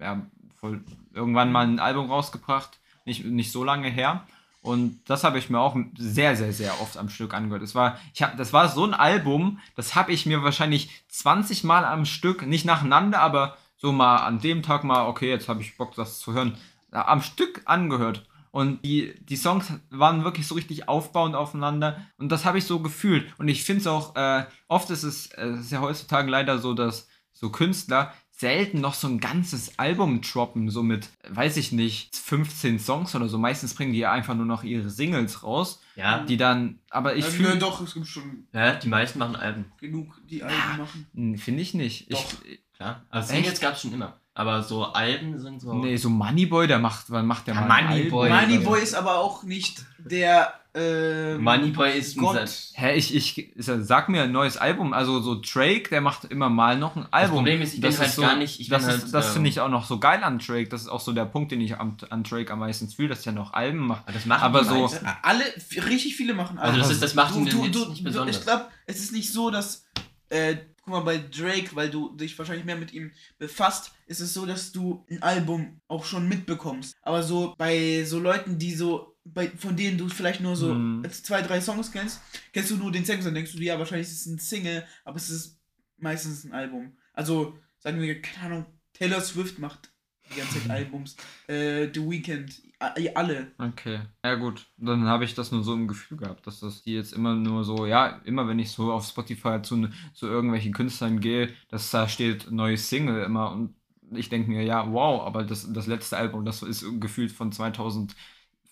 [0.00, 0.26] ja,
[0.60, 4.26] voll, irgendwann mal ein Album rausgebracht, nicht, nicht so lange her.
[4.62, 7.62] Und das habe ich mir auch sehr, sehr, sehr oft am Stück angehört.
[7.62, 11.64] Es war, ich hab, das war so ein Album, das habe ich mir wahrscheinlich 20
[11.64, 15.62] Mal am Stück, nicht nacheinander, aber so mal an dem Tag mal, okay, jetzt habe
[15.62, 16.58] ich Bock, das zu hören,
[16.90, 18.26] am Stück angehört.
[18.50, 22.04] Und die, die Songs waren wirklich so richtig aufbauend aufeinander.
[22.18, 23.32] Und das habe ich so gefühlt.
[23.38, 26.74] Und ich finde es auch, äh, oft ist es, äh, ist ja heutzutage leider so,
[26.74, 32.16] dass so Künstler selten noch so ein ganzes Album droppen, so mit, weiß ich nicht,
[32.16, 33.36] 15 Songs oder so.
[33.36, 37.26] Meistens bringen die ja einfach nur noch ihre Singles raus, ja, die dann, aber ich
[37.26, 40.78] Äh, fühle, nö, doch, es gibt schon ja, die meisten machen Alben, genug, die Alben
[40.78, 41.06] machen.
[41.14, 42.10] Hm, finde ich nicht.
[42.12, 42.24] Doch.
[42.44, 43.04] Ich, klar.
[43.10, 43.34] Also?
[43.34, 44.18] Singles gab es schon immer.
[44.32, 45.74] Aber so Alben sind so.
[45.74, 48.30] nee, so Moneyboy, der macht, wann macht der Ja, mal Moneyboy.
[48.30, 50.54] Moneyboy ist aber auch nicht der.
[50.72, 52.36] Äh, Moneyboy ist ein Gott.
[52.36, 52.72] Satz.
[52.74, 54.92] Hä, ich, ich, sag mir ein neues Album.
[54.92, 57.38] Also so Drake, der macht immer mal noch ein Album.
[57.38, 59.48] Problem ist, ich bin halt so, gar nicht- ich das ist, halt, das ähm, finde
[59.50, 60.68] ich auch noch so geil an Drake.
[60.68, 63.26] Das ist auch so der Punkt, den ich am, an Drake am meisten fühle, dass
[63.26, 64.04] er noch Alben macht.
[64.04, 65.06] Aber das machen Aber so- meisten.
[65.22, 65.44] alle,
[65.88, 66.94] richtig viele machen Also das, Alben.
[66.94, 68.36] ist, das macht ihn du, du, nicht du, besonders.
[68.38, 69.84] Ich glaube, es ist nicht so, dass.
[70.28, 74.32] Äh, guck mal, bei Drake, weil du dich wahrscheinlich mehr mit ihm befasst, ist es
[74.32, 76.94] so, dass du ein Album auch schon mitbekommst.
[77.02, 79.09] Aber so bei so Leuten, die so.
[79.24, 81.04] Bei, von denen du vielleicht nur so Mhm.
[81.10, 82.20] zwei, drei Songs kennst,
[82.52, 84.84] kennst du nur den Text, dann denkst du dir, ja, wahrscheinlich ist es ein Single,
[85.04, 85.60] aber es ist
[85.98, 86.96] meistens ein Album.
[87.12, 89.92] Also, sagen wir, keine Ahnung, Taylor Swift macht
[90.32, 91.16] die ganze Zeit Albums,
[91.48, 93.52] äh, The Weeknd, a- alle.
[93.58, 94.00] Okay.
[94.24, 97.12] Ja gut, dann habe ich das nur so im Gefühl gehabt, dass das die jetzt
[97.12, 101.52] immer nur so, ja, immer wenn ich so auf Spotify zu, zu irgendwelchen Künstlern gehe,
[101.68, 103.74] dass da steht neues Single immer und
[104.12, 107.52] ich denke mir, ja, wow, aber das, das letzte Album, das ist gefühlt von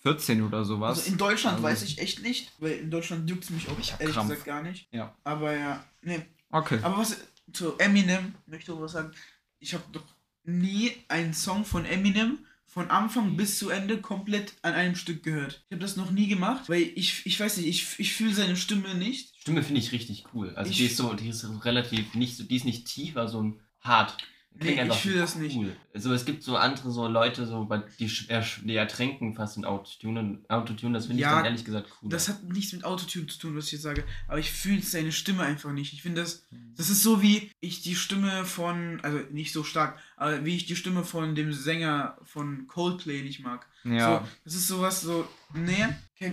[0.01, 0.99] 2014 oder sowas.
[0.99, 3.79] Also in Deutschland Also- weiß ich echt nicht, weil in Deutschland juckt es mich auch
[3.79, 4.29] Ich ehrlich Krampf.
[4.29, 4.87] gesagt gar nicht.
[4.91, 5.15] Ja.
[5.23, 6.21] Aber ja, nee.
[6.51, 6.79] Okay.
[6.81, 7.17] Aber was
[7.53, 9.11] zu Eminem möchte ich was sagen.
[9.59, 10.03] Ich habe doch
[10.43, 15.63] nie einen Song von Eminem von Anfang bis zu Ende komplett an einem Stück gehört.
[15.69, 18.55] Ich habe das noch nie gemacht, weil ich, ich weiß nicht, ich, ich fühle seine
[18.55, 19.33] Stimme nicht.
[19.39, 20.53] Stimme finde ich richtig cool.
[20.55, 23.27] Also Ich- die ist so, die ist relativ nicht so, die ist nicht tief, aber
[23.27, 24.17] so ein hart.
[24.59, 25.55] Klingt ich einfach fühl das nicht.
[25.55, 25.75] cool.
[25.93, 27.67] Also es gibt so andere so Leute, so,
[27.99, 30.39] die, ersch- die ertränken fast in Autotune.
[30.49, 32.09] Autotune, das finde Ja, ich dann ehrlich gesagt cool.
[32.09, 34.03] Das hat nichts mit Autotune zu tun, was ich jetzt sage.
[34.27, 35.93] Aber ich fühle seine Stimme einfach nicht.
[35.93, 36.45] Ich finde das.
[36.75, 38.99] Das ist so wie ich die Stimme von.
[39.01, 43.39] Also nicht so stark, aber wie ich die Stimme von dem Sänger von Coldplay nicht
[43.41, 43.65] mag.
[43.83, 44.19] Ja.
[44.19, 45.27] So, das ist sowas so.
[45.53, 45.87] Nee,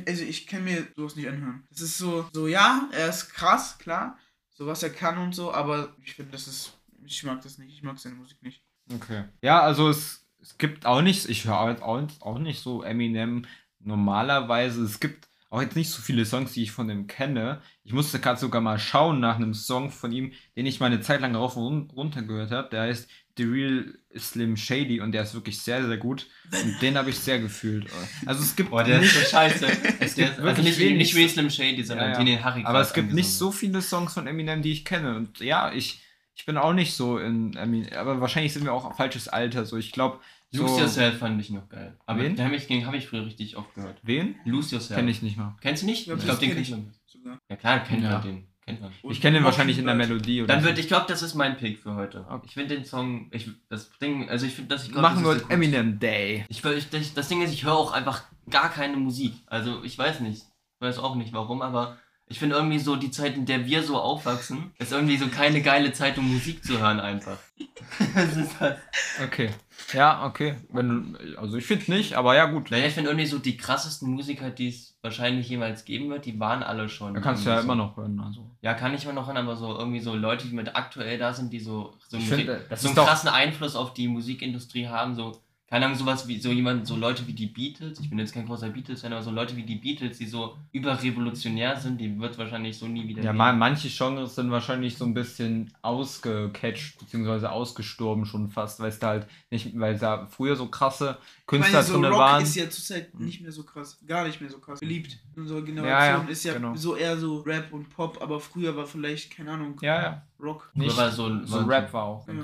[0.06, 1.62] also ich kann mir sowas nicht anhören.
[1.70, 2.28] Das ist so.
[2.32, 4.18] So, ja, er ist krass, klar.
[4.50, 6.72] So was er kann und so, aber ich finde, das ist.
[7.06, 7.72] Ich mag das nicht.
[7.72, 8.62] Ich mag seine Musik nicht.
[8.94, 9.24] Okay.
[9.42, 13.46] Ja, also es, es gibt auch nicht, ich höre halt auch, auch nicht so Eminem
[13.80, 14.82] normalerweise.
[14.82, 17.60] Es gibt auch jetzt nicht so viele Songs, die ich von ihm kenne.
[17.84, 21.00] Ich musste gerade sogar mal schauen nach einem Song von ihm, den ich mal eine
[21.00, 22.68] Zeit lang rauf und runter gehört habe.
[22.70, 26.26] Der heißt The Real Slim Shady und der ist wirklich sehr, sehr gut.
[26.50, 27.88] Und den habe ich sehr gefühlt.
[28.24, 29.66] Also es gibt Boah, der ist nicht, so scheiße.
[30.00, 30.98] Es gibt also wirklich nicht, wenig.
[30.98, 32.24] nicht Real Slim Shady, sondern Ja, ja.
[32.24, 35.14] den Harry aber es gibt nicht angesungen so viele Songs von Eminem, die ich kenne.
[35.16, 36.00] Und ja, ich,
[36.36, 39.64] ich bin auch nicht so in Eminem, aber wahrscheinlich sind wir auch auf falsches Alter.
[39.64, 40.22] So, ich glaube, hat.
[40.52, 41.96] Lose so, Yourself fand ich noch geil.
[42.06, 42.36] Aber Wen?
[42.36, 43.98] den habe ich, den hab ich früher richtig oft gehört.
[44.02, 44.36] wen?
[44.44, 44.96] Lose Yourself.
[44.98, 45.56] Kenne ich nicht mal.
[45.60, 46.06] Kennst du nicht?
[46.06, 46.76] Ja, ich glaube, den kenn kennst ich.
[47.12, 47.18] du.
[47.18, 47.38] Sogar.
[47.48, 48.10] Ja klar, kennt Ja.
[48.12, 48.46] man den.
[48.64, 48.92] Kennt man.
[49.10, 49.94] Ich kenne den wahrscheinlich in der.
[49.94, 50.68] Melodie oder Dann so.
[50.68, 52.26] wird, ich glaube, das ist mein Pick für heute.
[52.28, 52.42] Okay.
[52.46, 55.34] Ich finde den Song, ich, das Ding, also ich finde, dass ich glaub, Machen das
[55.36, 55.48] wir so.
[55.48, 56.44] Eminem Day.
[56.48, 59.34] Ich, ich, das, das Ding ist, ich höre auch einfach gar keine Musik.
[59.46, 61.96] Also ich weiß nicht, ich weiß auch nicht warum, aber
[62.28, 65.62] ich finde irgendwie so die Zeit, in der wir so aufwachsen, ist irgendwie so keine
[65.62, 67.38] geile Zeit, um Musik zu hören einfach.
[68.14, 68.76] Was ist das?
[69.24, 69.50] Okay.
[69.92, 70.56] Ja, okay.
[70.70, 72.70] Wenn, du- also ich finde nicht, aber ja gut.
[72.70, 76.40] Naja, ich finde irgendwie so die krassesten Musiker, die es wahrscheinlich jemals geben wird, die
[76.40, 77.14] waren alle schon.
[77.14, 77.88] Da kannst du ja irgendwie immer so.
[77.90, 78.20] noch hören.
[78.20, 78.50] Also.
[78.62, 81.32] Ja, kann ich immer noch hören, aber so irgendwie so Leute, die mit aktuell da
[81.32, 84.88] sind, die so, so, einen, finde, das so einen doch- krassen Einfluss auf die Musikindustrie
[84.88, 88.18] haben, so, keine Ahnung, sowas wie so jemand, so Leute wie die Beatles, ich bin
[88.20, 92.18] jetzt kein großer Beatles-Fan, aber so Leute wie die Beatles, die so überrevolutionär sind, die
[92.20, 93.38] wird wahrscheinlich so nie wieder Ja, geben.
[93.38, 98.98] ma- manche Genres sind wahrscheinlich so ein bisschen ausgecatcht, beziehungsweise ausgestorben schon fast, weil es
[98.98, 102.42] da halt nicht, weil da früher so krasse Ich Künstler meine, so drin Rock waren.
[102.42, 103.98] ist ja zurzeit nicht mehr so krass.
[104.06, 104.80] Gar nicht mehr so krass.
[104.80, 105.18] Beliebt.
[105.36, 106.74] Unsere Generation Ja, ja, ist ja genau.
[106.76, 110.22] so eher so Rap und Pop, aber früher war vielleicht, keine Ahnung, ja, ja.
[110.40, 110.70] Rock.
[110.74, 112.28] Nicht war so, so Rap war auch.
[112.28, 112.34] Ja.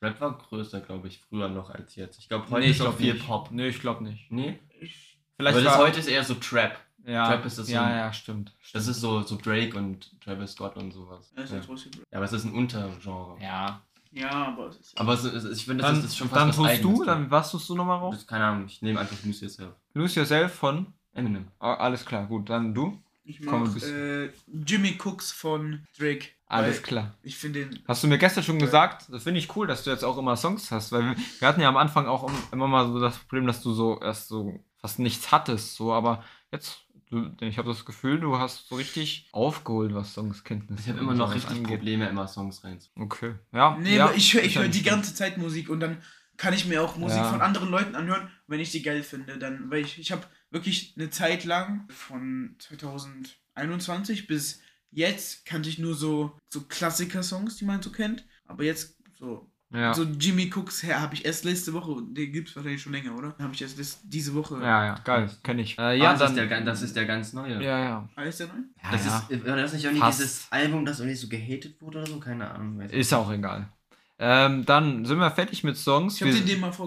[0.00, 2.18] Rap war größer, glaube ich, früher noch als jetzt.
[2.20, 3.26] Ich glaube, heute Nee, ist auch glaube viel nicht.
[3.26, 3.50] Pop.
[3.50, 4.30] Nee, ich glaube nicht.
[4.30, 4.58] Nee?
[4.80, 6.76] Ich, Vielleicht aber das heute ist eher so Trap.
[7.04, 8.54] ja, Trap ist das so ja, ein- ja, stimmt.
[8.72, 11.32] Das ist so, so Drake und Travis Scott und sowas.
[11.36, 11.60] ja, ist Ja.
[12.12, 13.36] aber es ist ein Untergenre.
[13.40, 13.82] Ja.
[14.12, 16.52] ja, aber es ist Aber es ist, ich finde, das Dann, ist schon fast dann
[16.52, 18.26] tust du, dann was tust du nochmal raus?
[18.26, 19.74] Keine Ahnung, ich nehme einfach Lose Yourself.
[19.94, 20.92] Lose Yourself von.
[21.12, 21.48] Eminem.
[21.60, 22.48] Oh, alles klar, gut.
[22.48, 23.02] Dann du?
[23.28, 24.30] Ich mag äh,
[24.66, 26.28] Jimmy Cooks von Drake.
[26.46, 27.14] Alles klar.
[27.22, 27.78] Ich finde den.
[27.86, 30.34] Hast du mir gestern schon gesagt, das finde ich cool, dass du jetzt auch immer
[30.34, 33.46] Songs hast, weil wir, wir hatten ja am Anfang auch immer mal so das Problem,
[33.46, 36.86] dass du so erst so fast nichts hattest, so, aber jetzt,
[37.40, 41.34] ich habe das Gefühl, du hast so richtig aufgeholt, was Songskenntnis Ich habe immer noch
[41.34, 43.06] richtig Probleme, immer Songs reinzuholen.
[43.10, 43.76] Okay, ja.
[43.78, 45.98] Nee, ja, aber ich höre ich hör die ganze Zeit Musik und dann
[46.38, 47.30] kann ich mir auch Musik Ja.
[47.30, 49.36] von anderen Leuten anhören, wenn ich die geil finde.
[49.36, 52.56] Dann, weil ich, ich habe wirklich eine Zeit lang von
[53.54, 58.24] 2021 bis jetzt kannte ich nur so, so Klassiker-Songs, die man so kennt.
[58.46, 59.92] Aber jetzt so, Ja.
[59.92, 63.14] so Jimmy Cooks her habe ich erst letzte Woche, den gibt es wahrscheinlich schon länger,
[63.14, 63.36] oder?
[63.38, 64.54] Habe ich erst diese Woche.
[64.62, 65.76] ja, ja, geil, kenne ich.
[65.78, 66.38] Äh, Ja, ja, das, dann.
[66.38, 67.62] ist der, das ist der ganz neue.
[67.62, 68.08] ja, ja.
[68.16, 68.54] Alles der neu?
[68.82, 69.26] ja, Das ja.
[69.28, 70.20] ist, war das nicht irgendwie Fast.
[70.20, 72.18] dieses Album, das irgendwie so gehatet wurde oder so?
[72.20, 72.80] Keine Ahnung.
[72.80, 73.70] Ist auch egal.
[74.20, 76.18] Ähm, dann sind wir fertig mit Songs.
[76.26, 76.32] Wir-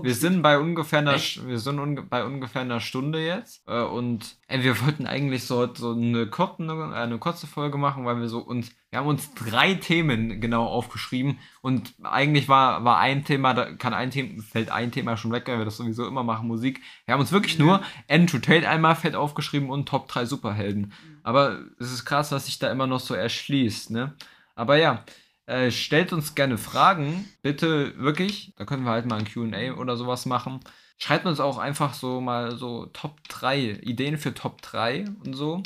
[0.04, 1.48] Wir sind bei ungefähr einer, Echt?
[1.48, 5.74] wir sind unge bei ungefähr einer Stunde jetzt äh, und ey, wir wollten eigentlich so,
[5.74, 6.64] so eine, kurze,
[6.94, 11.40] eine kurze Folge machen, weil wir so uns, wir haben uns drei Themen genau aufgeschrieben
[11.62, 15.44] und eigentlich war, war ein Thema, da kann ein Thema, fällt ein Thema schon weg,
[15.48, 16.82] weil wir das sowieso immer machen, Musik.
[17.06, 20.92] Wir haben uns wirklich nur End to Tate einmal fett aufgeschrieben und Top 3 Superhelden.
[21.24, 24.16] Aber es ist krass, was sich da immer noch so erschließt, ne?
[24.54, 25.06] Aber ja,
[25.52, 28.54] äh, stellt uns gerne Fragen, bitte wirklich.
[28.56, 30.62] Da können wir halt mal ein QA oder sowas machen.
[30.98, 35.62] Schreibt uns auch einfach so mal so Top 3, Ideen für Top 3 und so.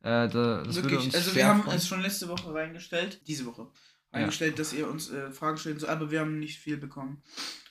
[0.00, 3.66] Äh, da, Wirklich, also wir haben es schon letzte Woche reingestellt, diese Woche,
[4.14, 7.22] reingestellt, dass ihr uns äh, Fragen stellen sollt, aber wir haben nicht viel bekommen.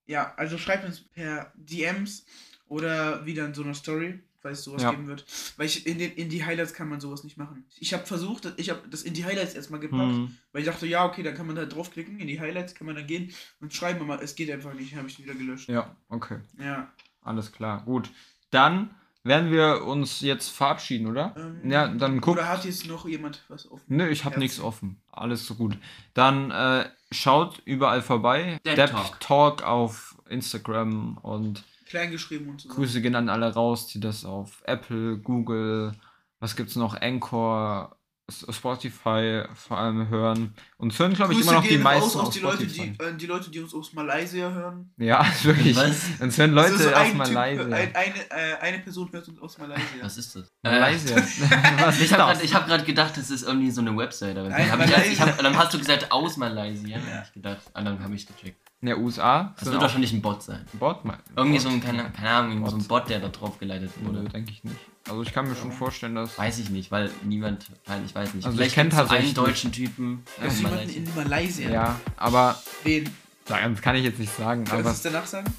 [0.06, 2.26] Ja, also schreibt uns per DMs
[2.68, 4.92] oder wieder in so einer Story, falls es sowas Ja.
[4.92, 5.26] geben wird.
[5.58, 7.66] Weil ich in, den, in die Highlights kann man sowas nicht machen.
[7.80, 10.38] Ich habe versucht, ich habe das in die Highlights erstmal gepackt, Hm.
[10.52, 12.96] weil ich dachte, ja, okay, dann kann man da draufklicken, in die Highlights kann man
[12.96, 15.70] dann gehen und schreiben, aber es geht einfach nicht, habe ich wieder gelöscht.
[15.70, 16.40] Ja, okay.
[16.60, 16.92] Ja.
[17.22, 17.84] Alles klar.
[17.84, 18.10] Gut.
[18.52, 18.92] Dann
[19.24, 21.36] werden wir uns jetzt verabschieden, oder?
[21.38, 22.36] Ähm, Ja, dann guck.
[22.36, 23.84] Oder hat jetzt noch jemand was offen?
[23.88, 25.02] Nö, ich habe nichts offen.
[25.12, 25.78] Alles so gut.
[26.14, 28.58] Dann äh, schaut überall vorbei.
[28.66, 29.20] Depp Depp Talk.
[29.20, 32.70] Talk auf Instagram und Klein geschrieben und so.
[32.70, 35.94] Grüße gehen an alle raus, die das auf Apple, Google,
[36.40, 37.98] was gibt's noch, Anchor,
[38.30, 40.54] Spotify vor allem hören.
[40.78, 42.82] Uns hören, glaube ich, immer noch die gehen raus meisten auf auf die Leute, die,
[42.82, 44.92] äh, die Leute, die uns aus Malaysia hören.
[44.98, 45.78] Ja, wirklich.
[45.78, 46.08] Was?
[46.20, 47.64] Uns hören Also Leute so aus Typ, Malaysia.
[47.64, 49.84] ein, eine, äh, eine Person hört uns aus Malaysia.
[50.02, 50.48] Was ist das?
[50.62, 51.18] Malaysia.
[51.18, 51.22] Äh,
[51.86, 54.38] Was ich habe gerade ich hab grad gedacht, das ist irgendwie so eine Website.
[54.38, 55.26] Aber Nein, hab ich, ich Malaysia.
[55.26, 56.98] hab, dann hast du gesagt, aus Malaysia.
[56.98, 57.24] Ja.
[57.26, 58.60] Ich gedacht, ah, dann habe ich gecheckt.
[58.80, 59.56] In der USA?
[59.60, 60.66] Das wird wahrscheinlich ein Bot sein.
[60.74, 61.18] Bot, mal.
[61.36, 61.62] Irgendwie Bot?
[61.64, 63.02] so ein, keine, keine Ahnung, irgendwie so ein Bot.
[63.04, 64.20] Bot, der da drauf geleitet wurde.
[64.22, 64.76] Nö, denke ich nicht.
[65.10, 66.38] Also ich kann mir schon vorstellen, dass.
[66.38, 68.46] Weiß ich nicht, weil niemand, weil ich weiß nicht.
[68.46, 70.24] Also Vielleicht ich kenn gibt's so einen deutschen Typen.
[70.40, 70.98] Da ist aus jemand Malaysia.
[71.02, 71.70] in Malaysia.
[71.72, 73.10] Ja, aber Wen?
[73.46, 74.64] das kann ich jetzt nicht sagen.
[74.66, 75.54] Kannst du Aber es danach sagen?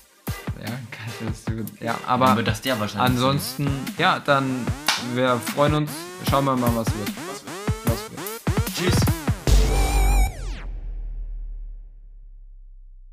[0.60, 1.48] ja, kann ich jetzt,
[1.80, 3.10] ja, Dann aber wird das der wahrscheinlich.
[3.16, 4.64] ansonsten, ja, dann
[5.14, 5.90] wir freuen uns.
[6.30, 7.10] Schauen wir mal, was wird.